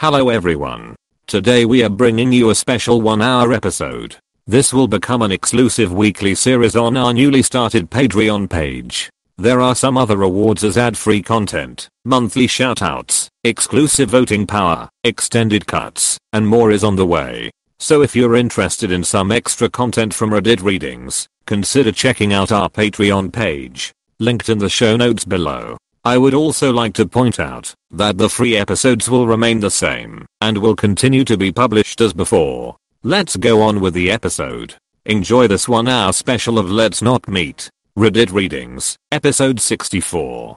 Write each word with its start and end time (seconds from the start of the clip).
Hello 0.00 0.30
everyone. 0.30 0.96
Today 1.26 1.66
we 1.66 1.84
are 1.84 1.90
bringing 1.90 2.32
you 2.32 2.48
a 2.48 2.54
special 2.54 3.02
one 3.02 3.20
hour 3.20 3.52
episode. 3.52 4.16
This 4.46 4.72
will 4.72 4.88
become 4.88 5.20
an 5.20 5.30
exclusive 5.30 5.92
weekly 5.92 6.34
series 6.34 6.74
on 6.74 6.96
our 6.96 7.12
newly 7.12 7.42
started 7.42 7.90
Patreon 7.90 8.48
page. 8.48 9.10
There 9.36 9.60
are 9.60 9.74
some 9.74 9.98
other 9.98 10.16
rewards 10.16 10.64
as 10.64 10.78
ad-free 10.78 11.20
content, 11.24 11.86
monthly 12.06 12.46
shoutouts, 12.46 13.28
exclusive 13.44 14.08
voting 14.08 14.46
power, 14.46 14.88
extended 15.04 15.66
cuts, 15.66 16.16
and 16.32 16.48
more 16.48 16.70
is 16.70 16.82
on 16.82 16.96
the 16.96 17.04
way. 17.04 17.50
So 17.78 18.00
if 18.00 18.16
you're 18.16 18.36
interested 18.36 18.90
in 18.90 19.04
some 19.04 19.30
extra 19.30 19.68
content 19.68 20.14
from 20.14 20.30
Reddit 20.30 20.62
readings, 20.62 21.28
consider 21.44 21.92
checking 21.92 22.32
out 22.32 22.50
our 22.50 22.70
Patreon 22.70 23.34
page, 23.34 23.92
linked 24.18 24.48
in 24.48 24.60
the 24.60 24.70
show 24.70 24.96
notes 24.96 25.26
below. 25.26 25.76
I 26.04 26.16
would 26.16 26.32
also 26.32 26.72
like 26.72 26.94
to 26.94 27.06
point 27.06 27.38
out 27.38 27.74
that 27.90 28.16
the 28.16 28.30
free 28.30 28.56
episodes 28.56 29.10
will 29.10 29.26
remain 29.26 29.60
the 29.60 29.70
same 29.70 30.24
and 30.40 30.56
will 30.56 30.74
continue 30.74 31.24
to 31.24 31.36
be 31.36 31.52
published 31.52 32.00
as 32.00 32.14
before. 32.14 32.76
Let's 33.02 33.36
go 33.36 33.60
on 33.60 33.80
with 33.80 33.92
the 33.92 34.10
episode. 34.10 34.76
Enjoy 35.04 35.46
this 35.46 35.68
one 35.68 35.88
hour 35.88 36.12
special 36.12 36.58
of 36.58 36.70
Let's 36.70 37.02
Not 37.02 37.28
Meet. 37.28 37.68
Reddit 37.98 38.32
Readings, 38.32 38.96
episode 39.12 39.60
64. 39.60 40.56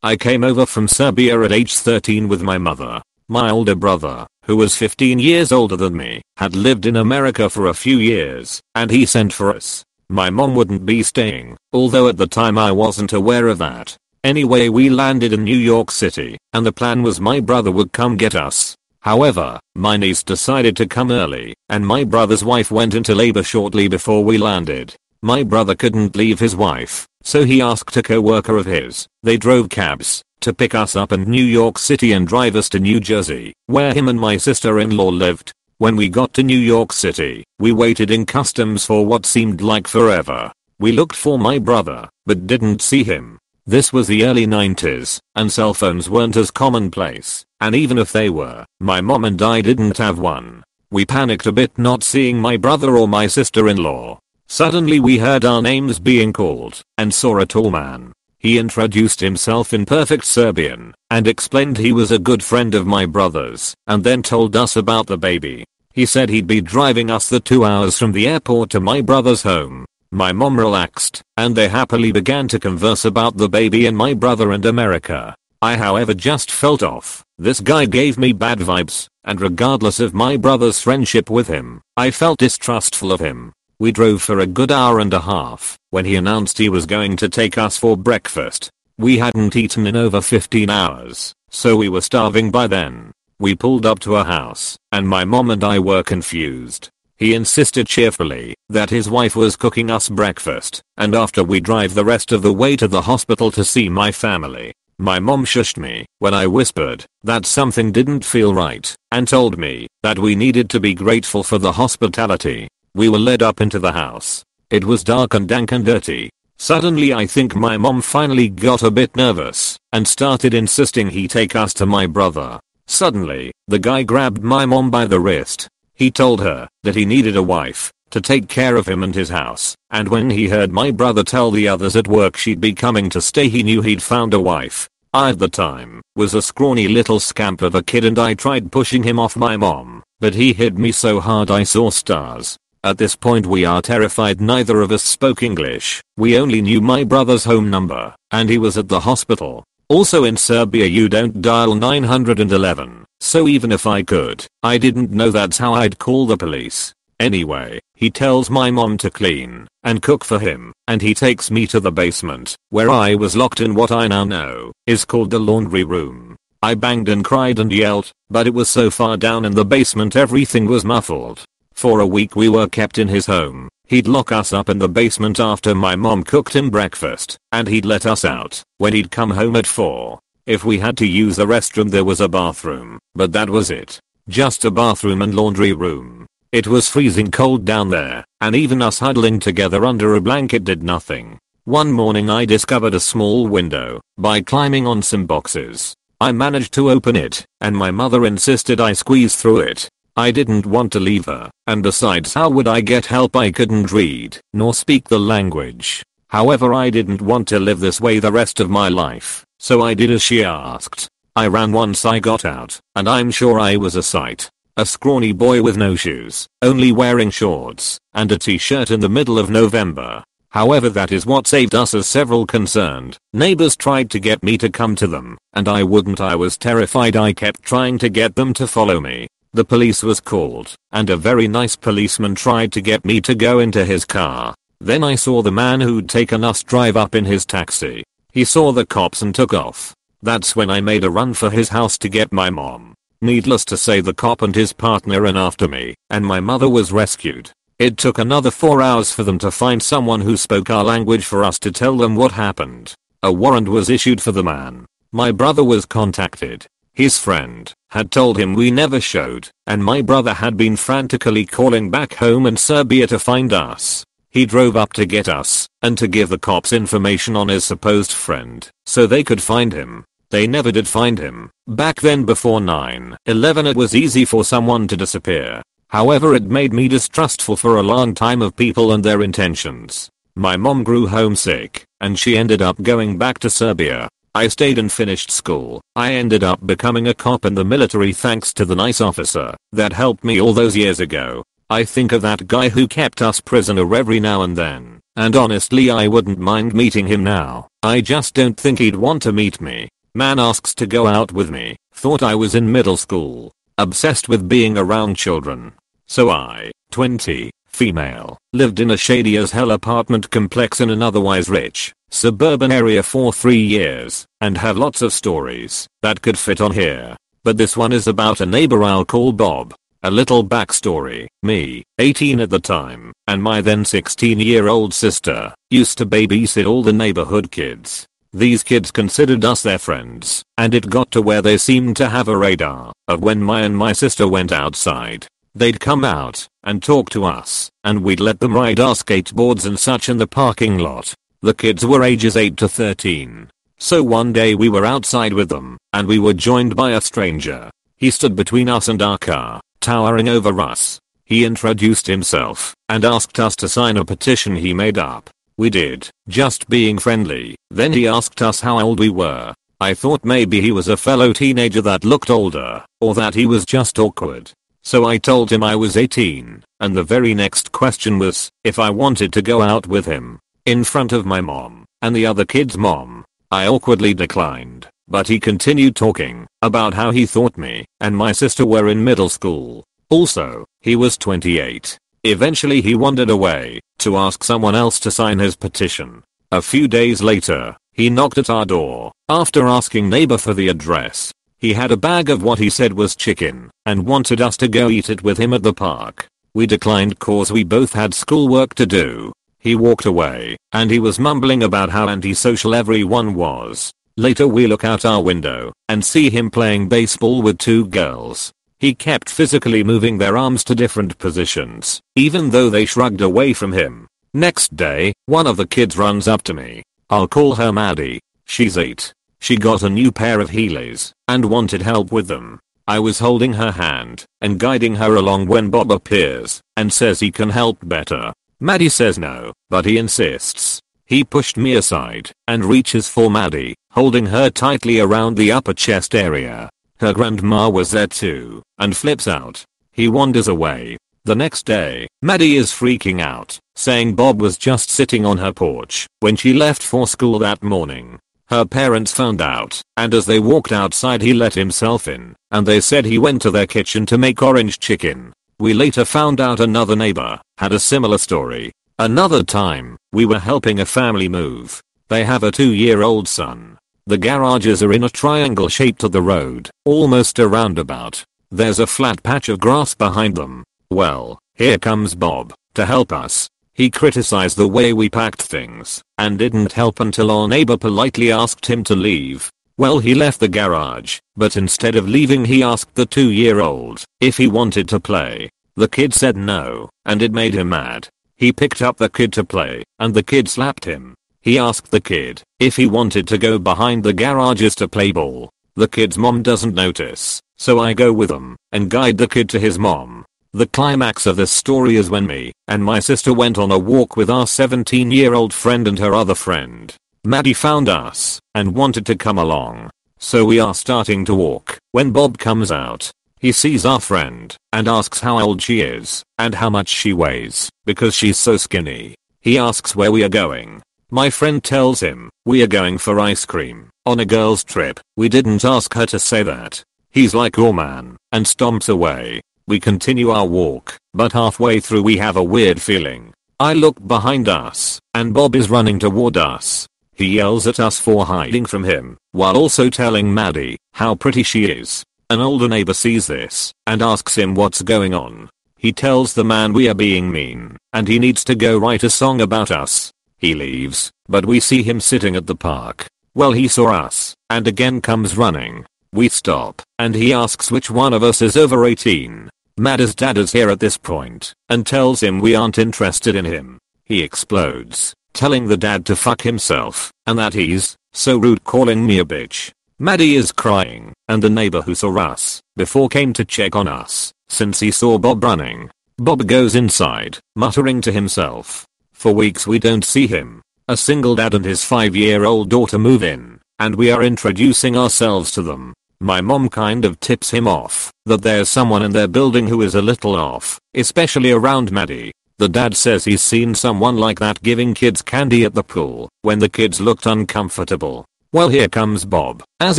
I 0.00 0.14
came 0.14 0.44
over 0.44 0.64
from 0.64 0.86
Serbia 0.86 1.42
at 1.42 1.50
age 1.50 1.74
13 1.74 2.28
with 2.28 2.40
my 2.40 2.56
mother. 2.56 3.02
My 3.28 3.50
older 3.50 3.74
brother, 3.74 4.28
who 4.44 4.56
was 4.56 4.76
15 4.76 5.18
years 5.18 5.50
older 5.50 5.76
than 5.76 5.96
me, 5.96 6.22
had 6.36 6.54
lived 6.54 6.86
in 6.86 6.94
America 6.94 7.50
for 7.50 7.66
a 7.66 7.74
few 7.74 7.96
years, 7.96 8.60
and 8.76 8.92
he 8.92 9.04
sent 9.04 9.32
for 9.32 9.52
us. 9.52 9.84
My 10.08 10.30
mom 10.30 10.54
wouldn't 10.54 10.86
be 10.86 11.02
staying, 11.02 11.56
although 11.72 12.06
at 12.06 12.16
the 12.16 12.28
time 12.28 12.56
I 12.56 12.70
wasn't 12.70 13.12
aware 13.12 13.48
of 13.48 13.58
that. 13.58 13.96
Anyway 14.22 14.68
we 14.68 14.88
landed 14.88 15.32
in 15.32 15.42
New 15.42 15.56
York 15.56 15.90
City, 15.90 16.38
and 16.52 16.64
the 16.64 16.70
plan 16.70 17.02
was 17.02 17.20
my 17.20 17.40
brother 17.40 17.72
would 17.72 17.90
come 17.92 18.16
get 18.16 18.36
us. 18.36 18.76
However, 19.00 19.58
my 19.74 19.96
niece 19.96 20.22
decided 20.22 20.76
to 20.76 20.86
come 20.86 21.10
early, 21.10 21.54
and 21.70 21.84
my 21.84 22.04
brother's 22.04 22.44
wife 22.44 22.70
went 22.70 22.94
into 22.94 23.16
labor 23.16 23.42
shortly 23.42 23.88
before 23.88 24.22
we 24.22 24.38
landed. 24.38 24.94
My 25.22 25.42
brother 25.42 25.74
couldn't 25.74 26.14
leave 26.14 26.38
his 26.38 26.54
wife, 26.54 27.07
so 27.22 27.44
he 27.44 27.60
asked 27.60 27.96
a 27.96 28.02
co-worker 28.02 28.56
of 28.56 28.66
his, 28.66 29.06
they 29.22 29.36
drove 29.36 29.68
cabs, 29.68 30.22
to 30.40 30.54
pick 30.54 30.74
us 30.74 30.96
up 30.96 31.12
in 31.12 31.24
New 31.24 31.44
York 31.44 31.78
City 31.78 32.12
and 32.12 32.26
drive 32.26 32.56
us 32.56 32.68
to 32.70 32.78
New 32.78 33.00
Jersey, 33.00 33.52
where 33.66 33.92
him 33.92 34.08
and 34.08 34.20
my 34.20 34.36
sister-in-law 34.36 35.08
lived. 35.08 35.52
When 35.78 35.94
we 35.94 36.08
got 36.08 36.34
to 36.34 36.42
New 36.42 36.58
York 36.58 36.92
City, 36.92 37.44
we 37.58 37.70
waited 37.72 38.10
in 38.10 38.26
customs 38.26 38.84
for 38.84 39.06
what 39.06 39.26
seemed 39.26 39.60
like 39.60 39.86
forever. 39.86 40.52
We 40.78 40.92
looked 40.92 41.16
for 41.16 41.38
my 41.38 41.58
brother, 41.58 42.08
but 42.26 42.46
didn't 42.46 42.82
see 42.82 43.04
him. 43.04 43.38
This 43.66 43.92
was 43.92 44.06
the 44.08 44.24
early 44.24 44.46
90s, 44.46 45.20
and 45.34 45.52
cell 45.52 45.74
phones 45.74 46.08
weren't 46.08 46.36
as 46.36 46.50
commonplace, 46.50 47.44
and 47.60 47.74
even 47.74 47.98
if 47.98 48.12
they 48.12 48.30
were, 48.30 48.64
my 48.80 49.00
mom 49.00 49.24
and 49.24 49.40
I 49.42 49.60
didn't 49.60 49.98
have 49.98 50.18
one. 50.18 50.64
We 50.90 51.04
panicked 51.04 51.46
a 51.46 51.52
bit 51.52 51.76
not 51.76 52.02
seeing 52.02 52.40
my 52.40 52.56
brother 52.56 52.96
or 52.96 53.06
my 53.06 53.26
sister-in-law. 53.26 54.18
Suddenly 54.50 54.98
we 54.98 55.18
heard 55.18 55.44
our 55.44 55.60
names 55.60 55.98
being 55.98 56.32
called, 56.32 56.82
and 56.96 57.12
saw 57.12 57.38
a 57.38 57.44
tall 57.44 57.70
man. 57.70 58.12
He 58.38 58.56
introduced 58.56 59.20
himself 59.20 59.74
in 59.74 59.84
perfect 59.84 60.24
Serbian, 60.24 60.94
and 61.10 61.26
explained 61.26 61.76
he 61.76 61.92
was 61.92 62.10
a 62.10 62.18
good 62.18 62.42
friend 62.42 62.74
of 62.74 62.86
my 62.86 63.04
brother's, 63.04 63.74
and 63.86 64.02
then 64.02 64.22
told 64.22 64.56
us 64.56 64.74
about 64.74 65.06
the 65.06 65.18
baby. 65.18 65.64
He 65.92 66.06
said 66.06 66.30
he'd 66.30 66.46
be 66.46 66.62
driving 66.62 67.10
us 67.10 67.28
the 67.28 67.40
two 67.40 67.64
hours 67.64 67.98
from 67.98 68.12
the 68.12 68.26
airport 68.26 68.70
to 68.70 68.80
my 68.80 69.02
brother's 69.02 69.42
home. 69.42 69.84
My 70.10 70.32
mom 70.32 70.58
relaxed, 70.58 71.20
and 71.36 71.54
they 71.54 71.68
happily 71.68 72.10
began 72.10 72.48
to 72.48 72.58
converse 72.58 73.04
about 73.04 73.36
the 73.36 73.50
baby 73.50 73.84
and 73.84 73.96
my 73.96 74.14
brother 74.14 74.52
and 74.52 74.64
America. 74.64 75.34
I 75.60 75.76
however 75.76 76.14
just 76.14 76.50
felt 76.50 76.82
off. 76.82 77.22
This 77.36 77.60
guy 77.60 77.84
gave 77.84 78.16
me 78.16 78.32
bad 78.32 78.60
vibes, 78.60 79.08
and 79.24 79.42
regardless 79.42 80.00
of 80.00 80.14
my 80.14 80.38
brother's 80.38 80.80
friendship 80.80 81.28
with 81.28 81.48
him, 81.48 81.82
I 81.98 82.10
felt 82.10 82.38
distrustful 82.38 83.12
of 83.12 83.20
him. 83.20 83.52
We 83.80 83.92
drove 83.92 84.22
for 84.22 84.40
a 84.40 84.46
good 84.46 84.72
hour 84.72 84.98
and 84.98 85.14
a 85.14 85.20
half 85.20 85.78
when 85.90 86.04
he 86.04 86.16
announced 86.16 86.58
he 86.58 86.68
was 86.68 86.84
going 86.84 87.16
to 87.18 87.28
take 87.28 87.56
us 87.56 87.76
for 87.76 87.96
breakfast. 87.96 88.70
We 88.98 89.18
hadn't 89.18 89.54
eaten 89.54 89.86
in 89.86 89.94
over 89.94 90.20
15 90.20 90.68
hours, 90.68 91.32
so 91.48 91.76
we 91.76 91.88
were 91.88 92.00
starving 92.00 92.50
by 92.50 92.66
then. 92.66 93.12
We 93.38 93.54
pulled 93.54 93.86
up 93.86 94.00
to 94.00 94.16
a 94.16 94.24
house, 94.24 94.76
and 94.90 95.08
my 95.08 95.24
mom 95.24 95.52
and 95.52 95.62
I 95.62 95.78
were 95.78 96.02
confused. 96.02 96.88
He 97.18 97.34
insisted 97.34 97.86
cheerfully 97.86 98.56
that 98.68 98.90
his 98.90 99.08
wife 99.08 99.36
was 99.36 99.54
cooking 99.54 99.92
us 99.92 100.08
breakfast, 100.08 100.82
and 100.96 101.14
after 101.14 101.44
we 101.44 101.60
drive 101.60 101.94
the 101.94 102.04
rest 102.04 102.32
of 102.32 102.42
the 102.42 102.52
way 102.52 102.74
to 102.74 102.88
the 102.88 103.02
hospital 103.02 103.52
to 103.52 103.64
see 103.64 103.88
my 103.88 104.10
family, 104.10 104.72
my 104.98 105.20
mom 105.20 105.44
shushed 105.44 105.76
me 105.76 106.04
when 106.18 106.34
I 106.34 106.48
whispered 106.48 107.04
that 107.22 107.46
something 107.46 107.92
didn't 107.92 108.24
feel 108.24 108.52
right 108.52 108.92
and 109.12 109.28
told 109.28 109.56
me 109.56 109.86
that 110.02 110.18
we 110.18 110.34
needed 110.34 110.68
to 110.70 110.80
be 110.80 110.94
grateful 110.94 111.44
for 111.44 111.58
the 111.58 111.72
hospitality. 111.72 112.66
We 112.94 113.08
were 113.08 113.18
led 113.18 113.42
up 113.42 113.60
into 113.60 113.78
the 113.78 113.92
house. 113.92 114.44
It 114.70 114.84
was 114.84 115.04
dark 115.04 115.34
and 115.34 115.48
dank 115.48 115.72
and 115.72 115.84
dirty. 115.84 116.30
Suddenly 116.58 117.14
I 117.14 117.26
think 117.26 117.54
my 117.54 117.76
mom 117.76 118.02
finally 118.02 118.48
got 118.48 118.82
a 118.82 118.90
bit 118.90 119.14
nervous 119.16 119.78
and 119.92 120.06
started 120.06 120.54
insisting 120.54 121.08
he 121.08 121.28
take 121.28 121.54
us 121.54 121.72
to 121.74 121.86
my 121.86 122.06
brother. 122.06 122.58
Suddenly, 122.86 123.52
the 123.68 123.78
guy 123.78 124.02
grabbed 124.02 124.42
my 124.42 124.66
mom 124.66 124.90
by 124.90 125.06
the 125.06 125.20
wrist. 125.20 125.68
He 125.94 126.10
told 126.10 126.40
her 126.40 126.68
that 126.82 126.96
he 126.96 127.04
needed 127.04 127.36
a 127.36 127.42
wife 127.42 127.92
to 128.10 128.20
take 128.20 128.48
care 128.48 128.76
of 128.76 128.88
him 128.88 129.02
and 129.02 129.14
his 129.14 129.28
house, 129.28 129.76
and 129.90 130.08
when 130.08 130.30
he 130.30 130.48
heard 130.48 130.72
my 130.72 130.90
brother 130.90 131.22
tell 131.22 131.50
the 131.50 131.68
others 131.68 131.94
at 131.94 132.08
work 132.08 132.36
she'd 132.36 132.60
be 132.60 132.72
coming 132.72 133.10
to 133.10 133.20
stay 133.20 133.48
he 133.48 133.62
knew 133.62 133.82
he'd 133.82 134.02
found 134.02 134.32
a 134.32 134.40
wife. 134.40 134.88
I 135.12 135.30
at 135.30 135.38
the 135.38 135.48
time 135.48 136.00
was 136.16 136.34
a 136.34 136.42
scrawny 136.42 136.88
little 136.88 137.20
scamp 137.20 137.62
of 137.62 137.74
a 137.74 137.82
kid 137.82 138.04
and 138.04 138.18
I 138.18 138.34
tried 138.34 138.72
pushing 138.72 139.02
him 139.02 139.18
off 139.18 139.36
my 139.36 139.56
mom, 139.56 140.02
but 140.20 140.34
he 140.34 140.52
hit 140.52 140.76
me 140.76 140.92
so 140.92 141.20
hard 141.20 141.50
I 141.50 141.62
saw 141.62 141.90
stars. 141.90 142.56
At 142.84 142.96
this 142.96 143.16
point 143.16 143.44
we 143.44 143.64
are 143.64 143.82
terrified 143.82 144.40
neither 144.40 144.80
of 144.80 144.92
us 144.92 145.02
spoke 145.02 145.42
English, 145.42 146.00
we 146.16 146.38
only 146.38 146.62
knew 146.62 146.80
my 146.80 147.02
brother's 147.02 147.42
home 147.42 147.68
number, 147.70 148.14
and 148.30 148.48
he 148.48 148.56
was 148.56 148.78
at 148.78 148.88
the 148.88 149.00
hospital. 149.00 149.64
Also 149.88 150.22
in 150.22 150.36
Serbia 150.36 150.86
you 150.86 151.08
don't 151.08 151.42
dial 151.42 151.74
911, 151.74 153.04
so 153.20 153.48
even 153.48 153.72
if 153.72 153.84
I 153.84 154.04
could, 154.04 154.46
I 154.62 154.78
didn't 154.78 155.10
know 155.10 155.32
that's 155.32 155.58
how 155.58 155.74
I'd 155.74 155.98
call 155.98 156.26
the 156.26 156.36
police. 156.36 156.92
Anyway, 157.18 157.80
he 157.94 158.10
tells 158.10 158.48
my 158.48 158.70
mom 158.70 158.96
to 158.98 159.10
clean 159.10 159.66
and 159.82 160.00
cook 160.00 160.22
for 160.22 160.38
him, 160.38 160.72
and 160.86 161.02
he 161.02 161.14
takes 161.14 161.50
me 161.50 161.66
to 161.66 161.80
the 161.80 161.90
basement, 161.90 162.54
where 162.70 162.90
I 162.90 163.16
was 163.16 163.34
locked 163.34 163.60
in 163.60 163.74
what 163.74 163.90
I 163.90 164.06
now 164.06 164.22
know 164.22 164.70
is 164.86 165.04
called 165.04 165.30
the 165.30 165.40
laundry 165.40 165.82
room. 165.82 166.36
I 166.62 166.74
banged 166.74 167.08
and 167.08 167.24
cried 167.24 167.58
and 167.58 167.72
yelled, 167.72 168.12
but 168.30 168.46
it 168.46 168.54
was 168.54 168.70
so 168.70 168.88
far 168.88 169.16
down 169.16 169.44
in 169.44 169.54
the 169.54 169.64
basement 169.64 170.14
everything 170.14 170.66
was 170.66 170.84
muffled. 170.84 171.44
For 171.78 172.00
a 172.00 172.06
week 172.08 172.34
we 172.34 172.48
were 172.48 172.66
kept 172.66 172.98
in 172.98 173.06
his 173.06 173.26
home. 173.26 173.68
He'd 173.86 174.08
lock 174.08 174.32
us 174.32 174.52
up 174.52 174.68
in 174.68 174.80
the 174.80 174.88
basement 174.88 175.38
after 175.38 175.76
my 175.76 175.94
mom 175.94 176.24
cooked 176.24 176.56
him 176.56 176.70
breakfast, 176.70 177.38
and 177.52 177.68
he'd 177.68 177.84
let 177.84 178.04
us 178.04 178.24
out 178.24 178.60
when 178.78 178.94
he'd 178.94 179.12
come 179.12 179.30
home 179.30 179.54
at 179.54 179.64
4. 179.64 180.18
If 180.44 180.64
we 180.64 180.80
had 180.80 180.96
to 180.96 181.06
use 181.06 181.36
the 181.36 181.46
restroom 181.46 181.88
there 181.88 182.04
was 182.04 182.20
a 182.20 182.28
bathroom, 182.28 182.98
but 183.14 183.30
that 183.30 183.48
was 183.48 183.70
it. 183.70 184.00
Just 184.28 184.64
a 184.64 184.72
bathroom 184.72 185.22
and 185.22 185.36
laundry 185.36 185.72
room. 185.72 186.26
It 186.50 186.66
was 186.66 186.88
freezing 186.88 187.30
cold 187.30 187.64
down 187.64 187.90
there, 187.90 188.24
and 188.40 188.56
even 188.56 188.82
us 188.82 188.98
huddling 188.98 189.38
together 189.38 189.84
under 189.84 190.16
a 190.16 190.20
blanket 190.20 190.64
did 190.64 190.82
nothing. 190.82 191.38
One 191.62 191.92
morning 191.92 192.28
I 192.28 192.44
discovered 192.44 192.94
a 192.94 192.98
small 192.98 193.46
window 193.46 194.00
by 194.16 194.40
climbing 194.40 194.88
on 194.88 195.00
some 195.00 195.26
boxes. 195.26 195.94
I 196.20 196.32
managed 196.32 196.74
to 196.74 196.90
open 196.90 197.14
it, 197.14 197.46
and 197.60 197.76
my 197.76 197.92
mother 197.92 198.26
insisted 198.26 198.80
I 198.80 198.94
squeeze 198.94 199.36
through 199.36 199.60
it. 199.60 199.88
I 200.18 200.32
didn't 200.32 200.66
want 200.66 200.90
to 200.94 200.98
leave 200.98 201.26
her, 201.26 201.48
and 201.68 201.80
besides 201.80 202.34
how 202.34 202.50
would 202.50 202.66
I 202.66 202.80
get 202.80 203.06
help 203.06 203.36
I 203.36 203.52
couldn't 203.52 203.92
read, 203.92 204.40
nor 204.52 204.74
speak 204.74 205.08
the 205.08 205.20
language. 205.20 206.02
However 206.26 206.74
I 206.74 206.90
didn't 206.90 207.22
want 207.22 207.46
to 207.48 207.60
live 207.60 207.78
this 207.78 208.00
way 208.00 208.18
the 208.18 208.32
rest 208.32 208.58
of 208.58 208.68
my 208.68 208.88
life, 208.88 209.44
so 209.60 209.80
I 209.80 209.94
did 209.94 210.10
as 210.10 210.20
she 210.20 210.42
asked. 210.42 211.06
I 211.36 211.46
ran 211.46 211.70
once 211.70 212.04
I 212.04 212.18
got 212.18 212.44
out, 212.44 212.80
and 212.96 213.08
I'm 213.08 213.30
sure 213.30 213.60
I 213.60 213.76
was 213.76 213.94
a 213.94 214.02
sight. 214.02 214.50
A 214.76 214.84
scrawny 214.84 215.32
boy 215.32 215.62
with 215.62 215.76
no 215.76 215.94
shoes, 215.94 216.48
only 216.62 216.90
wearing 216.90 217.30
shorts, 217.30 217.96
and 218.12 218.32
a 218.32 218.38
t-shirt 218.38 218.90
in 218.90 218.98
the 218.98 219.08
middle 219.08 219.38
of 219.38 219.50
November. 219.50 220.24
However 220.48 220.88
that 220.88 221.12
is 221.12 221.26
what 221.26 221.46
saved 221.46 221.76
us 221.76 221.94
as 221.94 222.08
several 222.08 222.44
concerned. 222.44 223.18
Neighbors 223.32 223.76
tried 223.76 224.10
to 224.10 224.18
get 224.18 224.42
me 224.42 224.58
to 224.58 224.68
come 224.68 224.96
to 224.96 225.06
them, 225.06 225.38
and 225.52 225.68
I 225.68 225.84
wouldn't 225.84 226.20
I 226.20 226.34
was 226.34 226.58
terrified 226.58 227.14
I 227.14 227.32
kept 227.34 227.62
trying 227.62 227.98
to 227.98 228.08
get 228.08 228.34
them 228.34 228.52
to 228.54 228.66
follow 228.66 229.00
me. 229.00 229.28
The 229.58 229.64
police 229.64 230.04
was 230.04 230.20
called, 230.20 230.76
and 230.92 231.10
a 231.10 231.16
very 231.16 231.48
nice 231.48 231.74
policeman 231.74 232.36
tried 232.36 232.70
to 232.74 232.80
get 232.80 233.04
me 233.04 233.20
to 233.22 233.34
go 233.34 233.58
into 233.58 233.84
his 233.84 234.04
car, 234.04 234.54
then 234.78 235.02
I 235.02 235.16
saw 235.16 235.42
the 235.42 235.50
man 235.50 235.80
who'd 235.80 236.08
taken 236.08 236.44
us 236.44 236.62
drive 236.62 236.96
up 236.96 237.16
in 237.16 237.24
his 237.24 237.44
taxi. 237.44 238.04
He 238.30 238.44
saw 238.44 238.70
the 238.70 238.86
cops 238.86 239.20
and 239.20 239.34
took 239.34 239.52
off. 239.52 239.96
That's 240.22 240.54
when 240.54 240.70
I 240.70 240.80
made 240.80 241.02
a 241.02 241.10
run 241.10 241.34
for 241.34 241.50
his 241.50 241.70
house 241.70 241.98
to 241.98 242.08
get 242.08 242.30
my 242.32 242.50
mom. 242.50 242.94
Needless 243.20 243.64
to 243.64 243.76
say 243.76 244.00
the 244.00 244.14
cop 244.14 244.42
and 244.42 244.54
his 244.54 244.72
partner 244.72 245.22
ran 245.22 245.36
after 245.36 245.66
me, 245.66 245.96
and 246.08 246.24
my 246.24 246.38
mother 246.38 246.68
was 246.68 246.92
rescued. 246.92 247.50
It 247.80 247.96
took 247.96 248.20
another 248.20 248.52
4 248.52 248.80
hours 248.80 249.12
for 249.12 249.24
them 249.24 249.40
to 249.40 249.50
find 249.50 249.82
someone 249.82 250.20
who 250.20 250.36
spoke 250.36 250.70
our 250.70 250.84
language 250.84 251.24
for 251.24 251.42
us 251.42 251.58
to 251.58 251.72
tell 251.72 251.96
them 251.96 252.14
what 252.14 252.30
happened. 252.30 252.94
A 253.24 253.32
warrant 253.32 253.66
was 253.66 253.90
issued 253.90 254.22
for 254.22 254.30
the 254.30 254.44
man. 254.44 254.86
My 255.10 255.32
brother 255.32 255.64
was 255.64 255.84
contacted. 255.84 256.64
His 256.98 257.16
friend 257.16 257.72
had 257.90 258.10
told 258.10 258.36
him 258.36 258.54
we 258.54 258.72
never 258.72 259.00
showed, 259.00 259.50
and 259.68 259.84
my 259.84 260.02
brother 260.02 260.34
had 260.34 260.56
been 260.56 260.74
frantically 260.74 261.46
calling 261.46 261.92
back 261.92 262.14
home 262.14 262.44
in 262.44 262.56
Serbia 262.56 263.06
to 263.06 263.20
find 263.20 263.52
us. 263.52 264.04
He 264.30 264.44
drove 264.44 264.74
up 264.74 264.94
to 264.94 265.06
get 265.06 265.28
us, 265.28 265.68
and 265.80 265.96
to 265.96 266.08
give 266.08 266.28
the 266.28 266.40
cops 266.40 266.72
information 266.72 267.36
on 267.36 267.46
his 267.46 267.64
supposed 267.64 268.10
friend, 268.10 268.68
so 268.84 269.06
they 269.06 269.22
could 269.22 269.40
find 269.40 269.72
him. 269.72 270.04
They 270.30 270.48
never 270.48 270.72
did 270.72 270.88
find 270.88 271.20
him. 271.20 271.50
Back 271.68 272.00
then 272.00 272.24
before 272.24 272.58
9-11 272.58 273.70
it 273.70 273.76
was 273.76 273.94
easy 273.94 274.24
for 274.24 274.42
someone 274.44 274.88
to 274.88 274.96
disappear. 274.96 275.62
However 275.90 276.34
it 276.34 276.42
made 276.42 276.72
me 276.72 276.88
distrustful 276.88 277.54
for 277.56 277.76
a 277.76 277.88
long 277.94 278.12
time 278.12 278.42
of 278.42 278.56
people 278.56 278.90
and 278.90 279.04
their 279.04 279.22
intentions. 279.22 280.10
My 280.34 280.56
mom 280.56 280.82
grew 280.82 281.06
homesick, 281.06 281.84
and 282.00 282.18
she 282.18 282.36
ended 282.36 282.60
up 282.60 282.82
going 282.82 283.18
back 283.18 283.38
to 283.38 283.50
Serbia. 283.50 284.08
I 284.38 284.46
stayed 284.46 284.78
and 284.78 284.92
finished 284.92 285.32
school. 285.32 285.80
I 285.96 286.12
ended 286.12 286.44
up 286.44 286.64
becoming 286.64 287.08
a 287.08 287.12
cop 287.12 287.44
in 287.44 287.54
the 287.54 287.64
military 287.64 288.12
thanks 288.12 288.54
to 288.54 288.64
the 288.64 288.76
nice 288.76 289.00
officer 289.00 289.56
that 289.72 289.92
helped 289.92 290.22
me 290.22 290.40
all 290.40 290.52
those 290.52 290.76
years 290.76 291.00
ago. 291.00 291.42
I 291.68 291.82
think 291.82 292.12
of 292.12 292.22
that 292.22 292.46
guy 292.46 292.68
who 292.68 292.86
kept 292.86 293.20
us 293.20 293.40
prisoner 293.40 293.92
every 293.92 294.20
now 294.20 294.42
and 294.42 294.56
then, 294.56 295.00
and 295.16 295.34
honestly 295.34 295.90
I 295.90 296.06
wouldn't 296.06 296.38
mind 296.38 296.72
meeting 296.72 297.08
him 297.08 297.24
now. 297.24 297.66
I 297.82 298.00
just 298.00 298.32
don't 298.32 298.56
think 298.56 298.78
he'd 298.78 298.94
want 298.94 299.22
to 299.22 299.32
meet 299.32 299.60
me. 299.60 299.88
Man 300.14 300.38
asks 300.38 300.72
to 300.76 300.86
go 300.86 301.08
out 301.08 301.32
with 301.32 301.50
me, 301.50 301.74
thought 301.92 302.22
I 302.22 302.36
was 302.36 302.54
in 302.54 302.70
middle 302.70 302.96
school, 302.96 303.50
obsessed 303.76 304.28
with 304.28 304.48
being 304.48 304.78
around 304.78 305.16
children. 305.16 305.72
So 306.06 306.30
I, 306.30 306.70
20, 306.92 307.50
female, 307.78 308.36
lived 308.52 308.80
in 308.80 308.90
a 308.90 308.96
shady 308.96 309.36
as 309.36 309.52
hell 309.52 309.70
apartment 309.70 310.28
complex 310.30 310.80
in 310.80 310.90
an 310.90 311.00
otherwise 311.00 311.48
rich, 311.48 311.92
suburban 312.10 312.72
area 312.72 313.04
for 313.04 313.32
3 313.32 313.56
years, 313.56 314.26
and 314.40 314.58
have 314.58 314.76
lots 314.76 315.00
of 315.00 315.12
stories 315.12 315.86
that 316.02 316.20
could 316.20 316.36
fit 316.36 316.60
on 316.60 316.72
here. 316.72 317.16
But 317.44 317.56
this 317.56 317.76
one 317.76 317.92
is 317.92 318.08
about 318.08 318.40
a 318.40 318.46
neighbor 318.46 318.82
I'll 318.82 319.04
call 319.04 319.30
Bob. 319.30 319.74
A 320.02 320.10
little 320.10 320.44
backstory, 320.44 321.28
me, 321.44 321.84
18 322.00 322.40
at 322.40 322.50
the 322.50 322.58
time, 322.58 323.12
and 323.28 323.40
my 323.40 323.60
then 323.60 323.84
16 323.84 324.40
year 324.40 324.66
old 324.66 324.92
sister, 324.92 325.54
used 325.70 325.98
to 325.98 326.06
babysit 326.06 326.66
all 326.66 326.82
the 326.82 326.92
neighborhood 326.92 327.52
kids. 327.52 328.06
These 328.32 328.62
kids 328.64 328.90
considered 328.90 329.44
us 329.44 329.62
their 329.62 329.78
friends, 329.78 330.42
and 330.56 330.74
it 330.74 330.90
got 330.90 331.10
to 331.12 331.22
where 331.22 331.42
they 331.42 331.58
seemed 331.58 331.96
to 331.98 332.08
have 332.08 332.28
a 332.28 332.36
radar 332.36 332.92
of 333.06 333.22
when 333.22 333.40
my 333.40 333.60
and 333.62 333.76
my 333.76 333.92
sister 333.92 334.26
went 334.26 334.52
outside. 334.52 335.26
They'd 335.58 335.80
come 335.80 336.04
out 336.04 336.46
and 336.62 336.80
talk 336.80 337.10
to 337.10 337.24
us, 337.24 337.68
and 337.82 338.04
we'd 338.04 338.20
let 338.20 338.38
them 338.38 338.54
ride 338.54 338.78
our 338.78 338.94
skateboards 338.94 339.66
and 339.66 339.76
such 339.76 340.08
in 340.08 340.18
the 340.18 340.28
parking 340.28 340.78
lot. 340.78 341.12
The 341.40 341.52
kids 341.52 341.84
were 341.84 342.04
ages 342.04 342.36
8 342.36 342.56
to 342.58 342.68
13. 342.68 343.50
So 343.76 344.04
one 344.04 344.32
day 344.32 344.54
we 344.54 344.68
were 344.68 344.86
outside 344.86 345.32
with 345.32 345.48
them, 345.48 345.76
and 345.92 346.06
we 346.06 346.20
were 346.20 346.32
joined 346.32 346.76
by 346.76 346.92
a 346.92 347.00
stranger. 347.00 347.70
He 347.96 348.12
stood 348.12 348.36
between 348.36 348.68
us 348.68 348.86
and 348.86 349.02
our 349.02 349.18
car, 349.18 349.60
towering 349.80 350.28
over 350.28 350.60
us. 350.60 351.00
He 351.24 351.44
introduced 351.44 352.06
himself 352.06 352.76
and 352.88 353.04
asked 353.04 353.40
us 353.40 353.56
to 353.56 353.68
sign 353.68 353.96
a 353.96 354.04
petition 354.04 354.54
he 354.54 354.72
made 354.72 354.96
up. 354.96 355.28
We 355.56 355.70
did, 355.70 356.08
just 356.28 356.68
being 356.68 356.98
friendly. 356.98 357.56
Then 357.68 357.92
he 357.92 358.06
asked 358.06 358.40
us 358.42 358.60
how 358.60 358.78
old 358.78 359.00
we 359.00 359.10
were. 359.10 359.54
I 359.80 359.94
thought 359.94 360.24
maybe 360.24 360.60
he 360.60 360.70
was 360.70 360.86
a 360.86 360.96
fellow 360.96 361.32
teenager 361.32 361.82
that 361.82 362.04
looked 362.04 362.30
older, 362.30 362.84
or 363.00 363.14
that 363.14 363.34
he 363.34 363.44
was 363.44 363.66
just 363.66 363.98
awkward. 363.98 364.52
So 364.82 365.04
I 365.04 365.18
told 365.18 365.50
him 365.50 365.62
I 365.62 365.76
was 365.76 365.96
18, 365.96 366.64
and 366.80 366.96
the 366.96 367.02
very 367.02 367.34
next 367.34 367.72
question 367.72 368.18
was 368.18 368.50
if 368.64 368.78
I 368.78 368.90
wanted 368.90 369.32
to 369.34 369.42
go 369.42 369.62
out 369.62 369.86
with 369.86 370.06
him. 370.06 370.38
In 370.66 370.84
front 370.84 371.12
of 371.12 371.26
my 371.26 371.40
mom, 371.40 371.84
and 372.02 372.14
the 372.14 372.26
other 372.26 372.44
kid's 372.44 372.76
mom. 372.76 373.24
I 373.50 373.66
awkwardly 373.66 374.12
declined. 374.12 374.88
But 375.08 375.26
he 375.26 375.40
continued 375.40 375.96
talking 375.96 376.46
about 376.60 376.92
how 376.92 377.10
he 377.10 377.24
thought 377.24 377.56
me 377.56 377.86
and 378.00 378.14
my 378.14 378.32
sister 378.32 378.66
were 378.66 378.88
in 378.88 379.02
middle 379.02 379.30
school. 379.30 379.84
Also, 380.10 380.66
he 380.82 380.96
was 380.96 381.16
28. 381.16 381.98
Eventually 382.24 382.82
he 382.82 382.94
wandered 382.94 383.30
away 383.30 383.80
to 384.00 384.18
ask 384.18 384.44
someone 384.44 384.74
else 384.74 385.00
to 385.00 385.10
sign 385.10 385.38
his 385.38 385.56
petition. 385.56 386.22
A 386.52 386.60
few 386.60 386.88
days 386.88 387.22
later, 387.22 387.76
he 387.92 388.10
knocked 388.10 388.38
at 388.38 388.50
our 388.50 388.66
door 388.66 389.12
after 389.28 389.66
asking 389.66 390.10
neighbor 390.10 390.36
for 390.36 390.52
the 390.52 390.68
address. 390.68 391.32
He 391.58 391.72
had 391.72 391.90
a 391.90 391.96
bag 391.96 392.30
of 392.30 392.42
what 392.42 392.60
he 392.60 392.70
said 392.70 392.92
was 392.92 393.16
chicken 393.16 393.70
and 393.84 394.06
wanted 394.06 394.40
us 394.40 394.56
to 394.58 394.68
go 394.68 394.88
eat 394.88 395.10
it 395.10 395.24
with 395.24 395.38
him 395.38 395.52
at 395.52 395.64
the 395.64 395.74
park. 395.74 396.28
We 396.54 396.66
declined 396.66 397.18
cause 397.18 397.50
we 397.50 397.64
both 397.64 397.92
had 397.94 398.14
schoolwork 398.14 398.74
to 398.74 398.86
do. 398.86 399.32
He 399.58 399.74
walked 399.74 400.06
away 400.06 400.56
and 400.72 400.88
he 400.88 401.00
was 401.00 401.18
mumbling 401.18 401.64
about 401.64 401.90
how 401.90 402.08
antisocial 402.08 402.76
everyone 402.76 403.34
was. 403.34 403.92
Later 404.16 404.46
we 404.46 404.68
look 404.68 404.84
out 404.84 405.04
our 405.04 405.20
window 405.20 405.72
and 405.88 406.04
see 406.04 406.30
him 406.30 406.48
playing 406.48 406.88
baseball 406.88 407.42
with 407.42 407.58
two 407.58 407.86
girls. 407.86 408.52
He 408.78 408.94
kept 408.94 409.28
physically 409.28 409.82
moving 409.82 410.18
their 410.18 410.36
arms 410.36 410.62
to 410.64 410.76
different 410.76 411.18
positions, 411.18 412.00
even 412.14 412.50
though 412.50 412.70
they 412.70 412.84
shrugged 412.84 413.20
away 413.20 413.52
from 413.52 413.72
him. 413.72 414.06
Next 414.32 414.76
day, 414.76 415.12
one 415.26 415.48
of 415.48 415.56
the 415.56 415.66
kids 415.66 415.98
runs 415.98 416.28
up 416.28 416.42
to 416.42 416.54
me. 416.54 416.84
I'll 417.10 417.26
call 417.26 417.56
her 417.56 417.72
Maddie. 417.72 418.20
She's 418.44 418.78
8. 418.78 419.12
She 419.40 419.56
got 419.56 419.82
a 419.82 419.90
new 419.90 420.12
pair 420.12 420.40
of 420.40 420.50
Heelys 420.50 421.12
and 421.26 421.44
wanted 421.44 421.82
help 421.82 422.12
with 422.12 422.28
them. 422.28 422.60
I 422.86 422.98
was 422.98 423.18
holding 423.18 423.52
her 423.54 423.72
hand 423.72 424.24
and 424.40 424.58
guiding 424.58 424.96
her 424.96 425.14
along 425.14 425.46
when 425.46 425.70
Bob 425.70 425.92
appears 425.92 426.60
and 426.76 426.92
says 426.92 427.20
he 427.20 427.30
can 427.30 427.50
help 427.50 427.78
better. 427.82 428.32
Maddie 428.60 428.88
says 428.88 429.18
no, 429.18 429.52
but 429.70 429.84
he 429.84 429.98
insists. 429.98 430.80
He 431.06 431.24
pushed 431.24 431.56
me 431.56 431.74
aside 431.74 432.30
and 432.46 432.64
reaches 432.64 433.08
for 433.08 433.30
Maddie, 433.30 433.74
holding 433.92 434.26
her 434.26 434.50
tightly 434.50 435.00
around 435.00 435.36
the 435.36 435.52
upper 435.52 435.74
chest 435.74 436.14
area. 436.14 436.68
Her 437.00 437.12
grandma 437.12 437.68
was 437.68 437.92
there 437.92 438.06
too, 438.06 438.62
and 438.78 438.96
flips 438.96 439.28
out. 439.28 439.64
He 439.92 440.08
wanders 440.08 440.48
away. 440.48 440.96
The 441.24 441.34
next 441.34 441.66
day, 441.66 442.08
Maddie 442.22 442.56
is 442.56 442.72
freaking 442.72 443.20
out, 443.20 443.58
saying 443.76 444.16
Bob 444.16 444.40
was 444.40 444.58
just 444.58 444.90
sitting 444.90 445.24
on 445.24 445.38
her 445.38 445.52
porch 445.52 446.06
when 446.20 446.36
she 446.36 446.52
left 446.52 446.82
for 446.82 447.06
school 447.06 447.38
that 447.38 447.62
morning. 447.62 448.18
Her 448.48 448.64
parents 448.64 449.12
found 449.12 449.40
out, 449.40 449.80
and 449.96 450.12
as 450.14 450.26
they 450.26 450.38
walked 450.38 450.72
outside 450.72 451.22
he 451.22 451.32
let 451.32 451.54
himself 451.54 452.08
in, 452.08 452.34
and 452.50 452.66
they 452.66 452.80
said 452.80 453.04
he 453.04 453.18
went 453.18 453.42
to 453.42 453.50
their 453.50 453.66
kitchen 453.66 454.06
to 454.06 454.18
make 454.18 454.42
orange 454.42 454.78
chicken. 454.78 455.32
We 455.58 455.74
later 455.74 456.04
found 456.04 456.40
out 456.40 456.60
another 456.60 456.96
neighbor 456.96 457.40
had 457.58 457.72
a 457.72 457.80
similar 457.80 458.18
story, 458.18 458.72
Another 459.00 459.44
time, 459.44 459.96
we 460.12 460.26
were 460.26 460.40
helping 460.40 460.80
a 460.80 460.84
family 460.84 461.28
move. 461.28 461.80
They 462.08 462.24
have 462.24 462.42
a 462.42 462.50
2 462.50 462.72
year 462.72 463.02
old 463.02 463.28
son. 463.28 463.78
The 464.08 464.18
garages 464.18 464.82
are 464.82 464.92
in 464.92 465.04
a 465.04 465.08
triangle 465.08 465.68
shape 465.68 465.98
to 465.98 466.08
the 466.08 466.20
road, 466.20 466.68
almost 466.84 467.38
a 467.38 467.46
roundabout. 467.46 468.24
There's 468.50 468.80
a 468.80 468.88
flat 468.88 469.22
patch 469.22 469.48
of 469.48 469.60
grass 469.60 469.94
behind 469.94 470.34
them. 470.34 470.64
Well, 470.90 471.38
here 471.54 471.78
comes 471.78 472.16
Bob, 472.16 472.52
to 472.74 472.86
help 472.86 473.12
us. 473.12 473.48
He 473.78 473.90
criticized 473.90 474.56
the 474.56 474.66
way 474.66 474.92
we 474.92 475.08
packed 475.08 475.40
things, 475.40 476.02
and 476.18 476.36
didn't 476.36 476.72
help 476.72 476.98
until 476.98 477.30
our 477.30 477.46
neighbor 477.46 477.76
politely 477.76 478.32
asked 478.32 478.66
him 478.66 478.82
to 478.82 478.96
leave. 478.96 479.52
Well 479.76 480.00
he 480.00 480.16
left 480.16 480.40
the 480.40 480.48
garage, 480.48 481.20
but 481.36 481.56
instead 481.56 481.94
of 481.94 482.08
leaving 482.08 482.44
he 482.44 482.60
asked 482.60 482.96
the 482.96 483.06
2 483.06 483.30
year 483.30 483.60
old 483.60 484.02
if 484.18 484.36
he 484.36 484.48
wanted 484.48 484.88
to 484.88 484.98
play. 484.98 485.48
The 485.76 485.86
kid 485.86 486.12
said 486.12 486.36
no, 486.36 486.90
and 487.04 487.22
it 487.22 487.30
made 487.30 487.54
him 487.54 487.68
mad. 487.68 488.08
He 488.34 488.52
picked 488.52 488.82
up 488.82 488.96
the 488.96 489.08
kid 489.08 489.32
to 489.34 489.44
play, 489.44 489.84
and 490.00 490.12
the 490.12 490.24
kid 490.24 490.48
slapped 490.48 490.84
him. 490.84 491.14
He 491.40 491.56
asked 491.56 491.92
the 491.92 492.00
kid 492.00 492.42
if 492.58 492.74
he 492.74 492.86
wanted 492.86 493.28
to 493.28 493.38
go 493.38 493.60
behind 493.60 494.02
the 494.02 494.12
garages 494.12 494.74
to 494.74 494.88
play 494.88 495.12
ball. 495.12 495.50
The 495.76 495.86
kid's 495.86 496.18
mom 496.18 496.42
doesn't 496.42 496.74
notice, 496.74 497.40
so 497.56 497.78
I 497.78 497.94
go 497.94 498.12
with 498.12 498.30
them 498.30 498.56
and 498.72 498.90
guide 498.90 499.18
the 499.18 499.28
kid 499.28 499.48
to 499.50 499.60
his 499.60 499.78
mom. 499.78 500.17
The 500.58 500.66
climax 500.66 501.24
of 501.24 501.36
this 501.36 501.52
story 501.52 501.94
is 501.94 502.10
when 502.10 502.26
me 502.26 502.50
and 502.66 502.82
my 502.82 502.98
sister 502.98 503.32
went 503.32 503.58
on 503.58 503.70
a 503.70 503.78
walk 503.78 504.16
with 504.16 504.28
our 504.28 504.44
17 504.44 505.08
year 505.12 505.32
old 505.32 505.54
friend 505.54 505.86
and 505.86 506.00
her 506.00 506.12
other 506.12 506.34
friend. 506.34 506.92
Maddie 507.24 507.54
found 507.54 507.88
us 507.88 508.40
and 508.56 508.74
wanted 508.74 509.06
to 509.06 509.14
come 509.14 509.38
along. 509.38 509.88
So 510.18 510.44
we 510.44 510.58
are 510.58 510.74
starting 510.74 511.24
to 511.26 511.34
walk 511.36 511.78
when 511.92 512.10
Bob 512.10 512.38
comes 512.38 512.72
out. 512.72 513.12
He 513.38 513.52
sees 513.52 513.86
our 513.86 514.00
friend 514.00 514.56
and 514.72 514.88
asks 514.88 515.20
how 515.20 515.38
old 515.38 515.62
she 515.62 515.80
is 515.80 516.24
and 516.38 516.56
how 516.56 516.70
much 516.70 516.88
she 516.88 517.12
weighs 517.12 517.70
because 517.84 518.16
she's 518.16 518.36
so 518.36 518.56
skinny. 518.56 519.14
He 519.40 519.58
asks 519.58 519.94
where 519.94 520.10
we 520.10 520.24
are 520.24 520.28
going. 520.28 520.82
My 521.08 521.30
friend 521.30 521.62
tells 521.62 522.00
him 522.00 522.30
we 522.44 522.64
are 522.64 522.74
going 522.80 522.98
for 522.98 523.20
ice 523.20 523.46
cream 523.46 523.90
on 524.04 524.18
a 524.18 524.26
girl's 524.26 524.64
trip. 524.64 524.98
We 525.16 525.28
didn't 525.28 525.64
ask 525.64 525.94
her 525.94 526.06
to 526.06 526.18
say 526.18 526.42
that. 526.42 526.82
He's 527.12 527.32
like 527.32 527.60
oh 527.60 527.72
man 527.72 528.16
and 528.32 528.44
stomps 528.44 528.88
away. 528.88 529.40
We 529.68 529.78
continue 529.78 530.30
our 530.30 530.46
walk, 530.46 530.96
but 531.12 531.32
halfway 531.32 531.78
through 531.78 532.02
we 532.02 532.16
have 532.16 532.38
a 532.38 532.42
weird 532.42 532.80
feeling. 532.80 533.34
I 533.60 533.74
look 533.74 533.98
behind 534.06 534.48
us, 534.48 534.98
and 535.12 535.34
Bob 535.34 535.54
is 535.54 535.68
running 535.68 535.98
toward 535.98 536.38
us. 536.38 536.86
He 537.12 537.36
yells 537.36 537.66
at 537.66 537.78
us 537.78 538.00
for 538.00 538.24
hiding 538.24 538.64
from 538.64 538.84
him, 538.84 539.18
while 539.32 539.58
also 539.58 539.90
telling 539.90 540.32
Maddie 540.32 540.78
how 540.94 541.14
pretty 541.16 541.42
she 541.42 541.66
is. 541.66 542.02
An 542.30 542.40
older 542.40 542.66
neighbor 542.66 542.94
sees 542.94 543.26
this, 543.26 543.70
and 543.86 544.00
asks 544.00 544.38
him 544.38 544.54
what's 544.54 544.80
going 544.80 545.12
on. 545.12 545.50
He 545.76 545.92
tells 545.92 546.32
the 546.32 546.44
man 546.44 546.72
we 546.72 546.88
are 546.88 546.94
being 546.94 547.30
mean, 547.30 547.76
and 547.92 548.08
he 548.08 548.18
needs 548.18 548.44
to 548.44 548.54
go 548.54 548.78
write 548.78 549.04
a 549.04 549.10
song 549.10 549.42
about 549.42 549.70
us. 549.70 550.10
He 550.38 550.54
leaves, 550.54 551.10
but 551.28 551.44
we 551.44 551.60
see 551.60 551.82
him 551.82 552.00
sitting 552.00 552.36
at 552.36 552.46
the 552.46 552.56
park. 552.56 553.06
Well 553.34 553.52
he 553.52 553.68
saw 553.68 553.92
us, 553.92 554.34
and 554.48 554.66
again 554.66 555.02
comes 555.02 555.36
running. 555.36 555.84
We 556.10 556.30
stop, 556.30 556.80
and 556.98 557.14
he 557.14 557.34
asks 557.34 557.70
which 557.70 557.90
one 557.90 558.14
of 558.14 558.22
us 558.22 558.40
is 558.40 558.56
over 558.56 558.86
18. 558.86 559.50
Maddie's 559.78 560.14
dad 560.14 560.36
is 560.38 560.52
here 560.52 560.70
at 560.70 560.80
this 560.80 560.96
point 560.98 561.54
and 561.68 561.86
tells 561.86 562.22
him 562.22 562.40
we 562.40 562.54
aren't 562.54 562.78
interested 562.78 563.36
in 563.36 563.44
him. 563.44 563.78
He 564.04 564.22
explodes, 564.22 565.14
telling 565.32 565.68
the 565.68 565.76
dad 565.76 566.04
to 566.06 566.16
fuck 566.16 566.42
himself 566.42 567.12
and 567.26 567.38
that 567.38 567.54
he's 567.54 567.96
so 568.12 568.38
rude 568.38 568.64
calling 568.64 569.06
me 569.06 569.18
a 569.18 569.24
bitch. 569.24 569.70
Maddie 569.98 570.36
is 570.36 570.52
crying 570.52 571.12
and 571.28 571.42
the 571.42 571.50
neighbor 571.50 571.82
who 571.82 571.94
saw 571.94 572.16
us 572.18 572.60
before 572.76 573.08
came 573.08 573.32
to 573.34 573.44
check 573.44 573.76
on 573.76 573.86
us 573.86 574.32
since 574.48 574.80
he 574.80 574.90
saw 574.90 575.18
Bob 575.18 575.44
running. 575.44 575.90
Bob 576.16 576.46
goes 576.46 576.74
inside, 576.74 577.38
muttering 577.54 578.00
to 578.00 578.12
himself. 578.12 578.86
For 579.12 579.32
weeks 579.32 579.66
we 579.66 579.78
don't 579.78 580.04
see 580.04 580.26
him. 580.26 580.62
A 580.88 580.96
single 580.96 581.36
dad 581.36 581.54
and 581.54 581.64
his 581.64 581.84
5 581.84 582.16
year 582.16 582.44
old 582.44 582.68
daughter 582.68 582.98
move 582.98 583.22
in 583.22 583.60
and 583.78 583.94
we 583.94 584.10
are 584.10 584.22
introducing 584.22 584.96
ourselves 584.96 585.52
to 585.52 585.62
them. 585.62 585.94
My 586.20 586.40
mom 586.40 586.68
kind 586.68 587.04
of 587.04 587.20
tips 587.20 587.50
him 587.50 587.68
off 587.68 588.12
that 588.26 588.42
there's 588.42 588.68
someone 588.68 589.02
in 589.02 589.12
their 589.12 589.28
building 589.28 589.68
who 589.68 589.82
is 589.82 589.94
a 589.94 590.02
little 590.02 590.34
off, 590.34 590.80
especially 590.94 591.52
around 591.52 591.92
Maddie. 591.92 592.32
The 592.58 592.68
dad 592.68 592.96
says 592.96 593.24
he's 593.24 593.40
seen 593.40 593.76
someone 593.76 594.16
like 594.16 594.40
that 594.40 594.60
giving 594.62 594.94
kids 594.94 595.22
candy 595.22 595.64
at 595.64 595.74
the 595.74 595.84
pool 595.84 596.28
when 596.42 596.58
the 596.58 596.68
kids 596.68 597.00
looked 597.00 597.24
uncomfortable. 597.24 598.24
Well 598.52 598.68
here 598.68 598.88
comes 598.88 599.24
Bob, 599.24 599.62
as 599.78 599.98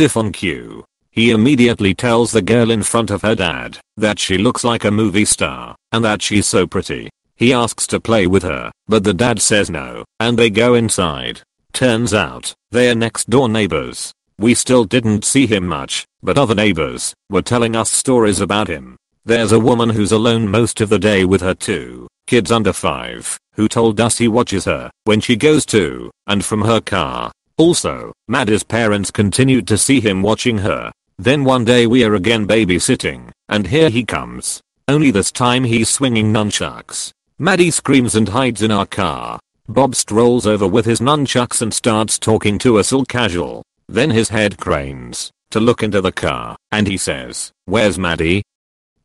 if 0.00 0.14
on 0.14 0.32
cue. 0.32 0.84
He 1.10 1.30
immediately 1.30 1.94
tells 1.94 2.32
the 2.32 2.42
girl 2.42 2.70
in 2.70 2.82
front 2.82 3.10
of 3.10 3.22
her 3.22 3.34
dad 3.34 3.78
that 3.96 4.18
she 4.18 4.36
looks 4.36 4.62
like 4.62 4.84
a 4.84 4.90
movie 4.90 5.24
star 5.24 5.74
and 5.90 6.04
that 6.04 6.20
she's 6.20 6.46
so 6.46 6.66
pretty. 6.66 7.08
He 7.34 7.54
asks 7.54 7.86
to 7.86 7.98
play 7.98 8.26
with 8.26 8.42
her, 8.42 8.70
but 8.86 9.04
the 9.04 9.14
dad 9.14 9.40
says 9.40 9.70
no, 9.70 10.04
and 10.20 10.38
they 10.38 10.50
go 10.50 10.74
inside. 10.74 11.40
Turns 11.72 12.12
out, 12.12 12.52
they're 12.70 12.94
next 12.94 13.30
door 13.30 13.48
neighbors. 13.48 14.12
We 14.40 14.54
still 14.54 14.84
didn't 14.84 15.26
see 15.26 15.46
him 15.46 15.66
much, 15.66 16.06
but 16.22 16.38
other 16.38 16.54
neighbors 16.54 17.12
were 17.28 17.42
telling 17.42 17.76
us 17.76 17.90
stories 17.90 18.40
about 18.40 18.68
him. 18.68 18.96
There's 19.22 19.52
a 19.52 19.60
woman 19.60 19.90
who's 19.90 20.12
alone 20.12 20.48
most 20.48 20.80
of 20.80 20.88
the 20.88 20.98
day 20.98 21.26
with 21.26 21.42
her 21.42 21.52
two 21.52 22.08
kids 22.26 22.50
under 22.50 22.72
5, 22.72 23.36
who 23.56 23.68
told 23.68 24.00
us 24.00 24.16
he 24.16 24.28
watches 24.28 24.64
her 24.64 24.90
when 25.04 25.20
she 25.20 25.36
goes 25.36 25.66
to 25.66 26.10
and 26.26 26.42
from 26.42 26.62
her 26.62 26.80
car. 26.80 27.30
Also, 27.58 28.14
Maddie's 28.28 28.62
parents 28.62 29.10
continued 29.10 29.68
to 29.68 29.76
see 29.76 30.00
him 30.00 30.22
watching 30.22 30.56
her. 30.56 30.90
Then 31.18 31.44
one 31.44 31.66
day 31.66 31.86
we 31.86 32.02
are 32.02 32.14
again 32.14 32.48
babysitting, 32.48 33.30
and 33.50 33.66
here 33.66 33.90
he 33.90 34.06
comes. 34.06 34.62
Only 34.88 35.10
this 35.10 35.30
time 35.30 35.64
he's 35.64 35.90
swinging 35.90 36.32
nunchucks. 36.32 37.10
Maddie 37.38 37.70
screams 37.70 38.14
and 38.14 38.30
hides 38.30 38.62
in 38.62 38.70
our 38.70 38.86
car. 38.86 39.38
Bob 39.68 39.94
strolls 39.94 40.46
over 40.46 40.66
with 40.66 40.86
his 40.86 41.00
nunchucks 41.00 41.60
and 41.60 41.74
starts 41.74 42.18
talking 42.18 42.58
to 42.60 42.78
us 42.78 42.90
all 42.90 43.04
casual. 43.04 43.62
Then 43.90 44.10
his 44.10 44.28
head 44.28 44.56
cranes 44.56 45.32
to 45.50 45.58
look 45.58 45.82
into 45.82 46.00
the 46.00 46.12
car, 46.12 46.56
and 46.70 46.86
he 46.86 46.96
says, 46.96 47.50
Where's 47.64 47.98
Maddie? 47.98 48.44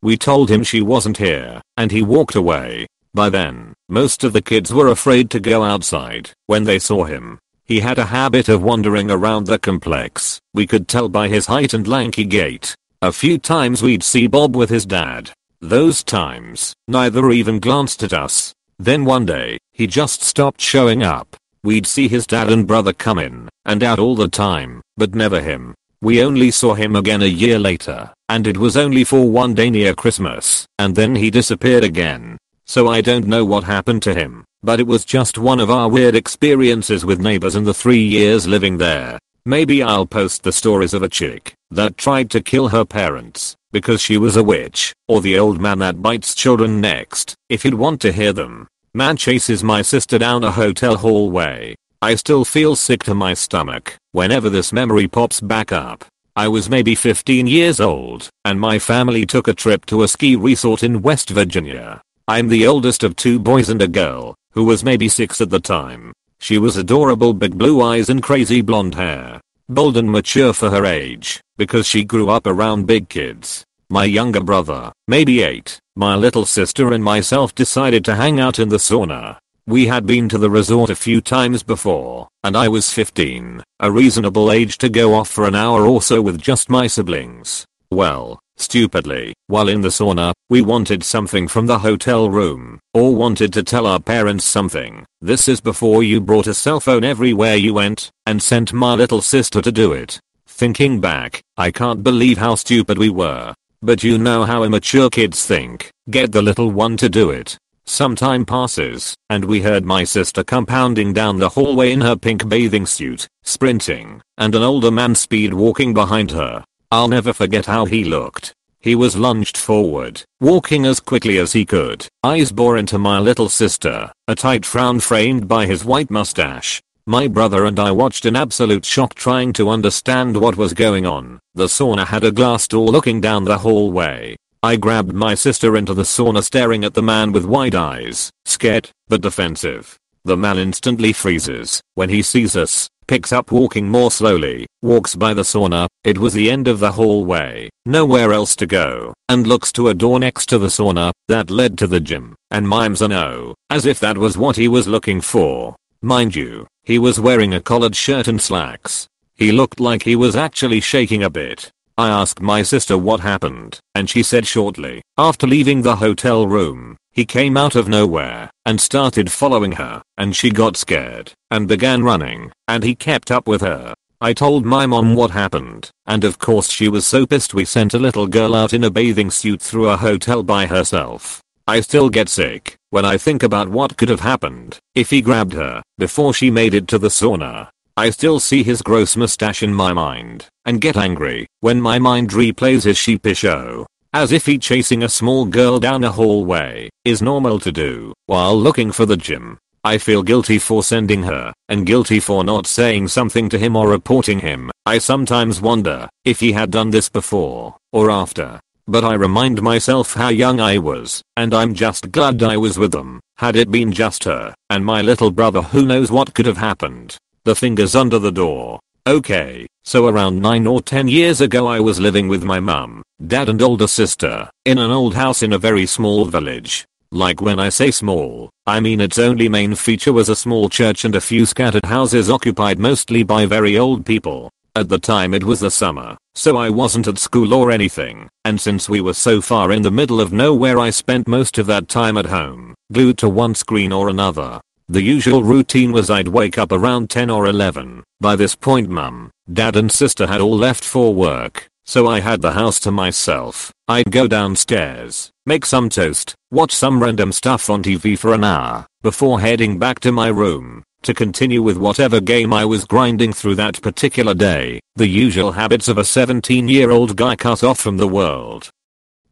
We 0.04 0.15
told 0.15 0.51
him 0.51 0.63
she 0.63 0.80
wasn't 0.80 1.18
here, 1.18 1.60
and 1.75 1.92
he 1.92 2.04
walked 2.04 2.36
away. 2.36 2.86
By 3.12 3.30
then, 3.30 3.74
most 3.89 4.24
of 4.24 4.32
the 4.32 4.44
kids 4.44 4.72
were 4.72 4.89
afraid 4.89 5.32
to 5.32 5.39
go 5.39 5.63
outside 5.63 6.30
when 6.46 6.65
they 6.65 6.77
saw 6.77 7.06
him. 7.06 7.39
He 7.63 7.80
had 7.80 7.98
a 7.98 8.06
habit 8.06 8.48
of 8.48 8.62
wandering 8.62 9.10
around 9.10 9.48
the 9.48 9.58
complex. 9.58 10.39
We 10.54 10.68
could 10.68 10.88
tell 10.88 11.10
by 11.10 11.30
his 11.30 11.48
height 11.48 11.74
and 11.74 11.88
lanky 11.88 12.24
gait. 12.24 12.75
A 13.01 13.12
few 13.12 13.39
times 13.39 13.82
we'd 13.82 14.04
see 14.04 14.27
Bob 14.27 14.56
with 14.56 14.70
his 14.70 14.86
dad. 14.86 15.32
Those 15.62 16.04
times, 16.04 16.75
neither 16.88 17.32
even 17.32 17.60
glanced 17.60 18.04
at 18.04 18.13
us. 18.13 18.54
Then 18.77 19.04
one 19.04 19.25
day, 19.25 19.58
he 19.74 19.88
just 19.88 20.22
stopped 20.22 20.62
showing 20.62 21.01
up. 21.01 21.36
We'd 21.65 21.88
see 21.88 22.07
his 22.07 22.27
dad 22.27 22.51
and 22.51 22.67
brother 22.67 22.93
come 22.93 23.17
in 23.17 23.50
and 23.65 23.81
out 23.81 23.98
all 23.98 24.15
the 24.15 24.27
time, 24.27 24.84
but 24.98 25.15
never 25.15 25.41
him. 25.41 25.74
We 26.00 26.22
only 26.22 26.51
saw 26.51 26.75
him 26.75 26.95
again 26.95 27.24
a 27.24 27.25
year 27.25 27.57
later, 27.57 28.13
and 28.29 28.45
it 28.45 28.57
was 28.57 28.77
only 28.77 29.03
for 29.03 29.27
one 29.27 29.55
day 29.55 29.72
near 29.72 29.95
Christmas, 29.95 30.67
and 30.77 30.95
then 30.95 31.15
he 31.15 31.31
disappeared 31.31 31.84
again. 31.84 32.38
So 32.67 32.88
I 32.88 33.01
don't 33.01 33.25
know 33.25 33.43
what 33.43 33.63
happened 33.63 34.03
to 34.03 34.13
him, 34.13 34.45
but 34.62 34.79
it 34.79 34.86
was 34.86 35.05
just 35.05 35.39
one 35.39 35.60
of 35.60 35.72
our 35.72 35.89
weird 35.89 36.15
experiences 36.15 37.03
with 37.03 37.19
neighbors 37.19 37.55
in 37.55 37.63
the 37.63 37.74
three 37.74 38.03
years 38.03 38.45
living 38.45 38.77
there. 38.77 39.17
Maybe 39.43 39.81
I'll 39.81 40.05
post 40.05 40.43
the 40.43 40.51
stories 40.51 40.93
of 40.93 41.01
a 41.01 41.10
chick 41.10 41.55
that 41.72 41.98
tried 41.98 42.29
to 42.29 42.43
kill 42.43 42.67
her 42.67 42.86
parents 42.86 43.55
because 43.72 44.01
she 44.01 44.17
was 44.17 44.38
a 44.38 44.43
witch, 44.43 44.93
or 45.07 45.19
the 45.19 45.39
old 45.39 45.60
man 45.60 45.79
that 45.79 46.03
bites 46.03 46.36
children 46.36 46.79
next, 46.79 47.34
if 47.50 47.65
you'd 47.65 47.74
want 47.74 48.01
to 48.01 48.12
hear 48.12 48.34
them. 48.34 48.67
Man 48.95 49.17
chases 49.17 49.61
my 49.61 49.81
sister 49.81 50.17
down 50.17 50.45
a 50.45 50.51
hotel 50.51 50.95
hallway. 50.95 51.75
I 52.01 52.15
still 52.15 52.45
feel 52.45 52.77
sick 52.77 53.03
to 53.03 53.13
my 53.13 53.33
stomach 53.33 53.97
whenever 54.13 54.49
this 54.49 54.71
memory 54.71 55.05
pops 55.05 55.41
back 55.41 55.73
up. 55.73 56.05
I 56.37 56.47
was 56.47 56.69
maybe 56.69 56.95
15 56.95 57.45
years 57.45 57.81
old, 57.81 58.29
and 58.45 58.57
my 58.57 58.79
family 58.79 59.25
took 59.25 59.49
a 59.49 59.53
trip 59.53 59.85
to 59.87 60.03
a 60.03 60.07
ski 60.07 60.37
resort 60.37 60.81
in 60.81 61.01
West 61.01 61.29
Virginia. 61.29 61.99
I'm 62.29 62.47
the 62.47 62.65
oldest 62.67 63.03
of 63.03 63.17
two 63.17 63.37
boys 63.37 63.69
and 63.69 63.81
a 63.81 63.87
girl, 63.89 64.33
who 64.53 64.63
was 64.63 64.85
maybe 64.85 65.09
6 65.09 65.41
at 65.41 65.49
the 65.49 65.59
time. 65.59 66.13
She 66.39 66.57
was 66.57 66.77
adorable 66.77 67.33
big 67.33 67.57
blue 67.57 67.81
eyes 67.81 68.07
and 68.07 68.23
crazy 68.23 68.61
blonde 68.61 68.95
hair. 68.95 69.41
Bold 69.67 69.97
and 69.97 70.09
mature 70.09 70.53
for 70.53 70.69
her 70.69 70.85
age, 70.85 71.41
because 71.57 71.85
she 71.85 72.05
grew 72.05 72.29
up 72.29 72.47
around 72.47 72.87
big 72.87 73.09
kids. 73.09 73.65
My 73.89 74.05
younger 74.05 74.41
brother, 74.41 74.93
maybe 75.09 75.43
8, 75.43 75.79
my 75.97 76.13
little 76.13 76.45
sister 76.45 76.91
and 76.91 77.01
myself 77.01 77.55
decided 77.55 78.03
to 78.03 78.15
hang 78.15 78.37
out 78.37 78.59
in 78.59 78.67
the 78.67 78.77
sauna. 78.77 79.37
We 79.65 79.87
had 79.87 80.05
been 80.05 80.27
to 80.29 80.37
the 80.37 80.49
resort 80.49 80.89
a 80.89 80.95
few 80.95 81.21
times 81.21 81.63
before, 81.63 82.27
and 82.43 82.57
I 82.57 82.67
was 82.67 82.91
15, 82.91 83.63
a 83.79 83.91
reasonable 83.91 84.51
age 84.51 84.77
to 84.79 84.89
go 84.89 85.13
off 85.13 85.29
for 85.29 85.45
an 85.47 85.55
hour 85.55 85.87
or 85.87 86.01
so 86.01 86.21
with 86.21 86.41
just 86.41 86.69
my 86.69 86.87
siblings. 86.87 87.65
Well, 87.89 88.39
stupidly, 88.57 89.33
while 89.47 89.69
in 89.69 89.79
the 89.79 89.87
sauna, 89.87 90.33
we 90.49 90.61
wanted 90.61 91.01
something 91.01 91.47
from 91.47 91.65
the 91.65 91.79
hotel 91.79 92.29
room, 92.29 92.79
or 92.93 93.15
wanted 93.15 93.53
to 93.53 93.63
tell 93.63 93.87
our 93.87 94.01
parents 94.01 94.43
something. 94.43 95.05
This 95.21 95.47
is 95.47 95.61
before 95.61 96.03
you 96.03 96.19
brought 96.19 96.47
a 96.47 96.53
cell 96.53 96.81
phone 96.81 97.05
everywhere 97.05 97.55
you 97.55 97.73
went, 97.73 98.11
and 98.25 98.43
sent 98.43 98.73
my 98.73 98.95
little 98.95 99.21
sister 99.21 99.61
to 99.61 99.71
do 99.71 99.93
it. 99.93 100.19
Thinking 100.45 100.99
back, 100.99 101.41
I 101.57 101.71
can't 101.71 102.03
believe 102.03 102.37
how 102.37 102.55
stupid 102.55 102.97
we 102.97 103.09
were. 103.09 103.55
But 103.82 104.03
you 104.03 104.17
know 104.17 104.44
how 104.44 104.63
immature 104.63 105.10
kids 105.10 105.46
think. 105.46 105.91
Get 106.10 106.32
the 106.32 106.41
little 106.41 106.72
one 106.72 106.98
to 106.98 107.10
do 107.10 107.29
it. 107.29 107.58
Some 107.86 108.15
time 108.15 108.46
passes, 108.46 109.15
and 109.29 109.46
we 109.46 109.62
heard 109.62 109.86
my 109.86 110.03
sister 110.03 110.44
come 110.44 110.65
pounding 110.65 111.13
down 111.13 111.38
the 111.38 111.50
hallway 111.50 111.91
in 111.91 112.01
her 112.01 112.15
pink 112.15 112.50
bathing 112.50 112.88
suit, 112.88 113.27
sprinting, 113.44 114.22
and 114.39 114.55
an 114.55 114.63
older 114.63 114.89
man 114.89 115.13
speed 115.13 115.53
walking 115.53 115.94
behind 115.94 116.32
her. 116.32 116.63
I'll 116.91 117.08
never 117.08 117.32
forget 117.32 117.67
how 117.67 117.86
he 117.86 118.03
looked. 118.03 118.53
He 118.79 118.96
was 118.96 119.15
lunged 119.15 119.58
forward, 119.58 120.24
walking 120.39 120.86
as 120.86 121.00
quickly 121.00 121.38
as 121.39 121.53
he 121.53 121.65
could, 121.65 122.08
eyes 122.24 122.51
bore 122.51 122.77
into 122.77 122.98
my 122.98 123.20
little 123.20 123.50
sister, 123.50 124.12
a 124.27 124.36
tight 124.36 124.65
frown 124.65 125.00
framed 125.00 125.48
by 125.48 125.65
his 125.65 125.84
white 125.84 126.12
mustache, 126.12 126.82
my 127.07 127.27
brother 127.27 127.65
and 127.65 127.79
I 127.79 127.91
watched 127.91 128.25
in 128.25 128.35
absolute 128.35 128.83
shock 128.83 129.13
trying 129.13 129.53
to 129.53 129.69
understand 129.69 130.35
what 130.38 130.57
was 130.57 130.74
going 130.74 131.05
on. 131.05 131.39
The 131.53 131.65
sauna 131.65 132.07
had 132.07 132.24
a 132.24 132.31
glass 132.31 132.67
door 132.67 132.88
looking 132.88 133.21
down 133.21 133.43
the 133.43 133.59
hallway. 133.59 134.35
I 134.63 134.77
grabbed 134.77 135.13
my 135.13 135.35
sister 135.35 135.77
into 135.77 135.93
the 135.93 136.01
sauna 136.01 136.43
staring 136.43 136.83
at 136.83 136.95
the 136.95 137.03
man 137.03 137.31
with 137.31 137.45
wide 137.45 137.75
eyes, 137.75 138.31
scared, 138.45 138.89
but 139.07 139.21
defensive. 139.21 140.00
The 140.24 140.35
man 140.35 140.57
instantly 140.57 141.13
freezes 141.13 141.79
when 141.93 142.09
he 142.09 142.24
sees 142.24 142.55
us, 142.55 142.89
picks 143.05 143.31
up 143.31 143.51
walking 143.51 143.88
more 143.88 144.09
slowly, 144.09 144.65
walks 144.81 145.15
by 145.15 145.35
the 145.35 145.43
sauna, 145.43 145.88
it 146.03 146.17
was 146.17 146.33
the 146.33 146.50
end 146.50 146.67
of 146.67 146.79
the 146.79 146.93
hallway, 146.93 147.69
nowhere 147.85 148.33
else 148.33 148.55
to 148.55 148.65
go, 148.65 149.13
and 149.29 149.45
looks 149.45 149.71
to 149.74 149.89
a 149.89 149.93
door 149.93 150.19
next 150.19 150.47
to 150.47 150.57
the 150.57 150.67
sauna 150.69 151.12
that 151.27 151.51
led 151.51 151.77
to 151.77 151.85
the 151.85 152.00
gym, 152.00 152.35
and 152.50 152.67
mimes 152.67 153.03
a 153.03 153.07
no, 153.07 153.53
as 153.69 153.85
if 153.85 154.00
that 154.00 154.17
was 154.17 154.35
what 154.35 154.55
he 154.55 154.67
was 154.67 154.88
looking 154.88 155.21
for. 155.21 155.75
Mind 156.01 156.35
you, 156.35 156.65
he 156.86 157.00
was 157.00 157.20
wearing 157.20 157.54
a 157.54 157.62
collared 157.62 157.96
shirt 157.96 158.27
and 158.27 158.42
slacks. 158.42 159.08
He 159.36 159.51
looked 159.51 159.80
like 159.80 160.04
he 160.04 160.15
was 160.15 160.36
actually 160.36 160.80
shaking 160.80 161.24
a 161.24 161.30
bit. 161.30 161.72
I 161.98 162.10
asked 162.10 162.42
my 162.42 162.62
sister 162.62 162.98
what 162.98 163.22
happened, 163.22 163.80
and 163.96 164.10
she 164.10 164.22
said 164.22 164.46
shortly, 164.46 165.01
after 165.18 165.48
leaving 165.48 165.82
the 165.82 165.96
hotel 165.96 166.46
room, 166.46 166.96
he 167.12 167.25
came 167.25 167.58
out 167.58 167.75
of 167.75 167.88
nowhere 167.88 168.51
and 168.65 168.80
started 168.80 169.32
following 169.32 169.74
her, 169.74 170.01
and 170.18 170.36
she 170.36 170.51
got 170.51 170.77
scared 170.77 171.32
and 171.50 171.68
began 171.68 172.04
running, 172.04 172.51
and 172.68 172.84
he 172.84 172.96
kept 172.96 173.32
up 173.32 173.48
with 173.48 173.62
her. 173.62 173.94
I 174.22 174.34
told 174.34 174.65
my 174.65 174.86
mom 174.86 175.15
what 175.15 175.32
happened, 175.32 175.89
and 176.06 176.24
of 176.24 176.39
course 176.39 176.70
she 176.70 176.88
was 176.88 177.08
so 177.08 177.25
pissed 177.25 177.54
we 177.54 177.65
sent 177.65 177.94
a 177.94 178.00
little 178.00 178.27
girl 178.27 178.54
out 178.54 178.74
in 178.74 178.84
a 178.84 178.89
bathing 178.89 179.32
suit 179.32 179.62
through 179.62 179.89
a 179.89 179.98
hotel 179.98 180.44
by 180.44 180.65
herself. 180.65 181.42
I 181.67 181.81
still 181.81 182.10
get 182.10 182.29
sick 182.29 182.75
when 182.91 183.05
I 183.05 183.17
think 183.17 183.41
about 183.41 183.69
what 183.69 183.98
could 183.98 184.10
have 184.10 184.19
happened 184.19 184.77
if 184.93 185.10
he 185.10 185.19
grabbed 185.19 185.53
her 185.53 185.81
before 185.98 186.31
she 186.31 186.51
made 186.51 186.75
it 186.75 186.88
to 186.89 187.00
the 187.00 187.07
sauna. 187.07 187.69
I 187.98 188.12
still 188.12 188.39
see 188.39 188.62
his 188.62 188.84
gross 188.84 189.15
mustache 189.15 189.63
in 189.63 189.74
my 189.74 189.91
mind 189.91 190.48
and 190.65 190.79
get 190.79 190.95
angry 190.95 191.48
when 191.62 191.81
my 191.81 191.98
mind 191.98 192.29
replays 192.29 192.84
his 192.84 193.00
sheepish 193.00 193.39
show. 193.39 193.88
As 194.13 194.31
if 194.31 194.45
he 194.45 194.60
chasing 194.60 195.01
a 195.01 195.10
small 195.10 195.45
girl 195.45 195.79
down 195.79 196.03
a 196.03 196.12
hallway 196.12 196.89
is 197.03 197.24
normal 197.24 197.60
to 197.62 197.72
do 197.72 198.13
while 198.27 198.55
looking 198.55 198.91
for 198.91 199.07
the 199.07 199.17
gym. 199.17 199.57
I 199.84 199.98
feel 199.98 200.22
guilty 200.22 200.60
for 200.60 200.84
sending 200.84 201.24
her 201.24 201.51
and 201.67 201.86
guilty 201.86 202.19
for 202.19 202.43
not 202.43 202.67
saying 202.67 203.07
something 203.07 203.50
to 203.50 203.57
him 203.57 203.75
or 203.75 203.89
reporting 203.89 204.39
him. 204.39 204.69
I 204.86 205.00
sometimes 205.00 205.62
wonder 205.62 206.10
if 206.25 206.39
he 206.41 206.51
had 206.51 206.69
done 206.69 206.91
this 206.91 207.10
before 207.10 207.75
or 207.91 208.12
after. 208.12 208.60
But 208.88 209.04
I 209.04 209.15
remind 209.15 209.62
myself 209.63 210.13
how 210.13 210.30
young 210.30 210.60
I 210.60 210.77
was 210.77 211.24
and 211.36 211.54
I'm 211.54 211.74
just 211.74 212.12
glad 212.12 212.44
I 212.44 212.58
was 212.58 212.77
with 212.77 212.92
them. 212.92 213.20
Had 213.38 213.56
it 213.56 213.72
been 213.72 213.92
just 213.92 214.24
her 214.25 214.54
and 214.70 214.86
my 214.86 215.01
little 215.01 215.32
brother 215.32 215.62
who 215.62 215.86
knows 215.86 216.12
what 216.12 216.34
could 216.34 216.46
have 216.46 216.58
happened. 216.58 217.18
The 217.46 217.56
fingers 217.56 217.96
under 217.96 218.20
the 218.20 218.32
door 218.32 218.80
Okay, 219.08 219.68
so 219.84 220.08
around 220.08 220.42
9 220.42 220.65
or 220.65 220.82
10 220.82 221.08
years 221.08 221.39
ago 221.39 221.68
I 221.68 221.80
was 221.80 222.00
living 222.00 222.27
with 222.27 222.44
my 222.44 222.60
mum, 222.60 223.04
dad 223.27 223.50
and 223.50 223.62
older 223.62 223.86
sister, 223.86 224.50
in 224.65 224.80
an 224.80 224.89
old 224.89 225.13
house 225.13 225.44
in 225.44 225.54
a 225.54 225.60
very 225.60 225.86
small 225.86 226.25
village. 226.25 226.86
Like 227.12 227.39
when 227.39 227.60
I 227.60 227.70
say 227.70 227.92
small, 227.92 228.50
I 228.65 228.80
mean 228.80 229.00
its 229.00 229.20
only 229.20 229.48
main 229.48 229.75
feature 229.75 230.12
was 230.12 230.30
a 230.30 230.36
small 230.36 230.70
church 230.70 231.06
and 231.06 231.15
a 231.15 231.22
few 231.22 231.46
scattered 231.46 231.86
houses 231.86 232.32
occupied 232.32 232.80
mostly 232.80 233.22
by 233.22 233.46
very 233.46 233.77
old 233.77 234.08
people. 234.08 234.50
At 234.77 234.89
the 234.89 235.00
time 235.00 235.34
it 235.34 235.46
was 235.46 235.62
the 235.62 235.72
summer, 235.72 236.17
so 236.34 236.58
I 236.58 236.70
wasn't 236.70 237.08
at 237.08 237.17
school 237.17 237.53
or 237.53 237.72
anything, 237.72 238.27
and 238.44 238.60
since 238.60 238.89
we 238.89 239.00
were 239.00 239.13
so 239.13 239.39
far 239.39 239.72
in 239.72 239.84
the 239.84 239.89
middle 239.89 240.20
of 240.20 240.34
nowhere 240.34 240.77
I 240.77 240.89
spent 240.89 241.29
most 241.29 241.58
of 241.58 241.65
that 241.67 241.88
time 241.88 242.17
at 242.17 242.25
home, 242.25 242.75
glued 242.91 243.17
to 243.20 243.29
one 243.29 243.55
screen 243.55 243.94
or 243.94 244.10
another. 244.10 244.60
The 244.89 245.01
usual 245.01 245.44
routine 245.44 245.94
was 245.94 246.10
I'd 246.10 246.27
wake 246.27 246.58
up 246.58 246.74
around 246.74 247.10
10 247.10 247.29
or 247.29 247.48
11. 247.48 248.03
By 248.20 248.36
this 248.36 248.53
point 248.53 248.89
mum, 248.89 249.32
dad 249.51 249.77
and 249.77 249.89
sister 249.89 250.27
had 250.27 250.41
all 250.41 250.58
left 250.58 250.84
for 250.84 251.13
work, 251.13 251.67
so 251.86 252.05
I 252.08 252.20
had 252.20 252.41
the 252.41 252.51
house 252.51 252.79
to 252.82 252.91
myself. 252.91 253.72
I'd 253.88 254.12
go 254.12 254.27
downstairs, 254.27 255.32
make 255.46 255.65
some 255.65 255.88
toast, 255.88 256.36
watch 256.51 256.74
some 256.74 257.01
random 257.01 257.32
stuff 257.32 257.70
on 257.70 257.82
TV 257.82 258.20
for 258.20 258.34
an 258.34 258.44
hour, 258.44 258.86
before 259.01 259.39
heading 259.39 259.79
back 259.79 260.01
to 260.01 260.12
my 260.12 260.27
room, 260.27 260.84
to 261.05 261.13
continue 261.13 261.62
with 261.62 261.77
whatever 261.77 262.19
game 262.19 262.51
I 262.51 262.65
was 262.65 262.85
grinding 262.85 263.31
through 263.31 263.55
that 263.55 263.81
particular 263.81 264.33
day, 264.33 264.79
the 264.95 265.07
usual 265.07 265.53
habits 265.53 265.88
of 265.88 265.97
a 265.97 266.03
17 266.03 266.67
year 266.67 266.91
old 266.91 267.15
guy 267.15 267.35
cut 267.35 267.63
off 267.63 267.79
from 267.79 267.97
the 267.97 268.07
world. 268.07 268.69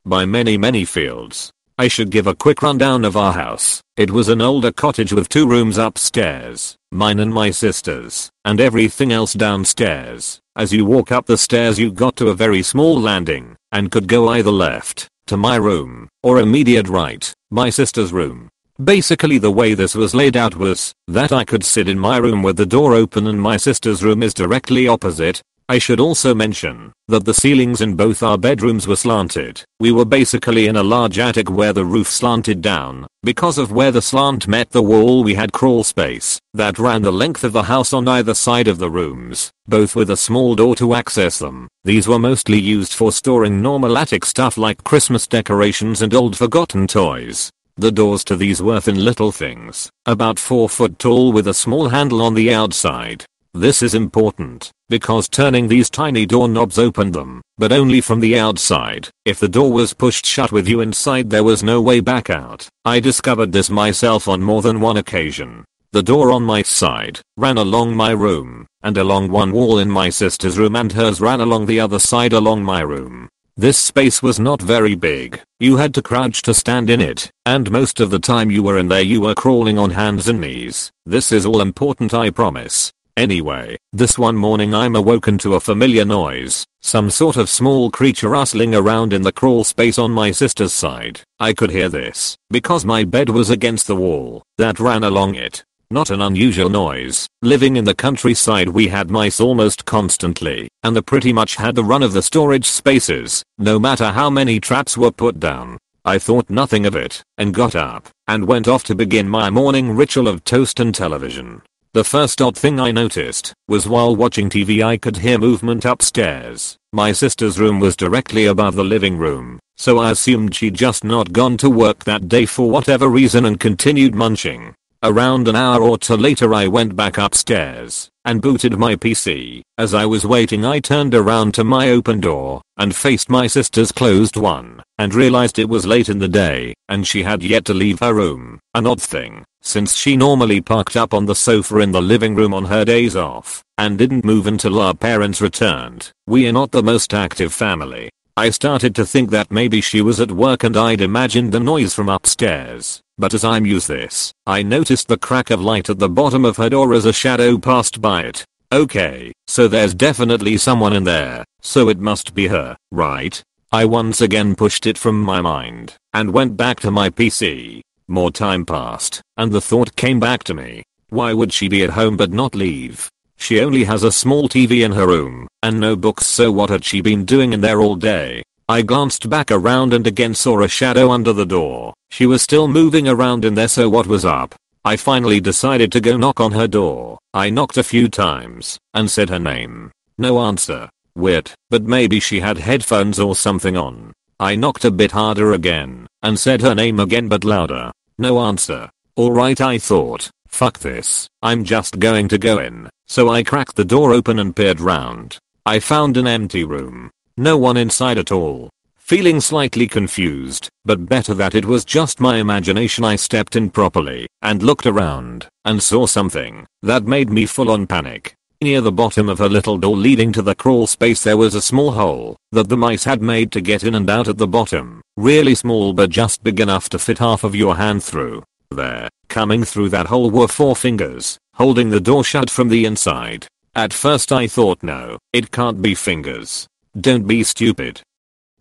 By 0.06 0.26
many 0.26 0.58
many 0.58 0.86
fields, 0.86 1.52
I 1.78 1.88
should 1.88 2.12
give 2.12 2.28
a 2.28 2.36
quick 2.36 2.62
rundown 2.62 3.04
of 3.04 3.18
our 3.18 3.34
house. 3.34 3.82
It 3.98 4.12
was 4.12 4.30
an 4.30 4.42
older 4.42 4.72
cottage 4.72 5.12
with 5.12 5.30
two 5.30 5.48
rooms 5.48 5.80
upstairs, 5.80 6.76
mine 6.92 7.20
and 7.20 7.34
my 7.34 7.50
sister's, 7.50 8.30
and 8.46 8.62
everything 8.62 9.12
else 9.12 9.34
downstairs. 9.34 10.40
As 10.56 10.72
you 10.72 10.86
walk 10.86 11.12
up 11.12 11.26
the 11.26 11.38
stairs 11.38 11.80
you 11.80 11.92
got 11.92 12.16
to 12.18 12.28
a 12.28 12.36
very 12.36 12.62
small 12.62 13.00
landing, 13.00 13.56
and 13.72 13.92
could 13.92 14.08
go 14.08 14.30
either 14.30 14.52
left, 14.52 15.08
to 15.26 15.36
my 15.36 15.56
room, 15.56 16.08
or 16.22 16.40
immediate 16.40 16.88
right, 16.88 17.34
my 17.50 17.72
sister's 17.72 18.14
room. 18.14 18.50
Basically 18.82 19.38
the 19.38 19.52
way 19.52 19.76
this 19.76 19.94
was 19.94 20.16
laid 20.16 20.36
out 20.36 20.56
was 20.56 20.96
that 21.08 21.32
I 21.32 21.44
could 21.44 21.64
sit 21.64 21.88
in 21.88 22.00
my 22.00 22.18
room 22.18 22.42
with 22.42 22.58
the 22.58 22.66
door 22.66 22.96
open 22.96 23.28
and 23.28 23.40
my 23.40 23.56
sister's 23.56 24.04
room 24.04 24.24
is 24.24 24.34
directly 24.34 24.88
opposite, 24.88 25.44
I 25.70 25.78
should 25.78 26.00
also 26.00 26.34
mention 26.34 26.92
that 27.08 27.24
the 27.24 27.36
ceilings 27.36 27.82
in 27.82 27.96
both 27.96 28.24
our 28.24 28.36
bedrooms 28.36 28.88
were 28.88 28.96
slanted. 28.96 29.64
We 29.80 29.92
were 29.92 30.06
basically 30.06 30.66
in 30.66 30.76
a 30.76 30.82
large 30.82 31.20
attic 31.20 31.52
where 31.52 31.72
the 31.72 31.86
roof 31.86 32.08
slanted 32.10 32.62
down. 32.62 33.06
Because 33.22 33.60
of 33.60 33.72
where 33.72 33.92
the 33.92 34.02
slant 34.02 34.48
met 34.48 34.72
the 34.72 34.82
wall 34.82 35.24
we 35.24 35.36
had 35.36 35.54
crawl 35.54 35.84
space 35.84 36.40
that 36.56 36.80
ran 36.80 37.04
the 37.04 37.14
length 37.14 37.44
of 37.44 37.54
the 37.54 37.64
house 37.64 37.94
on 37.94 38.08
either 38.08 38.34
side 38.34 38.68
of 38.68 38.80
the 38.80 38.90
rooms, 38.90 39.52
both 39.68 39.96
with 39.96 40.10
a 40.10 40.18
small 40.18 40.56
door 40.56 40.76
to 40.78 40.96
access 40.96 41.38
them. 41.38 41.68
These 41.84 42.08
were 42.08 42.20
mostly 42.20 42.60
used 42.60 42.94
for 42.94 43.12
storing 43.12 43.62
normal 43.62 44.00
attic 44.00 44.26
stuff 44.26 44.58
like 44.58 44.84
Christmas 44.84 45.28
decorations 45.28 46.02
and 46.02 46.16
old 46.16 46.36
forgotten 46.36 46.88
toys. 46.88 47.52
The 47.76 47.92
doors 47.92 48.24
to 48.26 48.36
these 48.36 48.62
were 48.62 48.80
thin 48.80 49.04
little 49.04 49.32
things, 49.32 49.90
about 50.06 50.38
4 50.38 50.70
foot 50.70 51.00
tall 51.00 51.34
with 51.34 51.48
a 51.48 51.56
small 51.56 51.90
handle 51.90 52.22
on 52.22 52.36
the 52.36 52.54
outside. 52.54 53.26
This 53.56 53.82
is 53.82 53.96
important, 53.96 54.72
because 54.90 55.28
turning 55.28 55.68
these 55.68 55.90
tiny 55.90 56.28
doorknobs 56.28 56.78
opened 56.78 57.14
them, 57.14 57.42
but 57.58 57.72
only 57.72 58.00
from 58.00 58.20
the 58.20 58.38
outside. 58.38 59.10
If 59.26 59.40
the 59.40 59.48
door 59.48 59.72
was 59.72 59.94
pushed 59.94 60.26
shut 60.26 60.52
with 60.52 60.68
you 60.68 60.82
inside 60.82 61.32
there 61.32 61.44
was 61.44 61.64
no 61.64 61.82
way 61.82 62.00
back 62.00 62.30
out. 62.30 62.68
I 62.86 63.00
discovered 63.00 63.52
this 63.52 63.72
myself 63.72 64.28
on 64.28 64.42
more 64.44 64.62
than 64.62 64.80
one 64.80 64.98
occasion. 64.98 65.66
The 65.94 66.04
door 66.04 66.32
on 66.32 66.44
my 66.44 66.62
side 66.62 67.22
ran 67.38 67.58
along 67.58 67.96
my 67.96 68.12
room, 68.12 68.68
and 68.84 68.98
along 68.98 69.30
one 69.30 69.52
wall 69.52 69.80
in 69.80 69.90
my 69.90 70.10
sister's 70.10 70.60
room 70.60 70.76
and 70.76 70.92
hers 70.92 71.20
ran 71.20 71.42
along 71.42 71.66
the 71.66 71.80
other 71.80 72.00
side 72.00 72.34
along 72.34 72.64
my 72.64 72.82
room. 72.82 73.30
This 73.56 73.78
space 73.78 74.24
was 74.24 74.40
not 74.40 74.64
very 74.64 74.96
big, 74.96 75.40
you 75.60 75.78
had 75.78 75.94
to 75.94 76.02
crouch 76.02 76.42
to 76.42 76.56
stand 76.56 76.90
in 76.90 77.00
it, 77.00 77.30
and 77.46 77.70
most 77.70 78.00
of 78.00 78.10
the 78.10 78.18
time 78.18 78.50
you 78.50 78.64
were 78.64 78.80
in 78.80 78.88
there 78.88 79.04
you 79.04 79.22
were 79.22 79.36
crawling 79.36 79.78
on 79.78 79.92
hands 79.92 80.28
and 80.28 80.42
knees. 80.42 80.92
This 81.06 81.32
is 81.32 81.46
all 81.46 81.62
important 81.62 82.16
I 82.16 82.32
promise. 82.32 82.92
Anyway, 83.16 83.78
this 83.92 84.18
one 84.18 84.36
morning 84.36 84.74
I'm 84.74 84.96
awoken 84.96 85.38
to 85.38 85.54
a 85.54 85.60
familiar 85.60 86.04
noise, 86.04 86.66
some 86.82 87.12
sort 87.12 87.38
of 87.38 87.48
small 87.48 87.92
creature 87.92 88.30
rustling 88.30 88.74
around 88.74 89.14
in 89.14 89.22
the 89.22 89.32
crawl 89.32 89.64
space 89.64 90.00
on 90.00 90.10
my 90.10 90.32
sister's 90.32 90.74
side. 90.74 91.22
I 91.40 91.54
could 91.54 91.70
hear 91.70 91.90
this, 91.90 92.36
because 92.50 92.86
my 92.86 93.04
bed 93.04 93.30
was 93.30 93.52
against 93.52 93.86
the 93.86 93.96
wall 93.96 94.42
that 94.58 94.80
ran 94.80 95.04
along 95.04 95.36
it. 95.36 95.64
Not 95.94 96.10
an 96.10 96.24
unusual 96.24 96.70
noise. 96.70 97.28
Living 97.44 97.76
in 97.76 97.86
the 97.86 97.94
countryside 97.94 98.68
we 98.68 98.88
had 98.88 99.12
mice 99.12 99.40
almost 99.40 99.86
constantly, 99.86 100.68
and 100.82 100.96
they 100.96 101.02
pretty 101.04 101.32
much 101.32 101.56
had 101.58 101.76
the 101.76 101.84
run 101.84 102.02
of 102.02 102.14
the 102.14 102.24
storage 102.24 102.66
spaces, 102.66 103.44
no 103.60 103.78
matter 103.78 104.10
how 104.10 104.28
many 104.32 104.60
traps 104.60 104.98
were 104.98 105.12
put 105.12 105.40
down. 105.40 105.78
I 106.04 106.18
thought 106.18 106.50
nothing 106.50 106.88
of 106.88 106.96
it, 106.96 107.22
and 107.38 107.54
got 107.54 107.76
up, 107.76 108.10
and 108.28 108.48
went 108.48 108.68
off 108.68 108.84
to 108.86 108.96
begin 108.96 109.30
my 109.30 109.52
morning 109.52 109.96
ritual 109.96 110.28
of 110.28 110.44
toast 110.44 110.80
and 110.80 110.96
television. 110.96 111.62
The 111.94 112.04
first 112.04 112.42
odd 112.42 112.58
thing 112.58 112.80
I 112.80 112.92
noticed 112.92 113.54
was 113.68 113.88
while 113.88 114.16
watching 114.16 114.50
TV 114.50 114.84
I 114.84 114.98
could 114.98 115.18
hear 115.18 115.38
movement 115.38 115.86
upstairs. 115.86 116.76
My 116.92 117.12
sister's 117.12 117.60
room 117.60 117.80
was 117.80 117.96
directly 117.96 118.48
above 118.48 118.74
the 118.74 118.84
living 118.84 119.16
room, 119.16 119.60
so 119.78 120.00
I 120.00 120.10
assumed 120.10 120.56
she'd 120.56 120.74
just 120.74 121.04
not 121.04 121.34
gone 121.34 121.56
to 121.58 121.70
work 121.70 122.06
that 122.06 122.28
day 122.28 122.48
for 122.48 122.68
whatever 122.68 123.08
reason 123.10 123.46
and 123.46 123.60
continued 123.60 124.16
munching. 124.16 124.74
Around 125.06 125.50
an 125.50 125.58
hour 125.58 125.84
or 125.84 125.98
two 125.98 126.16
later 126.16 126.54
I 126.54 126.68
went 126.68 126.96
back 126.96 127.18
upstairs 127.18 128.10
and 128.24 128.42
booted 128.42 128.78
my 128.78 128.96
PC. 128.96 129.62
As 129.78 129.94
I 129.94 130.06
was 130.06 130.26
waiting 130.26 130.64
I 130.64 130.80
turned 130.80 131.14
around 131.14 131.54
to 131.56 131.66
my 131.66 131.90
open 131.90 132.22
door 132.22 132.62
and 132.78 132.96
faced 132.96 133.30
my 133.30 133.46
sister's 133.46 133.92
closed 133.92 134.38
one 134.38 134.82
and 134.98 135.14
realized 135.14 135.60
it 135.60 135.68
was 135.68 135.86
late 135.86 136.08
in 136.08 136.20
the 136.20 136.30
day 136.30 136.74
and 136.88 137.06
she 137.06 137.22
had 137.22 137.44
yet 137.44 137.66
to 137.66 137.74
leave 137.74 138.00
her 138.00 138.14
room. 138.14 138.62
An 138.76 138.88
odd 138.88 139.02
thing, 139.02 139.44
since 139.62 139.94
she 139.94 140.16
normally 140.16 140.62
parked 140.62 140.96
up 140.96 141.14
on 141.14 141.26
the 141.26 141.36
sofa 141.36 141.80
in 141.80 141.92
the 141.92 142.02
living 142.02 142.34
room 142.34 142.54
on 142.54 142.64
her 142.64 142.86
days 142.86 143.18
off 143.18 143.62
and 143.78 143.98
didn't 143.98 144.24
move 144.24 144.48
until 144.48 144.80
our 144.80 144.94
parents 144.94 145.42
returned. 145.42 146.12
We 146.28 146.48
are 146.48 146.54
not 146.54 146.72
the 146.72 146.82
most 146.82 147.14
active 147.14 147.54
family. 147.54 148.10
I 148.36 148.50
started 148.50 148.96
to 148.96 149.06
think 149.06 149.30
that 149.30 149.52
maybe 149.52 149.80
she 149.80 150.02
was 150.02 150.20
at 150.20 150.32
work 150.32 150.64
and 150.64 150.76
I'd 150.76 151.02
imagined 151.02 151.52
the 151.52 151.60
noise 151.60 151.94
from 151.94 152.10
upstairs. 152.10 153.00
But 153.16 153.36
as 153.36 153.46
I 153.46 153.60
mused 153.60 153.88
this, 153.88 154.34
I 154.48 154.64
noticed 154.64 155.08
the 155.08 155.20
crack 155.20 155.52
of 155.52 155.62
light 155.62 155.88
at 155.88 156.00
the 156.00 156.10
bottom 156.10 156.44
of 156.44 156.58
her 156.58 156.68
door 156.68 156.96
as 156.96 157.06
a 157.06 157.14
shadow 157.14 157.60
passed 157.60 158.02
by 158.02 158.24
it. 158.24 158.44
Okay, 158.72 159.34
so 159.46 159.68
there's 159.68 159.94
definitely 159.94 160.58
someone 160.58 160.94
in 160.94 161.04
there, 161.04 161.46
so 161.62 161.90
it 161.90 162.00
must 162.00 162.34
be 162.34 162.48
her, 162.48 162.76
right? 162.92 163.40
I 163.72 163.86
once 163.86 164.20
again 164.20 164.56
pushed 164.56 164.88
it 164.88 164.98
from 164.98 165.22
my 165.22 165.40
mind, 165.40 165.96
and 166.12 166.34
went 166.34 166.58
back 166.58 166.80
to 166.80 166.90
my 166.90 167.12
PC. 167.12 167.82
More 168.08 168.32
time 168.32 168.66
passed, 168.66 169.22
and 169.38 169.52
the 169.52 169.62
thought 169.62 169.96
came 169.96 170.20
back 170.20 170.44
to 170.46 170.56
me. 170.56 170.82
Why 171.10 171.34
would 171.34 171.54
she 171.54 171.68
be 171.68 171.84
at 171.84 171.92
home 171.92 172.18
but 172.18 172.32
not 172.32 172.56
leave? 172.56 173.12
She 173.44 173.60
only 173.60 173.84
has 173.84 174.04
a 174.04 174.12
small 174.14 174.48
TV 174.48 174.86
in 174.86 174.94
her 174.94 175.06
room 175.06 175.50
and 175.62 175.78
no 175.78 175.98
books 175.98 176.26
so 176.26 176.50
what 176.50 176.70
had 176.70 176.86
she 176.86 177.02
been 177.02 177.26
doing 177.26 177.52
in 177.52 177.60
there 177.60 177.82
all 177.82 177.98
day? 177.98 178.42
I 178.70 178.84
glanced 178.84 179.30
back 179.30 179.52
around 179.52 179.92
and 179.92 180.08
again 180.08 180.34
saw 180.34 180.62
a 180.62 180.70
shadow 180.70 181.12
under 181.12 181.34
the 181.34 181.46
door. 181.46 181.94
She 182.10 182.26
was 182.26 182.42
still 182.42 182.70
moving 182.70 183.06
around 183.06 183.44
in 183.44 183.54
there 183.54 183.68
so 183.68 183.90
what 183.90 184.08
was 184.08 184.24
up? 184.24 184.56
I 184.86 184.96
finally 184.96 185.42
decided 185.42 185.92
to 185.92 186.00
go 186.00 186.16
knock 186.16 186.40
on 186.40 186.54
her 186.54 186.70
door. 186.70 187.20
I 187.34 187.50
knocked 187.50 187.76
a 187.76 187.84
few 187.84 188.08
times 188.08 188.80
and 188.94 189.12
said 189.12 189.28
her 189.28 189.40
name. 189.40 189.92
No 190.18 190.40
answer. 190.40 190.90
Weird, 191.14 191.52
but 191.70 191.84
maybe 191.84 192.22
she 192.22 192.40
had 192.40 192.60
headphones 192.60 193.20
or 193.20 193.36
something 193.36 193.76
on. 193.76 194.14
I 194.40 194.56
knocked 194.56 194.86
a 194.86 194.92
bit 194.92 195.12
harder 195.12 195.52
again 195.52 196.08
and 196.22 196.40
said 196.40 196.62
her 196.62 196.74
name 196.74 196.98
again 196.98 197.28
but 197.28 197.44
louder. 197.44 197.92
No 198.18 198.40
answer. 198.40 198.90
Alright 199.18 199.60
I 199.60 199.80
thought, 199.80 200.30
fuck 200.48 200.80
this, 200.80 201.28
I'm 201.42 201.66
just 201.66 202.00
going 202.00 202.30
to 202.30 202.38
go 202.38 202.60
in. 202.60 202.90
So 203.16 203.30
I 203.30 203.44
cracked 203.44 203.76
the 203.76 203.86
door 203.86 204.12
open 204.12 204.40
and 204.40 204.56
peered 204.56 204.82
round. 204.82 205.38
I 205.68 205.80
found 205.80 206.18
an 206.18 206.26
empty 206.26 206.64
room. 206.64 207.12
No 207.38 207.60
one 207.60 207.78
inside 207.78 208.18
at 208.18 208.32
all. 208.32 208.72
Feeling 208.98 209.40
slightly 209.40 209.88
confused, 209.88 210.68
but 210.84 211.06
better 211.08 211.36
that 211.36 211.54
it 211.54 211.66
was 211.66 211.86
just 211.86 212.20
my 212.20 212.38
imagination 212.38 213.04
I 213.04 213.18
stepped 213.18 213.56
in 213.56 213.70
properly 213.70 214.26
and 214.42 214.64
looked 214.64 214.88
around 214.88 215.48
and 215.64 215.84
saw 215.84 216.08
something 216.08 216.66
that 216.82 217.06
made 217.06 217.30
me 217.30 217.46
full 217.46 217.70
on 217.70 217.86
panic. 217.86 218.34
Near 218.64 218.82
the 218.82 218.92
bottom 218.92 219.30
of 219.30 219.42
a 219.42 219.48
little 219.48 219.78
door 219.78 219.96
leading 219.96 220.34
to 220.34 220.42
the 220.42 220.56
crawl 220.56 220.88
space 220.88 221.24
there 221.24 221.38
was 221.38 221.54
a 221.54 221.62
small 221.62 221.92
hole 221.92 222.36
that 222.52 222.68
the 222.68 222.78
mice 222.78 223.04
had 223.04 223.22
made 223.22 223.52
to 223.52 223.62
get 223.62 223.84
in 223.84 223.94
and 223.94 224.10
out 224.10 224.28
at 224.28 224.40
the 224.40 224.48
bottom. 224.48 225.04
Really 225.18 225.54
small 225.54 225.94
but 225.94 226.10
just 226.10 226.44
big 226.44 226.60
enough 226.60 226.90
to 226.90 226.98
fit 226.98 227.20
half 227.20 227.44
of 227.44 227.54
your 227.54 227.76
hand 227.76 228.04
through. 228.04 228.42
There, 228.72 229.08
coming 229.30 229.64
through 229.66 229.90
that 229.90 230.08
hole 230.08 230.32
were 230.32 230.48
four 230.48 230.76
fingers, 230.76 231.38
holding 231.56 231.90
the 231.90 232.00
door 232.00 232.24
shut 232.24 232.50
from 232.50 232.70
the 232.70 232.86
inside. 232.86 233.48
At 233.76 233.94
first 233.94 234.32
I 234.32 234.48
thought 234.48 234.84
no, 234.84 235.18
it 235.32 235.52
can't 235.52 235.82
be 235.82 235.96
fingers. 235.96 236.68
Don't 237.00 237.28
be 237.28 237.44
stupid. 237.44 238.02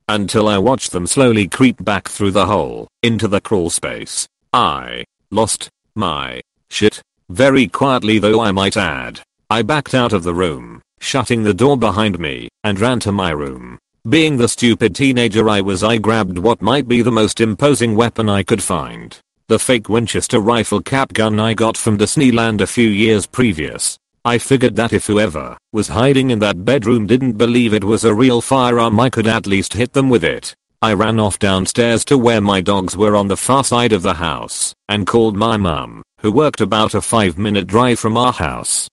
Until 0.08 0.48
I 0.48 0.58
watched 0.58 0.92
them 0.92 1.06
slowly 1.06 1.48
creep 1.48 1.82
back 1.84 2.08
through 2.08 2.32
the 2.32 2.46
hole, 2.46 2.88
into 3.02 3.28
the 3.28 3.40
crawl 3.40 3.70
space. 3.70 4.26
I 4.52 5.04
lost 5.30 5.68
my 5.94 6.40
shit. 6.70 7.00
Very 7.28 7.66
quietly 7.68 8.18
though 8.18 8.40
I 8.40 8.52
might 8.52 8.76
add. 8.76 9.20
I 9.48 9.62
backed 9.62 9.94
out 9.94 10.12
of 10.12 10.22
the 10.22 10.34
room, 10.34 10.82
shutting 11.00 11.42
the 11.42 11.54
door 11.54 11.76
behind 11.76 12.18
me, 12.18 12.48
and 12.64 12.80
ran 12.80 13.00
to 13.00 13.12
my 13.12 13.30
room. 13.30 13.78
Being 14.08 14.36
the 14.36 14.48
stupid 14.48 14.94
teenager 14.94 15.48
I 15.48 15.60
was 15.60 15.84
I 15.84 15.98
grabbed 15.98 16.38
what 16.38 16.60
might 16.60 16.88
be 16.88 17.02
the 17.02 17.12
most 17.12 17.40
imposing 17.40 17.94
weapon 17.94 18.28
I 18.28 18.42
could 18.42 18.62
find. 18.62 19.16
The 19.52 19.58
fake 19.58 19.90
Winchester 19.90 20.40
rifle 20.40 20.80
cap 20.80 21.12
gun 21.12 21.38
I 21.38 21.52
got 21.52 21.76
from 21.76 21.98
Disneyland 21.98 22.62
a 22.62 22.66
few 22.66 22.88
years 22.88 23.26
previous. 23.26 23.98
I 24.24 24.38
figured 24.38 24.76
that 24.76 24.94
if 24.94 25.06
whoever 25.06 25.58
was 25.74 25.88
hiding 25.88 26.30
in 26.30 26.38
that 26.38 26.64
bedroom 26.64 27.06
didn't 27.06 27.36
believe 27.36 27.74
it 27.74 27.84
was 27.84 28.02
a 28.04 28.14
real 28.14 28.40
firearm 28.40 28.98
I 28.98 29.10
could 29.10 29.26
at 29.26 29.46
least 29.46 29.74
hit 29.74 29.92
them 29.92 30.08
with 30.08 30.24
it. 30.24 30.54
I 30.80 30.94
ran 30.94 31.20
off 31.20 31.38
downstairs 31.38 32.02
to 32.06 32.16
where 32.16 32.40
my 32.40 32.62
dogs 32.62 32.96
were 32.96 33.14
on 33.14 33.28
the 33.28 33.36
far 33.36 33.62
side 33.62 33.92
of 33.92 34.00
the 34.00 34.14
house 34.14 34.72
and 34.88 35.06
called 35.06 35.36
my 35.36 35.58
mum, 35.58 36.02
who 36.22 36.32
worked 36.32 36.62
about 36.62 36.94
a 36.94 37.02
5 37.02 37.36
minute 37.36 37.66
drive 37.66 37.98
from 37.98 38.16
our 38.16 38.32
house. 38.32 38.88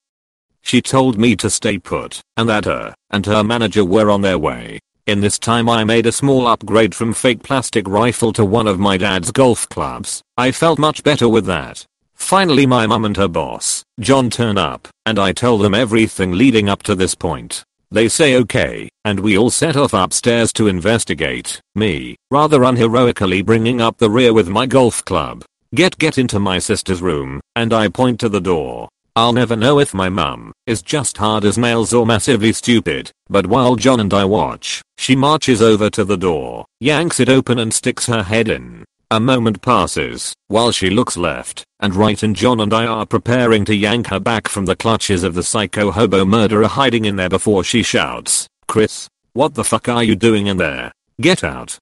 She 0.61 0.81
told 0.81 1.17
me 1.17 1.37
to 1.37 1.49
stay 1.49 1.77
put, 1.77 2.19
and 2.35 2.49
that 2.49 2.65
her 2.65 2.93
and 3.11 3.25
her 3.25 3.45
manager 3.45 3.85
were 3.85 4.09
on 4.09 4.23
their 4.23 4.37
way. 4.37 4.79
In 5.09 5.21
this 5.21 5.39
time 5.39 5.67
I 5.67 5.83
made 5.83 6.05
a 6.05 6.11
small 6.11 6.45
upgrade 6.45 6.93
from 6.93 7.15
fake 7.15 7.41
plastic 7.41 7.87
rifle 7.87 8.31
to 8.33 8.45
one 8.45 8.67
of 8.67 8.77
my 8.77 8.95
dad's 8.95 9.31
golf 9.31 9.67
clubs. 9.67 10.21
I 10.37 10.51
felt 10.51 10.77
much 10.77 11.03
better 11.03 11.27
with 11.27 11.47
that. 11.47 11.83
Finally 12.13 12.67
my 12.67 12.85
mum 12.85 13.05
and 13.05 13.17
her 13.17 13.27
boss, 13.27 13.83
John 13.99 14.29
turn 14.29 14.59
up, 14.59 14.87
and 15.07 15.17
I 15.17 15.31
tell 15.31 15.57
them 15.57 15.73
everything 15.73 16.33
leading 16.33 16.69
up 16.69 16.83
to 16.83 16.93
this 16.93 17.15
point. 17.15 17.63
They 17.89 18.07
say 18.07 18.35
okay, 18.35 18.87
and 19.03 19.19
we 19.19 19.35
all 19.35 19.49
set 19.49 19.75
off 19.75 19.95
upstairs 19.95 20.53
to 20.53 20.67
investigate, 20.67 21.59
me, 21.73 22.15
rather 22.29 22.59
unheroically 22.59 23.43
bringing 23.43 23.81
up 23.81 23.97
the 23.97 24.11
rear 24.11 24.31
with 24.31 24.47
my 24.47 24.67
golf 24.67 25.03
club. 25.05 25.43
Get 25.73 25.97
get 25.97 26.19
into 26.19 26.39
my 26.39 26.59
sister's 26.59 27.01
room, 27.01 27.41
and 27.55 27.73
I 27.73 27.87
point 27.87 28.19
to 28.19 28.29
the 28.29 28.41
door. 28.41 28.89
I'll 29.19 29.33
never 29.33 29.57
know 29.57 29.79
if 29.79 29.93
my 29.93 30.07
mum 30.07 30.53
is 30.65 30.81
just 30.81 31.17
hard 31.17 31.43
as 31.43 31.57
nails 31.57 31.93
or 31.93 32.05
massively 32.05 32.53
stupid, 32.53 33.11
but 33.27 33.47
while 33.47 33.75
John 33.75 33.99
and 33.99 34.13
I 34.13 34.23
watch, 34.23 34.81
she 34.97 35.13
marches 35.13 35.61
over 35.61 35.89
to 35.89 36.05
the 36.05 36.15
door, 36.15 36.65
yanks 36.79 37.19
it 37.19 37.27
open 37.27 37.59
and 37.59 37.73
sticks 37.73 38.05
her 38.05 38.23
head 38.23 38.47
in. 38.47 38.85
A 39.11 39.19
moment 39.19 39.61
passes, 39.61 40.33
while 40.47 40.71
she 40.71 40.89
looks 40.89 41.17
left 41.17 41.65
and 41.81 41.93
right 41.95 42.23
and 42.23 42.33
John 42.33 42.61
and 42.61 42.73
I 42.73 42.85
are 42.85 43.05
preparing 43.05 43.65
to 43.65 43.75
yank 43.75 44.07
her 44.07 44.21
back 44.21 44.47
from 44.47 44.63
the 44.63 44.77
clutches 44.77 45.23
of 45.23 45.33
the 45.33 45.43
psycho 45.43 45.91
hobo 45.91 46.23
murderer 46.23 46.67
hiding 46.67 47.03
in 47.03 47.17
there 47.17 47.27
before 47.27 47.65
she 47.65 47.83
shouts, 47.83 48.47
Chris, 48.69 49.09
what 49.33 49.53
the 49.53 49.65
fuck 49.65 49.89
are 49.89 50.01
you 50.01 50.15
doing 50.15 50.47
in 50.47 50.55
there? 50.55 50.93
Get 51.19 51.43
out. 51.43 51.77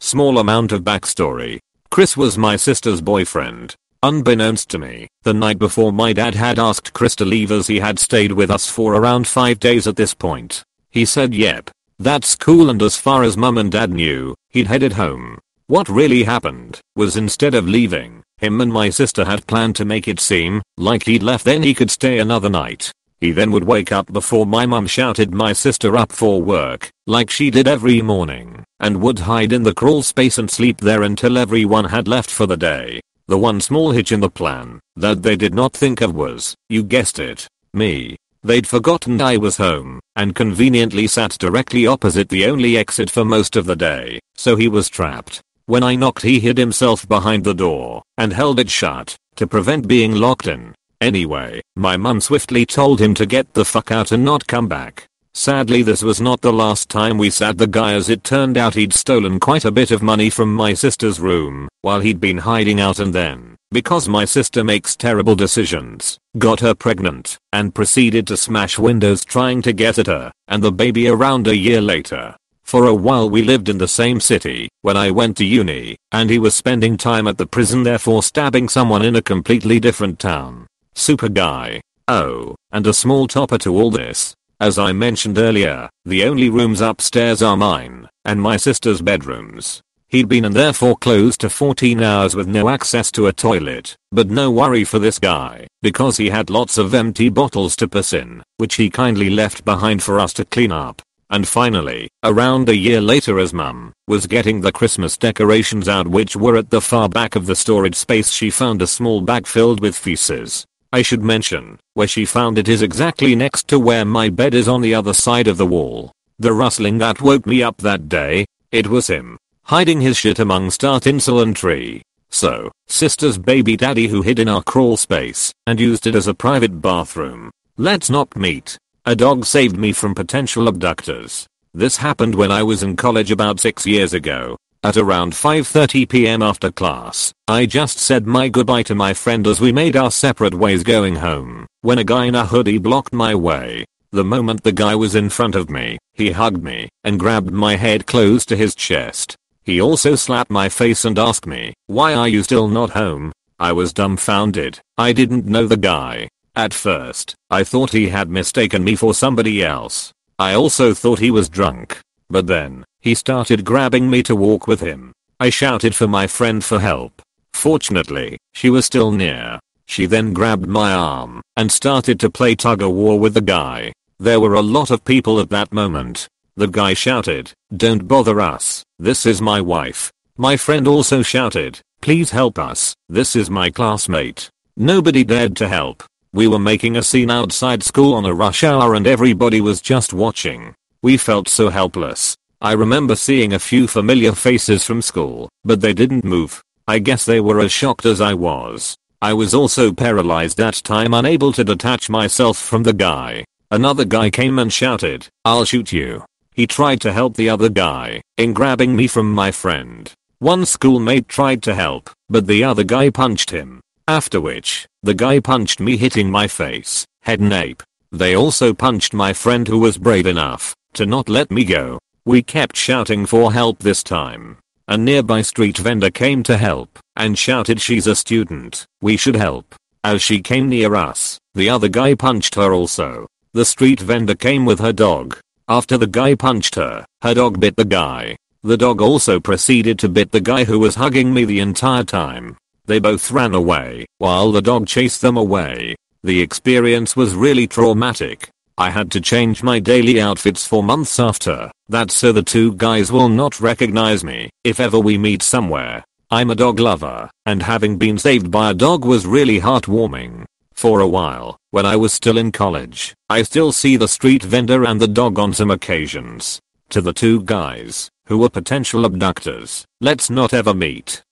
Small 0.00 0.38
amount 0.38 0.72
of 0.72 0.84
backstory. 0.84 1.58
Chris 1.90 2.16
was 2.16 2.38
my 2.38 2.56
sister's 2.56 3.02
boyfriend, 3.02 3.74
Unbeknownst 4.04 4.68
to 4.70 4.78
me, 4.78 5.06
the 5.22 5.32
night 5.32 5.60
before 5.60 5.92
my 5.92 6.12
dad 6.12 6.34
had 6.34 6.58
asked 6.58 6.92
Chris 6.92 7.14
to 7.14 7.24
leave 7.24 7.52
as 7.52 7.68
he 7.68 7.78
had 7.78 8.00
stayed 8.00 8.32
with 8.32 8.50
us 8.50 8.68
for 8.68 8.96
around 8.96 9.28
5 9.28 9.60
days 9.60 9.86
at 9.86 9.94
this 9.94 10.12
point. 10.12 10.64
He 10.90 11.04
said 11.04 11.32
yep. 11.32 11.70
That's 12.00 12.34
cool 12.34 12.68
and 12.68 12.82
as 12.82 12.96
far 12.96 13.22
as 13.22 13.36
mum 13.36 13.58
and 13.58 13.70
dad 13.70 13.92
knew, 13.92 14.34
he'd 14.50 14.66
headed 14.66 14.94
home. 14.94 15.38
What 15.68 15.88
really 15.88 16.24
happened 16.24 16.80
was 16.96 17.16
instead 17.16 17.54
of 17.54 17.68
leaving, 17.68 18.24
him 18.38 18.60
and 18.60 18.72
my 18.72 18.90
sister 18.90 19.24
had 19.24 19.46
planned 19.46 19.76
to 19.76 19.84
make 19.84 20.08
it 20.08 20.18
seem 20.18 20.62
like 20.76 21.06
he'd 21.06 21.22
left 21.22 21.44
then 21.44 21.62
he 21.62 21.72
could 21.72 21.92
stay 21.92 22.18
another 22.18 22.50
night. 22.50 22.90
He 23.20 23.30
then 23.30 23.52
would 23.52 23.62
wake 23.62 23.92
up 23.92 24.12
before 24.12 24.46
my 24.46 24.66
mum 24.66 24.88
shouted 24.88 25.32
my 25.32 25.52
sister 25.52 25.96
up 25.96 26.10
for 26.10 26.42
work, 26.42 26.90
like 27.06 27.30
she 27.30 27.52
did 27.52 27.68
every 27.68 28.02
morning, 28.02 28.64
and 28.80 29.00
would 29.00 29.20
hide 29.20 29.52
in 29.52 29.62
the 29.62 29.72
crawl 29.72 30.02
space 30.02 30.38
and 30.38 30.50
sleep 30.50 30.78
there 30.78 31.04
until 31.04 31.38
everyone 31.38 31.84
had 31.84 32.08
left 32.08 32.32
for 32.32 32.46
the 32.46 32.56
day. 32.56 33.00
The 33.28 33.38
one 33.38 33.60
small 33.60 33.92
hitch 33.92 34.12
in 34.12 34.20
the 34.20 34.28
plan 34.28 34.80
that 34.96 35.22
they 35.22 35.36
did 35.36 35.54
not 35.54 35.72
think 35.72 36.00
of 36.00 36.14
was, 36.14 36.54
you 36.68 36.82
guessed 36.82 37.18
it, 37.18 37.46
me. 37.72 38.16
They'd 38.42 38.66
forgotten 38.66 39.20
I 39.20 39.36
was 39.36 39.56
home 39.56 40.00
and 40.16 40.34
conveniently 40.34 41.06
sat 41.06 41.38
directly 41.38 41.86
opposite 41.86 42.28
the 42.28 42.46
only 42.46 42.76
exit 42.76 43.08
for 43.08 43.24
most 43.24 43.54
of 43.54 43.66
the 43.66 43.76
day, 43.76 44.18
so 44.34 44.56
he 44.56 44.68
was 44.68 44.88
trapped. 44.88 45.40
When 45.66 45.84
I 45.84 45.94
knocked 45.94 46.22
he 46.22 46.40
hid 46.40 46.58
himself 46.58 47.08
behind 47.08 47.44
the 47.44 47.54
door 47.54 48.02
and 48.18 48.32
held 48.32 48.58
it 48.58 48.68
shut 48.68 49.16
to 49.36 49.46
prevent 49.46 49.86
being 49.86 50.12
locked 50.16 50.48
in. 50.48 50.74
Anyway, 51.00 51.60
my 51.76 51.96
mum 51.96 52.20
swiftly 52.20 52.66
told 52.66 53.00
him 53.00 53.14
to 53.14 53.26
get 53.26 53.54
the 53.54 53.64
fuck 53.64 53.90
out 53.90 54.12
and 54.12 54.24
not 54.24 54.46
come 54.46 54.68
back. 54.68 55.06
Sadly 55.34 55.82
this 55.82 56.02
was 56.02 56.20
not 56.20 56.42
the 56.42 56.52
last 56.52 56.90
time 56.90 57.16
we 57.16 57.30
sat 57.30 57.56
the 57.56 57.66
guy 57.66 57.94
as 57.94 58.10
it 58.10 58.22
turned 58.22 58.58
out 58.58 58.74
he'd 58.74 58.92
stolen 58.92 59.40
quite 59.40 59.64
a 59.64 59.70
bit 59.70 59.90
of 59.90 60.02
money 60.02 60.28
from 60.28 60.54
my 60.54 60.74
sister's 60.74 61.18
room 61.20 61.68
while 61.80 62.00
he'd 62.00 62.20
been 62.20 62.36
hiding 62.38 62.80
out 62.80 62.98
and 62.98 63.14
then, 63.14 63.56
because 63.70 64.08
my 64.08 64.26
sister 64.26 64.62
makes 64.62 64.94
terrible 64.94 65.34
decisions, 65.34 66.18
got 66.36 66.60
her 66.60 66.74
pregnant 66.74 67.38
and 67.54 67.74
proceeded 67.74 68.26
to 68.26 68.36
smash 68.36 68.78
windows 68.78 69.24
trying 69.24 69.62
to 69.62 69.72
get 69.72 69.98
at 69.98 70.06
her 70.06 70.30
and 70.48 70.62
the 70.62 70.70
baby 70.70 71.08
around 71.08 71.46
a 71.48 71.56
year 71.56 71.80
later. 71.80 72.36
For 72.62 72.86
a 72.86 72.94
while 72.94 73.28
we 73.28 73.42
lived 73.42 73.70
in 73.70 73.78
the 73.78 73.88
same 73.88 74.20
city 74.20 74.68
when 74.82 74.98
I 74.98 75.10
went 75.10 75.38
to 75.38 75.46
uni 75.46 75.96
and 76.12 76.28
he 76.28 76.38
was 76.38 76.54
spending 76.54 76.98
time 76.98 77.26
at 77.26 77.38
the 77.38 77.46
prison 77.46 77.84
therefore 77.84 78.22
stabbing 78.22 78.68
someone 78.68 79.02
in 79.02 79.16
a 79.16 79.22
completely 79.22 79.80
different 79.80 80.18
town. 80.18 80.66
Super 80.94 81.30
guy. 81.30 81.80
Oh, 82.06 82.54
and 82.70 82.86
a 82.86 82.92
small 82.92 83.26
topper 83.26 83.58
to 83.58 83.74
all 83.74 83.90
this 83.90 84.34
as 84.62 84.78
I 84.78 84.92
mentioned 84.92 85.38
earlier, 85.38 85.90
the 86.04 86.22
only 86.22 86.48
rooms 86.48 86.80
upstairs 86.80 87.42
are 87.42 87.56
mine 87.56 88.08
and 88.24 88.40
my 88.40 88.56
sister's 88.56 89.02
bedrooms. 89.02 89.82
He'd 90.06 90.28
been 90.28 90.44
in 90.44 90.52
there 90.52 90.72
for 90.72 90.96
close 90.96 91.36
to 91.38 91.50
14 91.50 92.00
hours 92.00 92.36
with 92.36 92.46
no 92.46 92.68
access 92.68 93.10
to 93.12 93.26
a 93.26 93.32
toilet, 93.32 93.96
but 94.12 94.30
no 94.30 94.52
worry 94.52 94.84
for 94.84 95.00
this 95.00 95.18
guy, 95.18 95.66
because 95.80 96.16
he 96.16 96.30
had 96.30 96.48
lots 96.48 96.78
of 96.78 96.94
empty 96.94 97.28
bottles 97.28 97.74
to 97.74 97.88
piss 97.88 98.12
in, 98.12 98.40
which 98.58 98.76
he 98.76 98.88
kindly 98.88 99.30
left 99.30 99.64
behind 99.64 100.00
for 100.00 100.20
us 100.20 100.32
to 100.34 100.44
clean 100.44 100.70
up. 100.70 101.02
And 101.28 101.48
finally, 101.48 102.08
around 102.22 102.68
a 102.68 102.76
year 102.76 103.00
later 103.00 103.40
as 103.40 103.52
mum 103.52 103.92
was 104.06 104.28
getting 104.28 104.60
the 104.60 104.70
Christmas 104.70 105.16
decorations 105.16 105.88
out 105.88 106.06
which 106.06 106.36
were 106.36 106.56
at 106.56 106.70
the 106.70 106.80
far 106.80 107.08
back 107.08 107.34
of 107.34 107.46
the 107.46 107.56
storage 107.56 107.96
space 107.96 108.30
she 108.30 108.48
found 108.48 108.80
a 108.80 108.86
small 108.86 109.22
bag 109.22 109.48
filled 109.48 109.80
with 109.80 109.96
feces 109.96 110.66
I 110.94 111.00
should 111.00 111.22
mention, 111.22 111.78
where 111.94 112.06
she 112.06 112.26
found 112.26 112.58
it 112.58 112.68
is 112.68 112.82
exactly 112.82 113.34
next 113.34 113.66
to 113.68 113.78
where 113.78 114.04
my 114.04 114.28
bed 114.28 114.52
is 114.52 114.68
on 114.68 114.82
the 114.82 114.94
other 114.94 115.14
side 115.14 115.48
of 115.48 115.56
the 115.56 115.66
wall. 115.66 116.12
The 116.38 116.52
rustling 116.52 116.98
that 116.98 117.22
woke 117.22 117.46
me 117.46 117.62
up 117.62 117.78
that 117.78 118.10
day, 118.10 118.44
it 118.70 118.88
was 118.88 119.06
him, 119.06 119.38
hiding 119.64 120.02
his 120.02 120.18
shit 120.18 120.38
amongst 120.38 120.84
our 120.84 121.00
tinsel 121.00 121.52
tree. 121.54 122.02
So, 122.28 122.70
sister's 122.88 123.38
baby 123.38 123.76
daddy 123.76 124.08
who 124.08 124.22
hid 124.22 124.38
in 124.38 124.48
our 124.48 124.62
crawl 124.62 124.96
space 124.96 125.52
and 125.66 125.80
used 125.80 126.06
it 126.06 126.14
as 126.14 126.26
a 126.26 126.34
private 126.34 126.82
bathroom. 126.82 127.50
Let's 127.76 128.10
not 128.10 128.36
meet. 128.36 128.76
A 129.06 129.16
dog 129.16 129.46
saved 129.46 129.76
me 129.76 129.92
from 129.92 130.14
potential 130.14 130.68
abductors. 130.68 131.46
This 131.74 131.96
happened 131.96 132.34
when 132.34 132.52
I 132.52 132.62
was 132.62 132.82
in 132.82 132.96
college 132.96 133.30
about 133.30 133.60
6 133.60 133.86
years 133.86 134.12
ago. 134.12 134.56
At 134.84 134.96
around 134.96 135.32
5.30 135.32 136.08
pm 136.08 136.42
after 136.42 136.72
class, 136.72 137.32
I 137.46 137.66
just 137.66 138.00
said 138.00 138.26
my 138.26 138.48
goodbye 138.48 138.82
to 138.84 138.96
my 138.96 139.14
friend 139.14 139.46
as 139.46 139.60
we 139.60 139.70
made 139.70 139.94
our 139.94 140.10
separate 140.10 140.54
ways 140.54 140.82
going 140.82 141.14
home, 141.14 141.68
when 141.82 141.98
a 141.98 142.04
guy 142.04 142.24
in 142.24 142.34
a 142.34 142.44
hoodie 142.44 142.78
blocked 142.78 143.12
my 143.12 143.32
way. 143.32 143.84
The 144.10 144.24
moment 144.24 144.64
the 144.64 144.72
guy 144.72 144.96
was 144.96 145.14
in 145.14 145.30
front 145.30 145.54
of 145.54 145.70
me, 145.70 145.98
he 146.14 146.32
hugged 146.32 146.64
me 146.64 146.88
and 147.04 147.20
grabbed 147.20 147.52
my 147.52 147.76
head 147.76 148.06
close 148.06 148.44
to 148.46 148.56
his 148.56 148.74
chest. 148.74 149.36
He 149.62 149.80
also 149.80 150.16
slapped 150.16 150.50
my 150.50 150.68
face 150.68 151.04
and 151.04 151.16
asked 151.16 151.46
me, 151.46 151.74
why 151.86 152.14
are 152.14 152.26
you 152.26 152.42
still 152.42 152.66
not 152.66 152.90
home? 152.90 153.30
I 153.60 153.70
was 153.70 153.92
dumbfounded. 153.92 154.80
I 154.98 155.12
didn't 155.12 155.46
know 155.46 155.68
the 155.68 155.76
guy. 155.76 156.28
At 156.56 156.74
first, 156.74 157.36
I 157.50 157.62
thought 157.62 157.92
he 157.92 158.08
had 158.08 158.28
mistaken 158.28 158.82
me 158.82 158.96
for 158.96 159.14
somebody 159.14 159.62
else. 159.62 160.12
I 160.40 160.54
also 160.54 160.92
thought 160.92 161.20
he 161.20 161.30
was 161.30 161.48
drunk. 161.48 162.00
But 162.28 162.48
then, 162.48 162.84
he 163.02 163.14
started 163.14 163.64
grabbing 163.64 164.08
me 164.08 164.22
to 164.22 164.36
walk 164.36 164.68
with 164.68 164.80
him. 164.80 165.12
I 165.40 165.50
shouted 165.50 165.92
for 165.94 166.06
my 166.06 166.28
friend 166.28 166.64
for 166.64 166.78
help. 166.78 167.20
Fortunately, 167.52 168.38
she 168.54 168.70
was 168.70 168.86
still 168.86 169.10
near. 169.10 169.58
She 169.86 170.06
then 170.06 170.32
grabbed 170.32 170.68
my 170.68 170.92
arm 170.94 171.42
and 171.56 171.70
started 171.70 172.20
to 172.20 172.30
play 172.30 172.54
tug 172.54 172.80
of 172.80 172.92
war 172.92 173.18
with 173.18 173.34
the 173.34 173.40
guy. 173.40 173.92
There 174.20 174.38
were 174.38 174.54
a 174.54 174.62
lot 174.62 174.92
of 174.92 175.04
people 175.04 175.40
at 175.40 175.50
that 175.50 175.72
moment. 175.72 176.28
The 176.54 176.68
guy 176.68 176.94
shouted, 176.94 177.52
don't 177.76 178.06
bother 178.06 178.40
us, 178.40 178.84
this 179.00 179.26
is 179.26 179.42
my 179.42 179.60
wife. 179.60 180.12
My 180.36 180.56
friend 180.56 180.86
also 180.86 181.22
shouted, 181.22 181.80
please 182.00 182.30
help 182.30 182.56
us, 182.56 182.94
this 183.08 183.34
is 183.34 183.50
my 183.50 183.68
classmate. 183.68 184.48
Nobody 184.76 185.24
dared 185.24 185.56
to 185.56 185.68
help. 185.68 186.04
We 186.32 186.46
were 186.46 186.60
making 186.60 186.96
a 186.96 187.02
scene 187.02 187.30
outside 187.30 187.82
school 187.82 188.14
on 188.14 188.24
a 188.24 188.34
rush 188.34 188.62
hour 188.62 188.94
and 188.94 189.08
everybody 189.08 189.60
was 189.60 189.80
just 189.80 190.14
watching. 190.14 190.74
We 191.02 191.16
felt 191.16 191.48
so 191.48 191.68
helpless. 191.68 192.36
I 192.62 192.74
remember 192.74 193.16
seeing 193.16 193.52
a 193.54 193.58
few 193.58 193.88
familiar 193.88 194.30
faces 194.30 194.84
from 194.84 195.02
school, 195.02 195.48
but 195.64 195.80
they 195.80 195.92
didn't 195.92 196.24
move. 196.24 196.62
I 196.86 197.00
guess 197.00 197.24
they 197.24 197.40
were 197.40 197.58
as 197.58 197.72
shocked 197.72 198.06
as 198.06 198.20
I 198.20 198.34
was. 198.34 198.94
I 199.20 199.32
was 199.32 199.52
also 199.52 199.92
paralyzed 199.92 200.58
that 200.58 200.74
time 200.84 201.12
unable 201.12 201.52
to 201.54 201.64
detach 201.64 202.08
myself 202.08 202.56
from 202.56 202.84
the 202.84 202.92
guy. 202.92 203.44
Another 203.72 204.04
guy 204.04 204.30
came 204.30 204.60
and 204.60 204.72
shouted, 204.72 205.26
I'll 205.44 205.64
shoot 205.64 205.90
you. 205.90 206.24
He 206.54 206.68
tried 206.68 207.00
to 207.00 207.12
help 207.12 207.34
the 207.34 207.50
other 207.50 207.68
guy 207.68 208.22
in 208.36 208.52
grabbing 208.52 208.94
me 208.94 209.08
from 209.08 209.32
my 209.32 209.50
friend. 209.50 210.12
One 210.38 210.64
schoolmate 210.64 211.26
tried 211.26 211.64
to 211.64 211.74
help, 211.74 212.10
but 212.28 212.46
the 212.46 212.62
other 212.62 212.84
guy 212.84 213.10
punched 213.10 213.50
him. 213.50 213.80
After 214.06 214.40
which, 214.40 214.86
the 215.02 215.14
guy 215.14 215.40
punched 215.40 215.80
me 215.80 215.96
hitting 215.96 216.30
my 216.30 216.46
face, 216.46 217.04
head 217.22 217.40
and 217.40 217.48
nape. 217.48 217.82
They 218.12 218.36
also 218.36 218.72
punched 218.72 219.14
my 219.14 219.32
friend 219.32 219.66
who 219.66 219.80
was 219.80 219.98
brave 219.98 220.26
enough 220.26 220.76
to 220.94 221.06
not 221.06 221.28
let 221.28 221.50
me 221.50 221.64
go. 221.64 221.98
We 222.24 222.40
kept 222.40 222.76
shouting 222.76 223.26
for 223.26 223.52
help 223.52 223.80
this 223.80 224.04
time. 224.04 224.58
A 224.86 224.96
nearby 224.96 225.42
street 225.42 225.76
vendor 225.78 226.10
came 226.10 226.44
to 226.44 226.56
help 226.56 227.00
and 227.16 227.36
shouted 227.36 227.80
she's 227.80 228.06
a 228.06 228.14
student, 228.14 228.86
we 229.00 229.16
should 229.16 229.34
help. 229.34 229.74
As 230.04 230.22
she 230.22 230.40
came 230.40 230.68
near 230.68 230.94
us, 230.94 231.38
the 231.54 231.68
other 231.68 231.88
guy 231.88 232.14
punched 232.14 232.54
her 232.54 232.72
also. 232.72 233.26
The 233.54 233.64
street 233.64 233.98
vendor 233.98 234.36
came 234.36 234.64
with 234.64 234.78
her 234.78 234.92
dog. 234.92 235.36
After 235.68 235.98
the 235.98 236.06
guy 236.06 236.36
punched 236.36 236.76
her, 236.76 237.04
her 237.22 237.34
dog 237.34 237.58
bit 237.58 237.74
the 237.74 237.84
guy. 237.84 238.36
The 238.62 238.76
dog 238.76 239.02
also 239.02 239.40
proceeded 239.40 239.98
to 239.98 240.08
bit 240.08 240.30
the 240.30 240.40
guy 240.40 240.62
who 240.62 240.78
was 240.78 240.94
hugging 240.94 241.34
me 241.34 241.44
the 241.44 241.58
entire 241.58 242.04
time. 242.04 242.56
They 242.86 243.00
both 243.00 243.32
ran 243.32 243.52
away, 243.52 244.06
while 244.18 244.52
the 244.52 244.62
dog 244.62 244.86
chased 244.86 245.22
them 245.22 245.36
away. 245.36 245.96
The 246.22 246.40
experience 246.40 247.16
was 247.16 247.34
really 247.34 247.66
traumatic. 247.66 248.48
I 248.78 248.90
had 248.90 249.10
to 249.12 249.20
change 249.20 249.62
my 249.62 249.78
daily 249.78 250.20
outfits 250.20 250.66
for 250.66 250.82
months 250.82 251.20
after 251.20 251.70
that 251.88 252.10
so 252.10 252.32
the 252.32 252.42
two 252.42 252.74
guys 252.74 253.12
will 253.12 253.28
not 253.28 253.60
recognize 253.60 254.24
me 254.24 254.48
if 254.64 254.80
ever 254.80 254.98
we 254.98 255.18
meet 255.18 255.42
somewhere. 255.42 256.04
I'm 256.30 256.50
a 256.50 256.54
dog 256.54 256.80
lover, 256.80 257.28
and 257.44 257.62
having 257.62 257.98
been 257.98 258.16
saved 258.16 258.50
by 258.50 258.70
a 258.70 258.74
dog 258.74 259.04
was 259.04 259.26
really 259.26 259.60
heartwarming. 259.60 260.46
For 260.72 261.00
a 261.00 261.06
while, 261.06 261.58
when 261.70 261.84
I 261.84 261.96
was 261.96 262.14
still 262.14 262.38
in 262.38 262.50
college, 262.50 263.14
I 263.28 263.42
still 263.42 263.72
see 263.72 263.96
the 263.96 264.08
street 264.08 264.42
vendor 264.42 264.84
and 264.84 264.98
the 264.98 265.06
dog 265.06 265.38
on 265.38 265.52
some 265.52 265.70
occasions. 265.70 266.58
To 266.88 267.02
the 267.02 267.12
two 267.12 267.42
guys, 267.42 268.10
who 268.26 268.38
were 268.38 268.48
potential 268.48 269.04
abductors, 269.04 269.84
let's 270.00 270.30
not 270.30 270.54
ever 270.54 270.72
meet. 270.72 271.22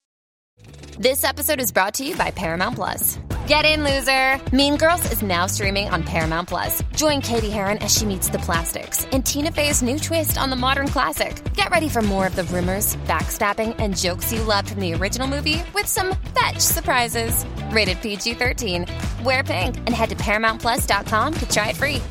This 1.01 1.25
episode 1.25 1.63
is 1.63 1.73
brought 1.73 1.95
to 1.95 2.07
you 2.07 2.15
by 2.15 2.31
Paramount 2.31 2.75
Plus. 2.75 3.19
Get 3.47 3.65
in, 3.65 3.85
loser! 3.85 4.39
Mean 4.55 4.77
Girls 4.77 5.11
is 5.11 5.23
now 5.23 5.47
streaming 5.47 5.89
on 5.89 6.03
Paramount 6.03 6.47
Plus. 6.47 6.83
Join 6.95 7.23
Cady 7.23 7.49
Heron 7.49 7.79
as 7.79 7.97
she 7.97 8.05
meets 8.05 8.29
the 8.29 8.37
plastics 8.41 9.07
in 9.07 9.23
Tina 9.23 9.51
Fey's 9.51 9.83
new 9.83 9.99
twist 9.99 10.37
on 10.37 10.51
the 10.51 10.57
modern 10.57 10.89
classic. 10.89 11.43
Get 11.55 11.71
ready 11.71 11.89
for 11.89 12.03
more 12.03 12.27
of 12.27 12.37
the 12.37 12.45
rumors, 12.45 12.97
backstabbing, 13.07 13.77
and 13.79 13.97
jokes 13.97 14.31
you 14.31 14.43
loved 14.43 14.73
from 14.73 14.81
the 14.81 14.93
original 14.93 15.27
movie 15.27 15.65
with 15.75 15.87
some 15.87 16.15
fetch 16.39 16.59
surprises. 16.59 17.47
Rated 17.71 17.99
PG 18.03 18.35
13. 18.35 18.85
Wear 19.25 19.43
pink 19.43 19.79
and 19.79 19.95
head 19.95 20.11
to 20.11 20.17
ParamountPlus.com 20.17 21.33
to 21.33 21.49
try 21.49 21.71
it 21.71 21.79
free. 21.79 22.03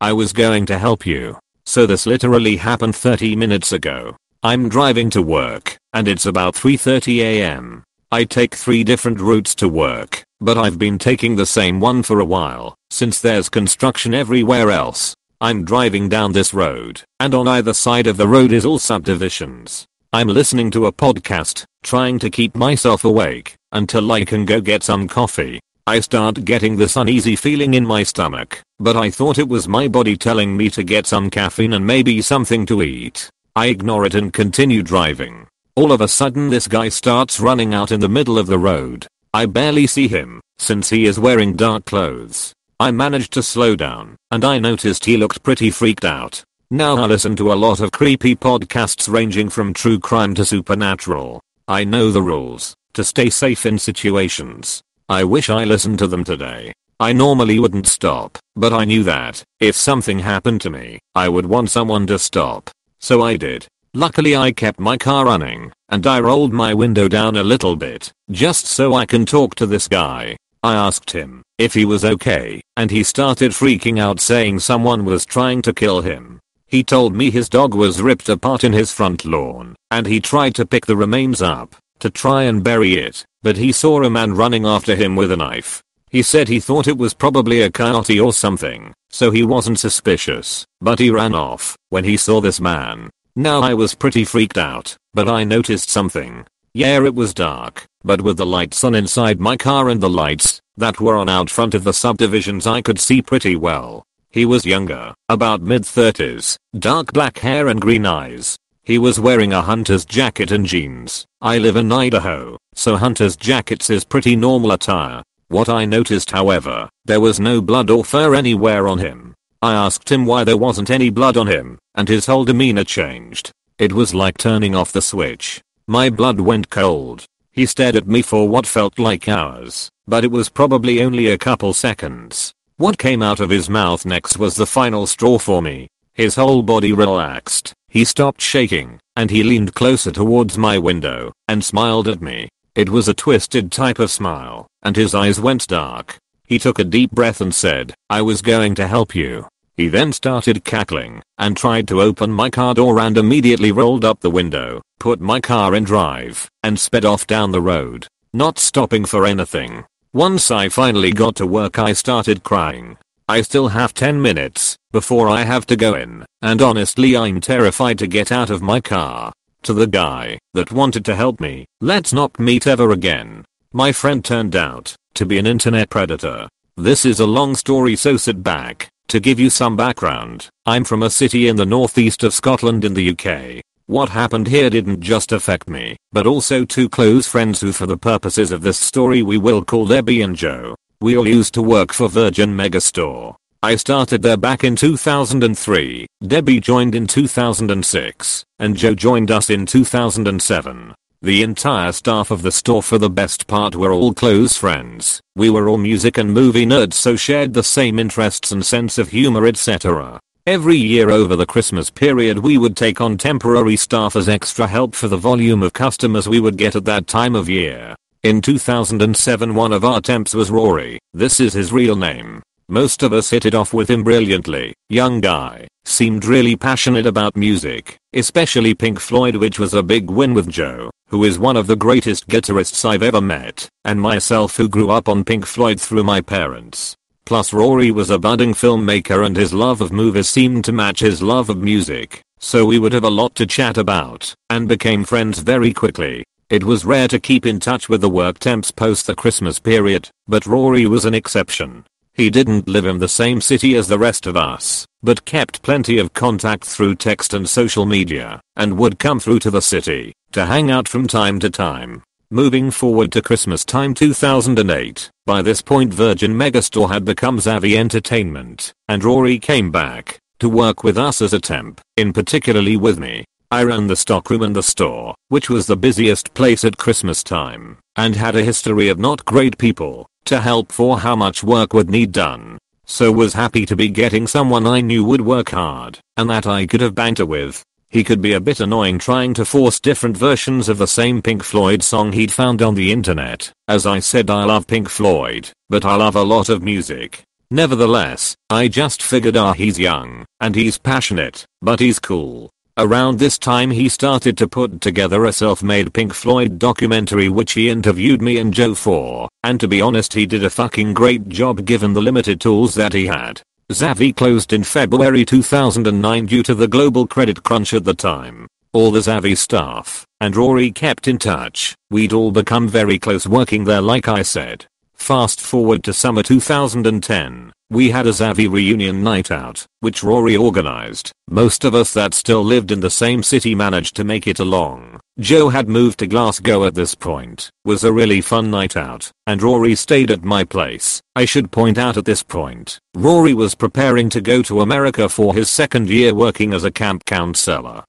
I 0.00 0.12
was 0.12 0.32
going 0.32 0.66
to 0.66 0.78
help 0.78 1.04
you. 1.04 1.40
So 1.66 1.84
this 1.84 2.06
literally 2.06 2.58
happened 2.58 2.94
30 2.94 3.34
minutes 3.34 3.72
ago. 3.72 4.16
I'm 4.44 4.68
driving 4.68 5.10
to 5.10 5.20
work, 5.20 5.79
and 5.92 6.06
it's 6.08 6.26
about 6.26 6.54
3.30 6.54 7.20
am. 7.20 7.84
I 8.12 8.24
take 8.24 8.54
three 8.54 8.84
different 8.84 9.20
routes 9.20 9.54
to 9.56 9.68
work, 9.68 10.24
but 10.40 10.58
I've 10.58 10.78
been 10.78 10.98
taking 10.98 11.36
the 11.36 11.46
same 11.46 11.80
one 11.80 12.02
for 12.02 12.20
a 12.20 12.24
while, 12.24 12.74
since 12.90 13.20
there's 13.20 13.48
construction 13.48 14.14
everywhere 14.14 14.70
else. 14.70 15.14
I'm 15.40 15.64
driving 15.64 16.08
down 16.08 16.32
this 16.32 16.52
road, 16.52 17.02
and 17.18 17.34
on 17.34 17.48
either 17.48 17.72
side 17.72 18.06
of 18.06 18.16
the 18.16 18.28
road 18.28 18.52
is 18.52 18.64
all 18.64 18.78
subdivisions. 18.78 19.86
I'm 20.12 20.28
listening 20.28 20.70
to 20.72 20.86
a 20.86 20.92
podcast, 20.92 21.64
trying 21.82 22.18
to 22.18 22.30
keep 22.30 22.54
myself 22.54 23.04
awake, 23.04 23.54
until 23.72 24.10
I 24.12 24.24
can 24.24 24.44
go 24.44 24.60
get 24.60 24.82
some 24.82 25.08
coffee. 25.08 25.60
I 25.86 26.00
start 26.00 26.44
getting 26.44 26.76
this 26.76 26.96
uneasy 26.96 27.36
feeling 27.36 27.74
in 27.74 27.86
my 27.86 28.02
stomach, 28.02 28.60
but 28.78 28.96
I 28.96 29.10
thought 29.10 29.38
it 29.38 29.48
was 29.48 29.66
my 29.66 29.88
body 29.88 30.16
telling 30.16 30.56
me 30.56 30.68
to 30.70 30.84
get 30.84 31.06
some 31.06 31.30
caffeine 31.30 31.72
and 31.72 31.86
maybe 31.86 32.20
something 32.22 32.66
to 32.66 32.82
eat. 32.82 33.30
I 33.56 33.66
ignore 33.66 34.04
it 34.04 34.14
and 34.14 34.32
continue 34.32 34.82
driving. 34.82 35.46
All 35.80 35.92
of 35.92 36.02
a 36.02 36.08
sudden 36.08 36.50
this 36.50 36.68
guy 36.68 36.90
starts 36.90 37.40
running 37.40 37.72
out 37.72 37.90
in 37.90 38.00
the 38.00 38.08
middle 38.16 38.38
of 38.38 38.46
the 38.46 38.58
road. 38.58 39.06
I 39.32 39.46
barely 39.46 39.86
see 39.86 40.08
him, 40.08 40.42
since 40.58 40.90
he 40.90 41.06
is 41.06 41.18
wearing 41.18 41.56
dark 41.56 41.86
clothes. 41.86 42.52
I 42.78 42.90
managed 42.90 43.32
to 43.32 43.42
slow 43.42 43.76
down, 43.76 44.16
and 44.30 44.44
I 44.44 44.58
noticed 44.58 45.06
he 45.06 45.16
looked 45.16 45.42
pretty 45.42 45.70
freaked 45.70 46.04
out. 46.04 46.44
Now 46.70 46.96
I 46.96 47.06
listen 47.06 47.34
to 47.36 47.50
a 47.50 47.54
lot 47.54 47.80
of 47.80 47.92
creepy 47.92 48.36
podcasts 48.36 49.10
ranging 49.10 49.48
from 49.48 49.72
true 49.72 49.98
crime 49.98 50.34
to 50.34 50.44
supernatural. 50.44 51.40
I 51.66 51.84
know 51.84 52.10
the 52.10 52.20
rules, 52.20 52.74
to 52.92 53.02
stay 53.02 53.30
safe 53.30 53.64
in 53.64 53.78
situations. 53.78 54.82
I 55.08 55.24
wish 55.24 55.48
I 55.48 55.64
listened 55.64 55.98
to 56.00 56.06
them 56.06 56.24
today. 56.24 56.74
I 57.08 57.14
normally 57.14 57.58
wouldn't 57.58 57.86
stop, 57.86 58.36
but 58.54 58.74
I 58.74 58.84
knew 58.84 59.02
that, 59.04 59.42
if 59.60 59.76
something 59.76 60.18
happened 60.18 60.60
to 60.60 60.68
me, 60.68 60.98
I 61.14 61.30
would 61.30 61.46
want 61.46 61.70
someone 61.70 62.06
to 62.08 62.18
stop. 62.18 62.68
So 62.98 63.22
I 63.22 63.38
did. 63.38 63.66
Luckily 63.94 64.36
I 64.36 64.52
kept 64.52 64.78
my 64.78 64.96
car 64.96 65.24
running, 65.24 65.72
and 65.88 66.06
I 66.06 66.20
rolled 66.20 66.52
my 66.52 66.72
window 66.72 67.08
down 67.08 67.36
a 67.36 67.42
little 67.42 67.74
bit, 67.74 68.12
just 68.30 68.66
so 68.66 68.94
I 68.94 69.04
can 69.04 69.26
talk 69.26 69.56
to 69.56 69.66
this 69.66 69.88
guy. 69.88 70.36
I 70.62 70.74
asked 70.74 71.10
him 71.10 71.42
if 71.58 71.74
he 71.74 71.84
was 71.84 72.04
okay, 72.04 72.60
and 72.76 72.88
he 72.88 73.02
started 73.02 73.50
freaking 73.50 73.98
out 73.98 74.20
saying 74.20 74.60
someone 74.60 75.04
was 75.04 75.26
trying 75.26 75.60
to 75.62 75.72
kill 75.72 76.02
him. 76.02 76.38
He 76.68 76.84
told 76.84 77.16
me 77.16 77.32
his 77.32 77.48
dog 77.48 77.74
was 77.74 78.00
ripped 78.00 78.28
apart 78.28 78.62
in 78.62 78.72
his 78.72 78.92
front 78.92 79.24
lawn, 79.24 79.74
and 79.90 80.06
he 80.06 80.20
tried 80.20 80.54
to 80.54 80.66
pick 80.66 80.86
the 80.86 80.96
remains 80.96 81.42
up, 81.42 81.74
to 81.98 82.10
try 82.10 82.44
and 82.44 82.62
bury 82.62 82.94
it, 82.94 83.24
but 83.42 83.56
he 83.56 83.72
saw 83.72 84.04
a 84.04 84.08
man 84.08 84.34
running 84.34 84.66
after 84.66 84.94
him 84.94 85.16
with 85.16 85.32
a 85.32 85.36
knife. 85.36 85.82
He 86.10 86.22
said 86.22 86.46
he 86.46 86.60
thought 86.60 86.86
it 86.86 86.96
was 86.96 87.12
probably 87.12 87.62
a 87.62 87.70
coyote 87.72 88.20
or 88.20 88.32
something, 88.32 88.94
so 89.10 89.32
he 89.32 89.42
wasn't 89.42 89.80
suspicious, 89.80 90.64
but 90.80 91.00
he 91.00 91.10
ran 91.10 91.34
off 91.34 91.76
when 91.88 92.04
he 92.04 92.16
saw 92.16 92.40
this 92.40 92.60
man. 92.60 93.10
Now 93.40 93.62
I 93.62 93.72
was 93.72 93.94
pretty 93.94 94.26
freaked 94.26 94.58
out, 94.58 94.94
but 95.14 95.26
I 95.26 95.44
noticed 95.44 95.88
something. 95.88 96.44
Yeah 96.74 97.02
it 97.02 97.14
was 97.14 97.32
dark, 97.32 97.86
but 98.04 98.20
with 98.20 98.36
the 98.36 98.44
lights 98.44 98.84
on 98.84 98.94
inside 98.94 99.40
my 99.40 99.56
car 99.56 99.88
and 99.88 99.98
the 99.98 100.10
lights 100.10 100.60
that 100.76 101.00
were 101.00 101.16
on 101.16 101.30
out 101.30 101.48
front 101.48 101.72
of 101.72 101.82
the 101.82 101.94
subdivisions 101.94 102.66
I 102.66 102.82
could 102.82 102.98
see 102.98 103.22
pretty 103.22 103.56
well. 103.56 104.04
He 104.28 104.44
was 104.44 104.66
younger, 104.66 105.14
about 105.30 105.62
mid 105.62 105.84
30s, 105.84 106.58
dark 106.78 107.14
black 107.14 107.38
hair 107.38 107.68
and 107.68 107.80
green 107.80 108.04
eyes. 108.04 108.58
He 108.82 108.98
was 108.98 109.18
wearing 109.18 109.54
a 109.54 109.62
hunter's 109.62 110.04
jacket 110.04 110.50
and 110.50 110.66
jeans. 110.66 111.24
I 111.40 111.56
live 111.56 111.76
in 111.76 111.90
Idaho, 111.90 112.58
so 112.74 112.98
hunter's 112.98 113.36
jackets 113.36 113.88
is 113.88 114.04
pretty 114.04 114.36
normal 114.36 114.72
attire. 114.72 115.22
What 115.48 115.70
I 115.70 115.86
noticed 115.86 116.30
however, 116.30 116.90
there 117.06 117.20
was 117.20 117.40
no 117.40 117.62
blood 117.62 117.88
or 117.88 118.04
fur 118.04 118.34
anywhere 118.34 118.86
on 118.86 118.98
him. 118.98 119.34
I 119.62 119.74
asked 119.74 120.10
him 120.10 120.24
why 120.24 120.44
there 120.44 120.56
wasn't 120.56 120.88
any 120.88 121.10
blood 121.10 121.36
on 121.36 121.46
him, 121.46 121.78
and 121.94 122.08
his 122.08 122.26
whole 122.26 122.46
demeanor 122.46 122.84
changed. 122.84 123.50
It 123.78 123.92
was 123.92 124.14
like 124.14 124.38
turning 124.38 124.74
off 124.74 124.92
the 124.92 125.02
switch. 125.02 125.60
My 125.86 126.08
blood 126.08 126.40
went 126.40 126.70
cold. 126.70 127.26
He 127.52 127.66
stared 127.66 127.96
at 127.96 128.06
me 128.06 128.22
for 128.22 128.48
what 128.48 128.66
felt 128.66 128.98
like 128.98 129.28
hours, 129.28 129.90
but 130.06 130.24
it 130.24 130.30
was 130.30 130.48
probably 130.48 131.02
only 131.02 131.26
a 131.28 131.36
couple 131.36 131.74
seconds. 131.74 132.52
What 132.78 132.96
came 132.96 133.22
out 133.22 133.40
of 133.40 133.50
his 133.50 133.68
mouth 133.68 134.06
next 134.06 134.38
was 134.38 134.56
the 134.56 134.64
final 134.64 135.06
straw 135.06 135.38
for 135.38 135.60
me. 135.60 135.88
His 136.14 136.36
whole 136.36 136.62
body 136.62 136.92
relaxed, 136.92 137.74
He 137.90 138.04
stopped 138.04 138.40
shaking, 138.40 139.00
and 139.16 139.30
he 139.30 139.42
leaned 139.42 139.74
closer 139.74 140.12
towards 140.12 140.56
my 140.56 140.78
window, 140.78 141.32
and 141.48 141.62
smiled 141.62 142.06
at 142.06 142.22
me. 142.22 142.48
It 142.76 142.88
was 142.88 143.08
a 143.08 143.14
twisted 143.14 143.72
type 143.72 143.98
of 143.98 144.12
smile, 144.12 144.68
and 144.82 144.96
his 144.96 145.14
eyes 145.14 145.40
went 145.40 145.66
dark. 145.66 146.16
He 146.50 146.58
took 146.58 146.80
a 146.80 146.84
deep 146.84 147.12
breath 147.12 147.40
and 147.40 147.54
said, 147.54 147.94
I 148.10 148.22
was 148.22 148.42
going 148.42 148.74
to 148.74 148.88
help 148.88 149.14
you. 149.14 149.46
He 149.76 149.86
then 149.86 150.12
started 150.12 150.64
cackling, 150.64 151.22
and 151.38 151.56
tried 151.56 151.86
to 151.86 152.02
open 152.02 152.32
my 152.32 152.50
car 152.50 152.74
door 152.74 152.98
and 152.98 153.16
immediately 153.16 153.70
rolled 153.70 154.04
up 154.04 154.18
the 154.18 154.32
window, 154.32 154.82
put 154.98 155.20
my 155.20 155.38
car 155.40 155.76
in 155.76 155.84
drive, 155.84 156.50
and 156.64 156.76
sped 156.76 157.04
off 157.04 157.24
down 157.24 157.52
the 157.52 157.60
road, 157.60 158.08
not 158.32 158.58
stopping 158.58 159.04
for 159.04 159.26
anything. 159.26 159.84
Once 160.12 160.50
I 160.50 160.68
finally 160.68 161.12
got 161.12 161.36
to 161.36 161.46
work 161.46 161.78
I 161.78 161.92
started 161.92 162.42
crying. 162.42 162.96
I 163.28 163.42
still 163.42 163.68
have 163.68 163.94
10 163.94 164.20
minutes 164.20 164.76
before 164.90 165.28
I 165.28 165.44
have 165.44 165.66
to 165.66 165.76
go 165.76 165.94
in, 165.94 166.26
and 166.42 166.60
honestly 166.60 167.16
I'm 167.16 167.40
terrified 167.40 167.96
to 168.00 168.08
get 168.08 168.32
out 168.32 168.50
of 168.50 168.60
my 168.60 168.80
car. 168.80 169.32
To 169.62 169.72
the 169.72 169.86
guy 169.86 170.40
that 170.54 170.72
wanted 170.72 171.04
to 171.04 171.14
help 171.14 171.38
me, 171.38 171.66
let's 171.80 172.12
not 172.12 172.40
meet 172.40 172.66
ever 172.66 172.90
again. 172.90 173.44
My 173.72 173.92
friend 173.92 174.24
turned 174.24 174.56
out 174.56 174.96
to 175.20 175.26
be 175.26 175.38
an 175.38 175.46
internet 175.46 175.90
predator. 175.90 176.48
This 176.78 177.04
is 177.04 177.20
a 177.20 177.26
long 177.26 177.54
story 177.54 177.94
so 177.94 178.16
sit 178.16 178.42
back. 178.42 178.88
To 179.08 179.20
give 179.20 179.38
you 179.38 179.50
some 179.50 179.76
background, 179.76 180.48
I'm 180.64 180.82
from 180.82 181.02
a 181.02 181.10
city 181.10 181.46
in 181.46 181.56
the 181.56 181.66
northeast 181.66 182.24
of 182.24 182.32
Scotland 182.32 182.86
in 182.86 182.94
the 182.94 183.10
UK. 183.10 183.62
What 183.84 184.08
happened 184.08 184.46
here 184.46 184.70
didn't 184.70 185.02
just 185.02 185.30
affect 185.30 185.68
me, 185.68 185.98
but 186.10 186.26
also 186.26 186.64
two 186.64 186.88
close 186.88 187.26
friends 187.26 187.60
who 187.60 187.70
for 187.72 187.84
the 187.84 187.98
purposes 187.98 188.50
of 188.50 188.62
this 188.62 188.78
story 188.78 189.20
we 189.20 189.36
will 189.36 189.62
call 189.62 189.84
Debbie 189.84 190.22
and 190.22 190.34
Joe. 190.34 190.74
We 191.02 191.18
all 191.18 191.28
used 191.28 191.52
to 191.52 191.62
work 191.62 191.92
for 191.92 192.08
Virgin 192.08 192.56
Megastore. 192.56 193.34
I 193.62 193.76
started 193.76 194.22
there 194.22 194.38
back 194.38 194.64
in 194.64 194.74
2003, 194.74 196.06
Debbie 196.26 196.60
joined 196.60 196.94
in 196.94 197.06
2006, 197.06 198.44
and 198.58 198.74
Joe 198.74 198.94
joined 198.94 199.30
us 199.30 199.50
in 199.50 199.66
2007. 199.66 200.94
The 201.22 201.42
entire 201.42 201.92
staff 201.92 202.30
of 202.30 202.40
the 202.40 202.50
store 202.50 202.82
for 202.82 202.96
the 202.96 203.10
best 203.10 203.46
part 203.46 203.76
were 203.76 203.92
all 203.92 204.14
close 204.14 204.56
friends. 204.56 205.20
We 205.36 205.50
were 205.50 205.68
all 205.68 205.76
music 205.76 206.16
and 206.16 206.32
movie 206.32 206.64
nerds 206.64 206.94
so 206.94 207.14
shared 207.14 207.52
the 207.52 207.62
same 207.62 207.98
interests 207.98 208.52
and 208.52 208.64
sense 208.64 208.96
of 208.96 209.10
humor 209.10 209.44
etc. 209.44 210.18
Every 210.46 210.78
year 210.78 211.10
over 211.10 211.36
the 211.36 211.44
Christmas 211.44 211.90
period 211.90 212.38
we 212.38 212.56
would 212.56 212.74
take 212.74 213.02
on 213.02 213.18
temporary 213.18 213.76
staff 213.76 214.16
as 214.16 214.30
extra 214.30 214.66
help 214.66 214.94
for 214.94 215.08
the 215.08 215.18
volume 215.18 215.62
of 215.62 215.74
customers 215.74 216.26
we 216.26 216.40
would 216.40 216.56
get 216.56 216.74
at 216.74 216.86
that 216.86 217.06
time 217.06 217.34
of 217.34 217.50
year. 217.50 217.94
In 218.22 218.40
2007 218.40 219.54
one 219.54 219.74
of 219.74 219.84
our 219.84 220.00
temps 220.00 220.32
was 220.32 220.50
Rory, 220.50 220.98
this 221.12 221.38
is 221.38 221.52
his 221.52 221.70
real 221.70 221.96
name. 221.96 222.42
Most 222.70 223.02
of 223.02 223.12
us 223.12 223.30
hit 223.30 223.46
it 223.46 223.54
off 223.56 223.74
with 223.74 223.90
him 223.90 224.04
brilliantly, 224.04 224.72
young 224.88 225.20
guy, 225.20 225.66
seemed 225.84 226.24
really 226.24 226.54
passionate 226.54 227.04
about 227.04 227.36
music, 227.36 227.96
especially 228.12 228.74
Pink 228.74 229.00
Floyd 229.00 229.34
which 229.34 229.58
was 229.58 229.74
a 229.74 229.82
big 229.82 230.08
win 230.08 230.34
with 230.34 230.48
Joe, 230.48 230.88
who 231.08 231.24
is 231.24 231.36
one 231.36 231.56
of 231.56 231.66
the 231.66 231.74
greatest 231.74 232.28
guitarists 232.28 232.84
I've 232.84 233.02
ever 233.02 233.20
met, 233.20 233.68
and 233.84 234.00
myself 234.00 234.56
who 234.56 234.68
grew 234.68 234.88
up 234.88 235.08
on 235.08 235.24
Pink 235.24 235.46
Floyd 235.46 235.80
through 235.80 236.04
my 236.04 236.20
parents. 236.20 236.94
Plus 237.24 237.52
Rory 237.52 237.90
was 237.90 238.08
a 238.08 238.20
budding 238.20 238.54
filmmaker 238.54 239.26
and 239.26 239.36
his 239.36 239.52
love 239.52 239.80
of 239.80 239.90
movies 239.90 240.28
seemed 240.28 240.64
to 240.66 240.72
match 240.72 241.00
his 241.00 241.20
love 241.20 241.50
of 241.50 241.58
music, 241.58 242.22
so 242.38 242.64
we 242.64 242.78
would 242.78 242.92
have 242.92 243.02
a 243.02 243.10
lot 243.10 243.34
to 243.34 243.46
chat 243.46 243.78
about, 243.78 244.32
and 244.48 244.68
became 244.68 245.02
friends 245.02 245.40
very 245.40 245.72
quickly. 245.72 246.22
It 246.50 246.62
was 246.62 246.84
rare 246.84 247.08
to 247.08 247.18
keep 247.18 247.46
in 247.46 247.58
touch 247.58 247.88
with 247.88 248.00
the 248.00 248.08
work 248.08 248.38
temps 248.38 248.70
post 248.70 249.08
the 249.08 249.16
Christmas 249.16 249.58
period, 249.58 250.08
but 250.28 250.46
Rory 250.46 250.86
was 250.86 251.04
an 251.04 251.14
exception. 251.14 251.84
He 252.14 252.28
didn't 252.28 252.68
live 252.68 252.86
in 252.86 252.98
the 252.98 253.08
same 253.08 253.40
city 253.40 253.76
as 253.76 253.88
the 253.88 253.98
rest 253.98 254.26
of 254.26 254.36
us, 254.36 254.86
but 255.02 255.24
kept 255.24 255.62
plenty 255.62 255.98
of 255.98 256.12
contact 256.12 256.64
through 256.64 256.96
text 256.96 257.32
and 257.32 257.48
social 257.48 257.86
media, 257.86 258.40
and 258.56 258.76
would 258.76 258.98
come 258.98 259.20
through 259.20 259.38
to 259.40 259.50
the 259.50 259.62
city 259.62 260.12
to 260.32 260.46
hang 260.46 260.70
out 260.70 260.88
from 260.88 261.06
time 261.06 261.38
to 261.40 261.50
time. 261.50 262.02
Moving 262.30 262.70
forward 262.70 263.10
to 263.12 263.22
Christmas 263.22 263.64
time 263.64 263.94
2008, 263.94 265.10
by 265.26 265.42
this 265.42 265.62
point 265.62 265.94
Virgin 265.94 266.32
Megastore 266.32 266.90
had 266.90 267.04
become 267.04 267.38
Zavvi 267.38 267.76
Entertainment, 267.76 268.72
and 268.88 269.02
Rory 269.02 269.38
came 269.38 269.70
back 269.70 270.18
to 270.40 270.48
work 270.48 270.84
with 270.84 270.98
us 270.98 271.22
as 271.22 271.32
a 271.32 271.40
temp, 271.40 271.80
in 271.96 272.12
particularly 272.12 272.76
with 272.76 272.98
me. 272.98 273.24
I 273.50 273.64
ran 273.64 273.88
the 273.88 273.96
stockroom 273.96 274.42
and 274.42 274.54
the 274.54 274.62
store, 274.62 275.14
which 275.28 275.50
was 275.50 275.66
the 275.66 275.76
busiest 275.76 276.32
place 276.34 276.64
at 276.64 276.76
Christmas 276.76 277.24
time, 277.24 277.78
and 277.96 278.14
had 278.14 278.36
a 278.36 278.44
history 278.44 278.88
of 278.88 278.98
not 278.98 279.24
great 279.24 279.58
people 279.58 280.06
to 280.24 280.40
help 280.40 280.72
for 280.72 281.00
how 281.00 281.16
much 281.16 281.42
work 281.42 281.72
would 281.72 281.90
need 281.90 282.12
done. 282.12 282.58
So 282.86 283.12
was 283.12 283.34
happy 283.34 283.66
to 283.66 283.76
be 283.76 283.88
getting 283.88 284.26
someone 284.26 284.66
I 284.66 284.80
knew 284.80 285.04
would 285.04 285.20
work 285.20 285.50
hard, 285.50 285.98
and 286.16 286.28
that 286.30 286.46
I 286.46 286.66
could 286.66 286.80
have 286.80 286.94
banter 286.94 287.24
with. 287.24 287.62
He 287.88 288.04
could 288.04 288.22
be 288.22 288.34
a 288.34 288.40
bit 288.40 288.60
annoying 288.60 288.98
trying 288.98 289.34
to 289.34 289.44
force 289.44 289.80
different 289.80 290.16
versions 290.16 290.68
of 290.68 290.78
the 290.78 290.86
same 290.86 291.20
Pink 291.20 291.42
Floyd 291.42 291.82
song 291.82 292.12
he'd 292.12 292.32
found 292.32 292.62
on 292.62 292.74
the 292.74 292.92
internet. 292.92 293.52
As 293.66 293.86
I 293.86 293.98
said 293.98 294.30
I 294.30 294.44
love 294.44 294.66
Pink 294.66 294.88
Floyd, 294.88 295.50
but 295.68 295.84
I 295.84 295.96
love 295.96 296.14
a 296.14 296.22
lot 296.22 296.48
of 296.48 296.62
music. 296.62 297.24
Nevertheless, 297.50 298.36
I 298.48 298.68
just 298.68 299.02
figured 299.02 299.36
ah 299.36 299.54
he's 299.54 299.78
young, 299.78 300.24
and 300.40 300.54
he's 300.54 300.78
passionate, 300.78 301.44
but 301.60 301.80
he's 301.80 301.98
cool. 301.98 302.50
Around 302.80 303.18
this 303.18 303.36
time 303.36 303.70
he 303.70 303.90
started 303.90 304.38
to 304.38 304.48
put 304.48 304.80
together 304.80 305.26
a 305.26 305.34
self-made 305.34 305.92
Pink 305.92 306.14
Floyd 306.14 306.58
documentary 306.58 307.28
which 307.28 307.52
he 307.52 307.68
interviewed 307.68 308.22
me 308.22 308.38
and 308.38 308.54
Joe 308.54 308.74
for, 308.74 309.28
and 309.44 309.60
to 309.60 309.68
be 309.68 309.82
honest 309.82 310.14
he 310.14 310.24
did 310.24 310.44
a 310.44 310.48
fucking 310.48 310.94
great 310.94 311.28
job 311.28 311.66
given 311.66 311.92
the 311.92 312.00
limited 312.00 312.40
tools 312.40 312.74
that 312.76 312.94
he 312.94 313.04
had. 313.04 313.42
Zavvi 313.70 314.16
closed 314.16 314.54
in 314.54 314.64
February 314.64 315.26
2009 315.26 316.24
due 316.24 316.42
to 316.42 316.54
the 316.54 316.68
global 316.68 317.06
credit 317.06 317.42
crunch 317.42 317.74
at 317.74 317.84
the 317.84 317.92
time. 317.92 318.46
All 318.72 318.90
the 318.90 319.00
Zavvi 319.00 319.36
staff 319.36 320.06
and 320.18 320.34
Rory 320.34 320.70
kept 320.70 321.06
in 321.06 321.18
touch. 321.18 321.74
We'd 321.90 322.14
all 322.14 322.30
become 322.30 322.66
very 322.66 322.98
close 322.98 323.26
working 323.26 323.64
there 323.64 323.82
like 323.82 324.08
I 324.08 324.22
said. 324.22 324.64
Fast 325.00 325.40
forward 325.40 325.82
to 325.84 325.94
summer 325.94 326.22
2010, 326.22 327.52
we 327.70 327.90
had 327.90 328.06
a 328.06 328.10
Zavvi 328.10 328.48
reunion 328.48 329.02
night 329.02 329.30
out, 329.30 329.64
which 329.80 330.04
Rory 330.04 330.36
organized. 330.36 331.10
Most 331.28 331.64
of 331.64 331.74
us 331.74 331.94
that 331.94 332.12
still 332.12 332.44
lived 332.44 332.70
in 332.70 332.80
the 332.80 332.90
same 332.90 333.22
city 333.22 333.54
managed 333.54 333.96
to 333.96 334.04
make 334.04 334.26
it 334.28 334.38
along. 334.38 335.00
Joe 335.18 335.48
had 335.48 335.70
moved 335.70 335.98
to 336.00 336.06
Glasgow 336.06 336.64
at 336.64 336.74
this 336.74 336.94
point. 336.94 337.50
Was 337.64 337.82
a 337.82 337.92
really 337.92 338.20
fun 338.20 338.50
night 338.50 338.76
out, 338.76 339.10
and 339.26 339.42
Rory 339.42 339.74
stayed 339.74 340.10
at 340.10 340.22
my 340.22 340.44
place. 340.44 341.00
I 341.16 341.24
should 341.24 341.50
point 341.50 341.78
out 341.78 341.96
at 341.96 342.04
this 342.04 342.22
point, 342.22 342.78
Rory 342.94 343.32
was 343.32 343.54
preparing 343.54 344.10
to 344.10 344.20
go 344.20 344.42
to 344.42 344.60
America 344.60 345.08
for 345.08 345.34
his 345.34 345.50
second 345.50 345.88
year 345.88 346.14
working 346.14 346.52
as 346.52 346.62
a 346.62 346.70
camp 346.70 347.06
counselor. 347.06 347.82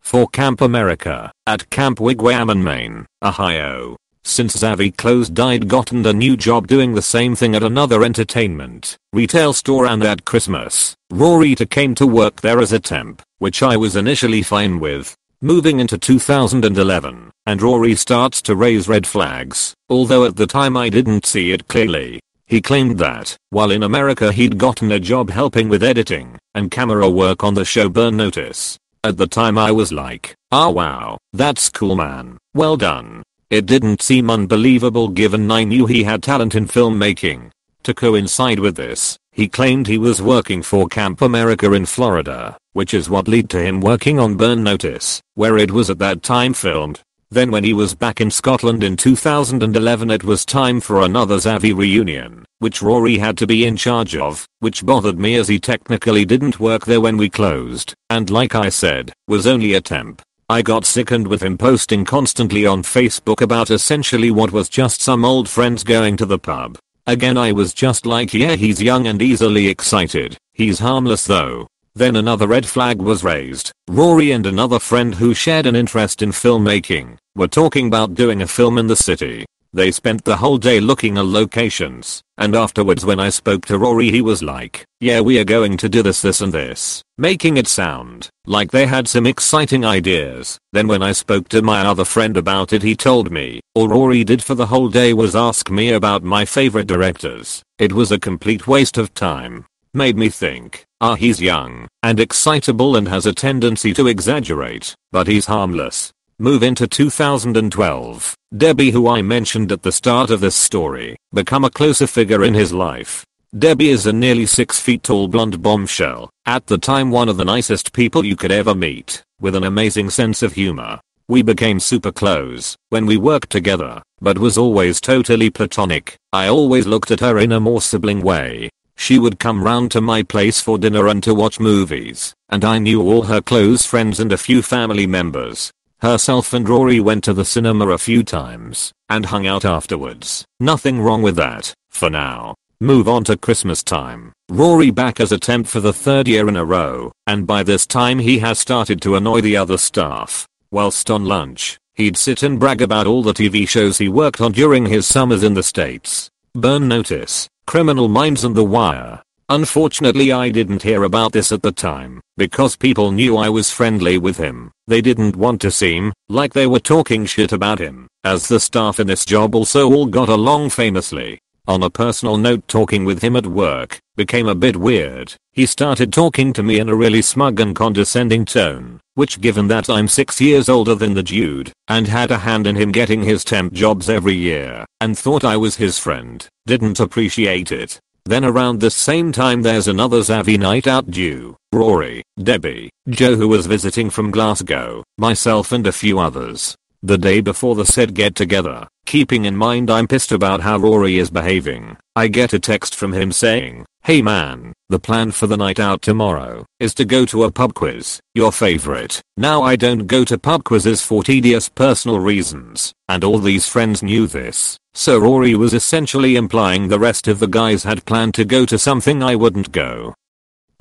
For 0.00 0.26
Camp 0.26 0.62
America, 0.62 1.30
at 1.46 1.68
Camp 1.68 1.98
Wigwam 1.98 2.50
in 2.50 2.64
Maine, 2.64 3.06
Ohio, 3.22 3.96
since 4.24 4.56
Zavvi 4.56 4.96
closed 4.96 5.38
I'd 5.38 5.68
gotten 5.68 6.04
a 6.06 6.12
new 6.12 6.36
job 6.36 6.66
doing 6.66 6.94
the 6.94 7.02
same 7.02 7.34
thing 7.34 7.54
at 7.54 7.62
another 7.62 8.04
entertainment, 8.04 8.96
retail 9.12 9.52
store 9.52 9.86
and 9.86 10.02
at 10.04 10.24
Christmas, 10.24 10.94
Rory 11.10 11.54
came 11.54 11.94
to 11.96 12.06
work 12.06 12.40
there 12.40 12.60
as 12.60 12.72
a 12.72 12.78
temp, 12.78 13.22
which 13.38 13.62
I 13.62 13.76
was 13.76 13.96
initially 13.96 14.42
fine 14.42 14.80
with. 14.80 15.16
Moving 15.40 15.80
into 15.80 15.96
2011, 15.98 17.30
and 17.46 17.62
Rory 17.62 17.94
starts 17.94 18.42
to 18.42 18.56
raise 18.56 18.88
red 18.88 19.06
flags, 19.06 19.74
although 19.88 20.24
at 20.24 20.36
the 20.36 20.46
time 20.46 20.76
I 20.76 20.88
didn't 20.88 21.26
see 21.26 21.52
it 21.52 21.68
clearly. 21.68 22.20
He 22.46 22.60
claimed 22.60 22.98
that, 22.98 23.36
while 23.50 23.70
in 23.70 23.82
America 23.82 24.32
he'd 24.32 24.58
gotten 24.58 24.90
a 24.90 24.98
job 24.98 25.30
helping 25.30 25.68
with 25.68 25.82
editing 25.82 26.38
and 26.54 26.70
camera 26.70 27.08
work 27.08 27.44
on 27.44 27.54
the 27.54 27.64
show 27.64 27.88
Burn 27.88 28.16
Notice. 28.16 28.78
At 29.04 29.16
the 29.16 29.28
time 29.28 29.56
I 29.56 29.70
was 29.70 29.92
like, 29.92 30.34
ah 30.50 30.66
oh, 30.66 30.70
wow, 30.70 31.18
that's 31.32 31.68
cool 31.68 31.94
man, 31.94 32.38
well 32.54 32.76
done. 32.76 33.22
It 33.50 33.64
didn't 33.64 34.02
seem 34.02 34.28
unbelievable 34.28 35.08
given 35.08 35.50
I 35.50 35.64
knew 35.64 35.86
he 35.86 36.04
had 36.04 36.22
talent 36.22 36.54
in 36.54 36.66
filmmaking. 36.66 37.50
To 37.84 37.94
coincide 37.94 38.58
with 38.58 38.76
this, 38.76 39.18
he 39.32 39.48
claimed 39.48 39.86
he 39.86 39.96
was 39.96 40.20
working 40.20 40.62
for 40.62 40.86
Camp 40.86 41.22
America 41.22 41.72
in 41.72 41.86
Florida, 41.86 42.58
which 42.74 42.92
is 42.92 43.08
what 43.08 43.26
led 43.26 43.48
to 43.50 43.62
him 43.62 43.80
working 43.80 44.18
on 44.18 44.36
Burn 44.36 44.62
Notice, 44.62 45.22
where 45.34 45.56
it 45.56 45.70
was 45.70 45.88
at 45.88 45.98
that 45.98 46.22
time 46.22 46.52
filmed. 46.52 47.00
Then 47.30 47.50
when 47.50 47.64
he 47.64 47.72
was 47.72 47.94
back 47.94 48.20
in 48.20 48.30
Scotland 48.30 48.84
in 48.84 48.98
2011 48.98 50.10
it 50.10 50.24
was 50.24 50.44
time 50.44 50.78
for 50.78 51.00
another 51.00 51.36
Zavvi 51.36 51.74
reunion, 51.74 52.44
which 52.58 52.82
Rory 52.82 53.16
had 53.16 53.38
to 53.38 53.46
be 53.46 53.64
in 53.64 53.78
charge 53.78 54.14
of, 54.14 54.46
which 54.58 54.84
bothered 54.84 55.18
me 55.18 55.36
as 55.36 55.48
he 55.48 55.58
technically 55.58 56.26
didn't 56.26 56.60
work 56.60 56.84
there 56.84 57.00
when 57.00 57.16
we 57.16 57.30
closed, 57.30 57.94
and 58.10 58.28
like 58.28 58.54
I 58.54 58.68
said, 58.68 59.14
was 59.26 59.46
only 59.46 59.72
a 59.72 59.80
temp. 59.80 60.20
I 60.50 60.62
got 60.62 60.86
sickened 60.86 61.28
with 61.28 61.42
him 61.42 61.58
posting 61.58 62.06
constantly 62.06 62.64
on 62.64 62.82
Facebook 62.82 63.42
about 63.42 63.70
essentially 63.70 64.30
what 64.30 64.50
was 64.50 64.70
just 64.70 65.02
some 65.02 65.22
old 65.22 65.46
friends 65.46 65.84
going 65.84 66.16
to 66.16 66.24
the 66.24 66.38
pub. 66.38 66.78
Again 67.06 67.36
I 67.36 67.52
was 67.52 67.74
just 67.74 68.06
like 68.06 68.32
yeah 68.32 68.56
he's 68.56 68.82
young 68.82 69.08
and 69.08 69.20
easily 69.20 69.68
excited, 69.68 70.38
he's 70.54 70.78
harmless 70.78 71.26
though. 71.26 71.66
Then 71.94 72.16
another 72.16 72.46
red 72.46 72.64
flag 72.64 72.98
was 72.98 73.22
raised. 73.22 73.72
Rory 73.90 74.32
and 74.32 74.46
another 74.46 74.78
friend 74.78 75.14
who 75.14 75.34
shared 75.34 75.66
an 75.66 75.76
interest 75.76 76.22
in 76.22 76.30
filmmaking 76.30 77.18
were 77.36 77.48
talking 77.48 77.88
about 77.88 78.14
doing 78.14 78.40
a 78.40 78.46
film 78.46 78.78
in 78.78 78.86
the 78.86 78.96
city. 78.96 79.44
They 79.74 79.90
spent 79.90 80.24
the 80.24 80.36
whole 80.36 80.56
day 80.56 80.80
looking 80.80 81.18
at 81.18 81.26
locations, 81.26 82.22
and 82.38 82.56
afterwards 82.56 83.04
when 83.04 83.20
I 83.20 83.28
spoke 83.28 83.66
to 83.66 83.78
Rory 83.78 84.10
he 84.10 84.22
was 84.22 84.42
like, 84.42 84.84
yeah 85.00 85.20
we 85.20 85.38
are 85.38 85.44
going 85.44 85.76
to 85.76 85.90
do 85.90 86.02
this 86.02 86.22
this 86.22 86.40
and 86.40 86.52
this, 86.52 87.02
making 87.18 87.58
it 87.58 87.66
sound 87.66 88.30
like 88.46 88.70
they 88.70 88.86
had 88.86 89.06
some 89.06 89.26
exciting 89.26 89.84
ideas. 89.84 90.58
Then 90.72 90.88
when 90.88 91.02
I 91.02 91.12
spoke 91.12 91.50
to 91.50 91.60
my 91.60 91.82
other 91.82 92.06
friend 92.06 92.38
about 92.38 92.72
it 92.72 92.82
he 92.82 92.96
told 92.96 93.30
me, 93.30 93.60
all 93.74 93.88
Rory 93.88 94.24
did 94.24 94.42
for 94.42 94.54
the 94.54 94.66
whole 94.66 94.88
day 94.88 95.12
was 95.12 95.36
ask 95.36 95.70
me 95.70 95.90
about 95.90 96.22
my 96.22 96.46
favorite 96.46 96.86
directors. 96.86 97.62
It 97.78 97.92
was 97.92 98.10
a 98.10 98.18
complete 98.18 98.66
waste 98.66 98.96
of 98.96 99.12
time. 99.12 99.66
Made 99.92 100.16
me 100.16 100.30
think, 100.30 100.84
ah 101.02 101.14
he's 101.14 101.42
young, 101.42 101.88
and 102.02 102.18
excitable 102.18 102.96
and 102.96 103.06
has 103.08 103.26
a 103.26 103.34
tendency 103.34 103.92
to 103.92 104.06
exaggerate, 104.06 104.94
but 105.12 105.26
he's 105.26 105.46
harmless. 105.46 106.10
Move 106.40 106.62
into 106.62 106.86
2012. 106.86 108.36
Debbie 108.56 108.92
who 108.92 109.08
I 109.08 109.22
mentioned 109.22 109.72
at 109.72 109.82
the 109.82 109.90
start 109.90 110.30
of 110.30 110.38
this 110.38 110.54
story, 110.54 111.16
become 111.32 111.64
a 111.64 111.70
closer 111.70 112.06
figure 112.06 112.44
in 112.44 112.54
his 112.54 112.72
life. 112.72 113.26
Debbie 113.58 113.88
is 113.88 114.06
a 114.06 114.12
nearly 114.12 114.46
6 114.46 114.78
feet 114.78 115.02
tall 115.02 115.26
blonde 115.26 115.60
bombshell, 115.60 116.30
at 116.46 116.64
the 116.68 116.78
time 116.78 117.10
one 117.10 117.28
of 117.28 117.38
the 117.38 117.44
nicest 117.44 117.92
people 117.92 118.24
you 118.24 118.36
could 118.36 118.52
ever 118.52 118.72
meet, 118.72 119.20
with 119.40 119.56
an 119.56 119.64
amazing 119.64 120.10
sense 120.10 120.40
of 120.44 120.52
humor. 120.52 121.00
We 121.26 121.42
became 121.42 121.80
super 121.80 122.12
close 122.12 122.76
when 122.90 123.04
we 123.04 123.16
worked 123.16 123.50
together, 123.50 124.00
but 124.20 124.38
was 124.38 124.56
always 124.56 125.00
totally 125.00 125.50
platonic. 125.50 126.14
I 126.32 126.46
always 126.46 126.86
looked 126.86 127.10
at 127.10 127.18
her 127.18 127.40
in 127.40 127.50
a 127.50 127.58
more 127.58 127.82
sibling 127.82 128.22
way. 128.22 128.70
She 128.96 129.18
would 129.18 129.40
come 129.40 129.64
round 129.64 129.90
to 129.90 130.00
my 130.00 130.22
place 130.22 130.60
for 130.60 130.78
dinner 130.78 131.08
and 131.08 131.20
to 131.24 131.34
watch 131.34 131.58
movies, 131.58 132.32
and 132.48 132.64
I 132.64 132.78
knew 132.78 133.02
all 133.02 133.22
her 133.22 133.40
close 133.40 133.84
friends 133.84 134.20
and 134.20 134.32
a 134.32 134.38
few 134.38 134.62
family 134.62 135.08
members. 135.08 135.72
Herself 136.00 136.52
and 136.52 136.68
Rory 136.68 137.00
went 137.00 137.24
to 137.24 137.32
the 137.32 137.44
cinema 137.44 137.88
a 137.88 137.98
few 137.98 138.22
times 138.22 138.92
and 139.08 139.26
hung 139.26 139.48
out 139.48 139.64
afterwards. 139.64 140.44
Nothing 140.60 141.00
wrong 141.00 141.22
with 141.22 141.34
that, 141.36 141.74
for 141.90 142.08
now. 142.08 142.54
Move 142.80 143.08
on 143.08 143.24
to 143.24 143.36
Christmas 143.36 143.82
time. 143.82 144.32
Rory 144.48 144.92
back 144.92 145.18
as 145.18 145.32
a 145.32 145.38
temp 145.38 145.66
for 145.66 145.80
the 145.80 145.92
third 145.92 146.28
year 146.28 146.48
in 146.48 146.54
a 146.54 146.64
row, 146.64 147.10
and 147.26 147.48
by 147.48 147.64
this 147.64 147.84
time 147.84 148.20
he 148.20 148.38
has 148.38 148.60
started 148.60 149.02
to 149.02 149.16
annoy 149.16 149.40
the 149.40 149.56
other 149.56 149.76
staff. 149.76 150.46
Whilst 150.70 151.10
on 151.10 151.24
lunch, 151.24 151.78
he'd 151.96 152.16
sit 152.16 152.44
and 152.44 152.60
brag 152.60 152.80
about 152.80 153.08
all 153.08 153.24
the 153.24 153.34
TV 153.34 153.68
shows 153.68 153.98
he 153.98 154.08
worked 154.08 154.40
on 154.40 154.52
during 154.52 154.86
his 154.86 155.04
summers 155.04 155.42
in 155.42 155.54
the 155.54 155.64
States. 155.64 156.30
Burn 156.54 156.86
Notice, 156.86 157.48
Criminal 157.66 158.06
Minds 158.06 158.44
and 158.44 158.54
The 158.54 158.62
Wire. 158.62 159.22
Unfortunately 159.50 160.30
I 160.30 160.50
didn't 160.50 160.82
hear 160.82 161.04
about 161.04 161.32
this 161.32 161.52
at 161.52 161.62
the 161.62 161.72
time, 161.72 162.20
because 162.36 162.76
people 162.76 163.12
knew 163.12 163.38
I 163.38 163.48
was 163.48 163.70
friendly 163.70 164.18
with 164.18 164.36
him. 164.36 164.70
They 164.86 165.00
didn't 165.00 165.36
want 165.36 165.62
to 165.62 165.70
seem 165.70 166.12
like 166.28 166.52
they 166.52 166.66
were 166.66 166.80
talking 166.80 167.24
shit 167.24 167.52
about 167.52 167.78
him, 167.78 168.08
as 168.24 168.46
the 168.46 168.60
staff 168.60 169.00
in 169.00 169.06
this 169.06 169.24
job 169.24 169.54
also 169.54 169.90
all 169.90 170.04
got 170.04 170.28
along 170.28 170.68
famously. 170.70 171.38
On 171.66 171.82
a 171.82 171.88
personal 171.88 172.36
note 172.36 172.68
talking 172.68 173.06
with 173.06 173.22
him 173.22 173.36
at 173.36 173.46
work 173.46 173.98
became 174.16 174.48
a 174.48 174.54
bit 174.54 174.76
weird. 174.76 175.34
He 175.52 175.64
started 175.64 176.12
talking 176.12 176.52
to 176.52 176.62
me 176.62 176.78
in 176.78 176.88
a 176.90 176.94
really 176.94 177.22
smug 177.22 177.58
and 177.60 177.74
condescending 177.74 178.44
tone, 178.44 179.00
which 179.14 179.40
given 179.40 179.68
that 179.68 179.88
I'm 179.88 180.08
6 180.08 180.40
years 180.42 180.68
older 180.68 180.94
than 180.94 181.14
the 181.14 181.22
dude 181.22 181.72
and 181.88 182.06
had 182.06 182.30
a 182.30 182.38
hand 182.38 182.66
in 182.66 182.76
him 182.76 182.92
getting 182.92 183.22
his 183.22 183.44
temp 183.44 183.72
jobs 183.72 184.10
every 184.10 184.34
year 184.34 184.84
and 185.00 185.16
thought 185.16 185.44
I 185.44 185.56
was 185.56 185.76
his 185.76 185.98
friend, 185.98 186.46
didn't 186.66 187.00
appreciate 187.00 187.72
it. 187.72 187.98
Then 188.28 188.44
around 188.44 188.80
the 188.80 188.90
same 188.90 189.32
time 189.32 189.62
there's 189.62 189.88
another 189.88 190.18
Zavvi 190.18 190.58
night 190.58 190.86
out 190.86 191.10
due. 191.10 191.56
Rory, 191.72 192.22
Debbie, 192.38 192.90
Joe 193.08 193.36
who 193.36 193.48
was 193.48 193.64
visiting 193.64 194.10
from 194.10 194.30
Glasgow, 194.30 195.02
myself 195.16 195.72
and 195.72 195.86
a 195.86 195.92
few 195.92 196.18
others. 196.18 196.76
The 197.02 197.16
day 197.16 197.40
before 197.40 197.74
the 197.74 197.86
said 197.86 198.12
get 198.12 198.34
together, 198.34 198.86
keeping 199.06 199.46
in 199.46 199.56
mind 199.56 199.90
I'm 199.90 200.06
pissed 200.06 200.30
about 200.30 200.60
how 200.60 200.76
Rory 200.76 201.16
is 201.16 201.30
behaving, 201.30 201.96
I 202.14 202.28
get 202.28 202.52
a 202.52 202.58
text 202.58 202.94
from 202.94 203.14
him 203.14 203.32
saying, 203.32 203.86
Hey 204.08 204.22
man, 204.22 204.72
the 204.88 204.98
plan 204.98 205.32
for 205.32 205.46
the 205.46 205.58
night 205.58 205.78
out 205.78 206.00
tomorrow 206.00 206.64
is 206.80 206.94
to 206.94 207.04
go 207.04 207.26
to 207.26 207.44
a 207.44 207.52
pub 207.52 207.74
quiz, 207.74 208.18
your 208.34 208.50
favorite. 208.50 209.20
Now 209.36 209.60
I 209.60 209.76
don't 209.76 210.06
go 210.06 210.24
to 210.24 210.38
pub 210.38 210.64
quizzes 210.64 211.02
for 211.02 211.22
tedious 211.22 211.68
personal 211.68 212.18
reasons, 212.18 212.94
and 213.10 213.22
all 213.22 213.38
these 213.38 213.68
friends 213.68 214.02
knew 214.02 214.26
this. 214.26 214.78
So 214.94 215.18
Rory 215.18 215.54
was 215.56 215.74
essentially 215.74 216.36
implying 216.36 216.88
the 216.88 216.98
rest 216.98 217.28
of 217.28 217.38
the 217.38 217.46
guys 217.46 217.82
had 217.82 218.06
planned 218.06 218.32
to 218.36 218.46
go 218.46 218.64
to 218.64 218.78
something 218.78 219.22
I 219.22 219.36
wouldn't 219.36 219.72
go. 219.72 220.14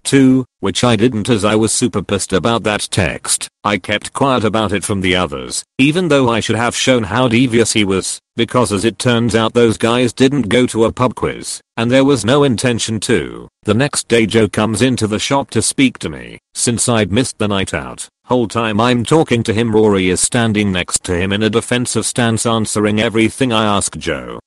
2, 0.08 0.46
which 0.62 0.86
I 0.86 0.96
didn't 0.96 1.28
as 1.28 1.44
I 1.44 1.56
was 1.56 1.74
super 1.74 2.02
pissed 2.02 2.32
about 2.32 2.64
that 2.64 2.88
text. 2.90 3.50
I 3.66 3.78
kept 3.78 4.14
quiet 4.14 4.46
about 4.46 4.72
it 4.72 4.86
from 4.86 5.02
the 5.02 5.18
others, 5.18 5.66
even 5.78 6.08
though 6.08 6.30
I 6.30 6.40
should 6.40 6.56
have 6.56 6.74
shown 6.74 7.04
how 7.04 7.28
devious 7.28 7.74
he 7.74 7.84
was, 7.84 8.22
because 8.38 8.72
as 8.72 8.86
it 8.86 9.00
turns 9.00 9.36
out 9.36 9.54
those 9.54 9.78
guys 9.78 10.14
didn't 10.14 10.48
go 10.48 10.66
to 10.68 10.86
a 10.86 10.94
pub 10.94 11.14
quiz, 11.16 11.60
and 11.76 11.92
there 11.92 12.06
was 12.06 12.24
no 12.24 12.46
intention 12.46 13.02
to. 13.02 13.50
The 13.64 13.74
next 13.74 14.08
day 14.08 14.26
Joe 14.26 14.48
comes 14.48 14.82
into 14.82 15.08
the 15.08 15.20
shop 15.20 15.50
to 15.50 15.62
speak 15.62 16.00
to 16.00 16.10
me, 16.10 16.40
since 16.54 16.88
I'd 16.88 17.12
missed 17.12 17.38
the 17.38 17.50
night 17.50 17.74
out. 17.74 18.08
Whole 18.24 18.48
time 18.48 18.80
I'm 18.80 19.04
talking 19.04 19.44
to 19.44 19.54
him 19.54 19.76
Rory 19.76 20.10
is 20.10 20.22
standing 20.22 20.72
next 20.72 21.04
to 21.04 21.18
him 21.18 21.34
in 21.34 21.44
a 21.44 21.50
defensive 21.50 22.06
stance 22.06 22.46
answering 22.46 23.02
everything 23.02 23.52
I 23.52 23.66
ask 23.66 23.98
Joe. 23.98 24.40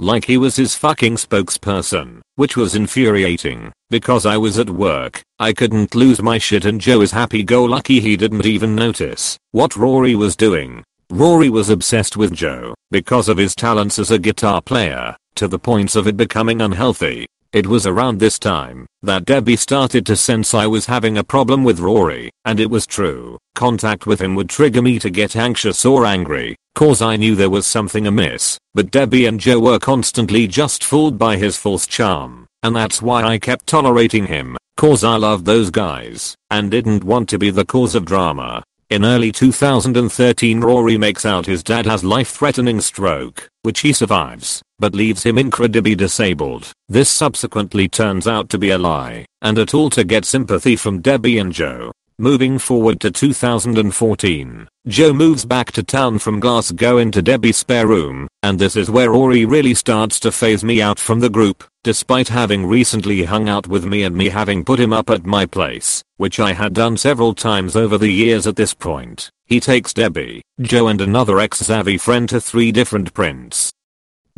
Like 0.00 0.24
he 0.24 0.38
was 0.38 0.56
his 0.56 0.74
fucking 0.76 1.16
spokesperson, 1.16 2.22
which 2.36 2.56
was 2.56 2.74
infuriating, 2.74 3.70
because 3.90 4.24
I 4.24 4.38
was 4.38 4.58
at 4.58 4.70
work, 4.70 5.20
I 5.38 5.52
couldn't 5.52 5.94
lose 5.94 6.22
my 6.22 6.38
shit 6.38 6.64
and 6.64 6.80
Joe 6.80 7.02
is 7.02 7.10
happy-go-lucky 7.10 8.00
he 8.00 8.16
didn't 8.16 8.46
even 8.46 8.74
notice 8.74 9.36
what 9.50 9.76
Rory 9.76 10.14
was 10.14 10.36
doing. 10.36 10.82
Rory 11.10 11.50
was 11.50 11.68
obsessed 11.68 12.16
with 12.16 12.32
Joe, 12.32 12.72
because 12.90 13.28
of 13.28 13.36
his 13.36 13.54
talents 13.54 13.98
as 13.98 14.10
a 14.10 14.18
guitar 14.18 14.62
player, 14.62 15.14
to 15.34 15.46
the 15.46 15.58
points 15.58 15.96
of 15.96 16.06
it 16.06 16.16
becoming 16.16 16.62
unhealthy. 16.62 17.26
It 17.52 17.66
was 17.66 17.84
around 17.84 18.20
this 18.20 18.38
time 18.38 18.86
that 19.02 19.24
Debbie 19.24 19.56
started 19.56 20.06
to 20.06 20.14
sense 20.14 20.54
I 20.54 20.68
was 20.68 20.86
having 20.86 21.18
a 21.18 21.24
problem 21.24 21.64
with 21.64 21.80
Rory, 21.80 22.30
and 22.44 22.60
it 22.60 22.70
was 22.70 22.86
true. 22.86 23.38
Contact 23.56 24.06
with 24.06 24.20
him 24.20 24.36
would 24.36 24.48
trigger 24.48 24.80
me 24.80 25.00
to 25.00 25.10
get 25.10 25.34
anxious 25.34 25.84
or 25.84 26.06
angry, 26.06 26.54
cause 26.76 27.02
I 27.02 27.16
knew 27.16 27.34
there 27.34 27.50
was 27.50 27.66
something 27.66 28.06
amiss, 28.06 28.56
but 28.72 28.92
Debbie 28.92 29.26
and 29.26 29.40
Joe 29.40 29.58
were 29.58 29.80
constantly 29.80 30.46
just 30.46 30.84
fooled 30.84 31.18
by 31.18 31.38
his 31.38 31.56
false 31.56 31.88
charm, 31.88 32.46
and 32.62 32.76
that's 32.76 33.02
why 33.02 33.24
I 33.24 33.38
kept 33.38 33.66
tolerating 33.66 34.26
him, 34.26 34.56
cause 34.76 35.02
I 35.02 35.16
loved 35.16 35.44
those 35.44 35.70
guys, 35.70 36.36
and 36.50 36.70
didn't 36.70 37.02
want 37.02 37.28
to 37.30 37.38
be 37.38 37.50
the 37.50 37.64
cause 37.64 37.96
of 37.96 38.04
drama. 38.04 38.62
In 38.90 39.04
early 39.04 39.30
2013 39.30 40.60
Rory 40.60 40.98
makes 40.98 41.24
out 41.24 41.46
his 41.46 41.62
dad 41.62 41.86
has 41.86 42.02
life-threatening 42.02 42.80
stroke, 42.80 43.48
which 43.62 43.80
he 43.80 43.92
survives, 43.92 44.62
but 44.80 44.96
leaves 44.96 45.22
him 45.22 45.38
incredibly 45.38 45.94
disabled. 45.94 46.72
This 46.88 47.08
subsequently 47.08 47.86
turns 47.86 48.26
out 48.26 48.48
to 48.48 48.58
be 48.58 48.70
a 48.70 48.78
lie, 48.78 49.26
and 49.42 49.56
a 49.58 49.64
tool 49.64 49.90
to 49.90 50.02
get 50.02 50.24
sympathy 50.24 50.74
from 50.74 51.02
Debbie 51.02 51.38
and 51.38 51.52
Joe. 51.52 51.92
Moving 52.20 52.58
forward 52.58 53.00
to 53.00 53.10
2014, 53.10 54.68
Joe 54.86 55.12
moves 55.14 55.46
back 55.46 55.72
to 55.72 55.82
town 55.82 56.18
from 56.18 56.38
Glasgow 56.38 56.98
into 56.98 57.22
Debbie's 57.22 57.56
spare 57.56 57.86
room, 57.86 58.28
and 58.42 58.58
this 58.58 58.76
is 58.76 58.90
where 58.90 59.12
Rory 59.12 59.46
really 59.46 59.72
starts 59.72 60.20
to 60.20 60.30
phase 60.30 60.62
me 60.62 60.82
out 60.82 60.98
from 60.98 61.20
the 61.20 61.30
group, 61.30 61.64
despite 61.82 62.28
having 62.28 62.66
recently 62.66 63.24
hung 63.24 63.48
out 63.48 63.68
with 63.68 63.86
me 63.86 64.02
and 64.02 64.14
me 64.14 64.28
having 64.28 64.66
put 64.66 64.78
him 64.78 64.92
up 64.92 65.08
at 65.08 65.24
my 65.24 65.46
place, 65.46 66.04
which 66.18 66.38
I 66.38 66.52
had 66.52 66.74
done 66.74 66.98
several 66.98 67.32
times 67.32 67.74
over 67.74 67.96
the 67.96 68.12
years 68.12 68.46
at 68.46 68.56
this 68.56 68.74
point. 68.74 69.30
He 69.46 69.58
takes 69.58 69.94
Debbie, 69.94 70.42
Joe 70.60 70.88
and 70.88 71.00
another 71.00 71.40
ex-Zavvi 71.40 71.98
friend 71.98 72.28
to 72.28 72.38
three 72.38 72.70
different 72.70 73.14
Prince. 73.14 73.72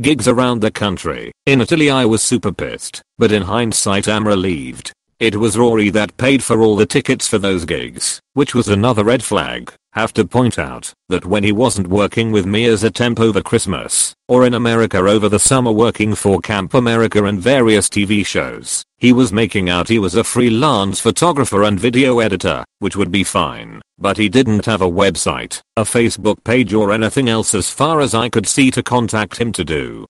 Gigs 0.00 0.28
around 0.28 0.60
the 0.60 0.70
country. 0.70 1.32
In 1.46 1.60
Italy 1.60 1.90
I 1.90 2.04
was 2.04 2.22
super 2.22 2.52
pissed, 2.52 3.02
but 3.18 3.32
in 3.32 3.42
hindsight 3.42 4.06
I'm 4.06 4.28
relieved. 4.28 4.92
It 5.22 5.36
was 5.36 5.56
Rory 5.56 5.88
that 5.90 6.16
paid 6.16 6.42
for 6.42 6.62
all 6.62 6.74
the 6.74 6.84
tickets 6.84 7.28
for 7.28 7.38
those 7.38 7.64
gigs, 7.64 8.20
which 8.32 8.56
was 8.56 8.66
another 8.66 9.04
red 9.04 9.22
flag. 9.22 9.72
Have 9.92 10.12
to 10.14 10.24
point 10.24 10.58
out 10.58 10.92
that 11.10 11.24
when 11.24 11.44
he 11.44 11.52
wasn't 11.52 11.86
working 11.86 12.32
with 12.32 12.44
me 12.44 12.64
as 12.64 12.82
a 12.82 12.90
temp 12.90 13.20
over 13.20 13.40
Christmas, 13.40 14.16
or 14.26 14.44
in 14.44 14.52
America 14.52 14.98
over 14.98 15.28
the 15.28 15.38
summer 15.38 15.70
working 15.70 16.16
for 16.16 16.40
Camp 16.40 16.74
America 16.74 17.22
and 17.22 17.40
various 17.40 17.88
TV 17.88 18.26
shows, 18.26 18.82
he 18.98 19.12
was 19.12 19.32
making 19.32 19.70
out 19.70 19.86
he 19.86 20.00
was 20.00 20.16
a 20.16 20.24
freelance 20.24 20.98
photographer 20.98 21.62
and 21.62 21.78
video 21.78 22.18
editor, 22.18 22.64
which 22.80 22.96
would 22.96 23.12
be 23.12 23.22
fine, 23.22 23.80
but 23.98 24.16
he 24.16 24.28
didn't 24.28 24.66
have 24.66 24.82
a 24.82 24.90
website, 24.90 25.60
a 25.76 25.82
Facebook 25.84 26.42
page 26.42 26.74
or 26.74 26.90
anything 26.90 27.28
else 27.28 27.54
as 27.54 27.70
far 27.70 28.00
as 28.00 28.12
I 28.12 28.28
could 28.28 28.48
see 28.48 28.72
to 28.72 28.82
contact 28.82 29.36
him 29.36 29.52
to 29.52 29.62
do 29.62 30.04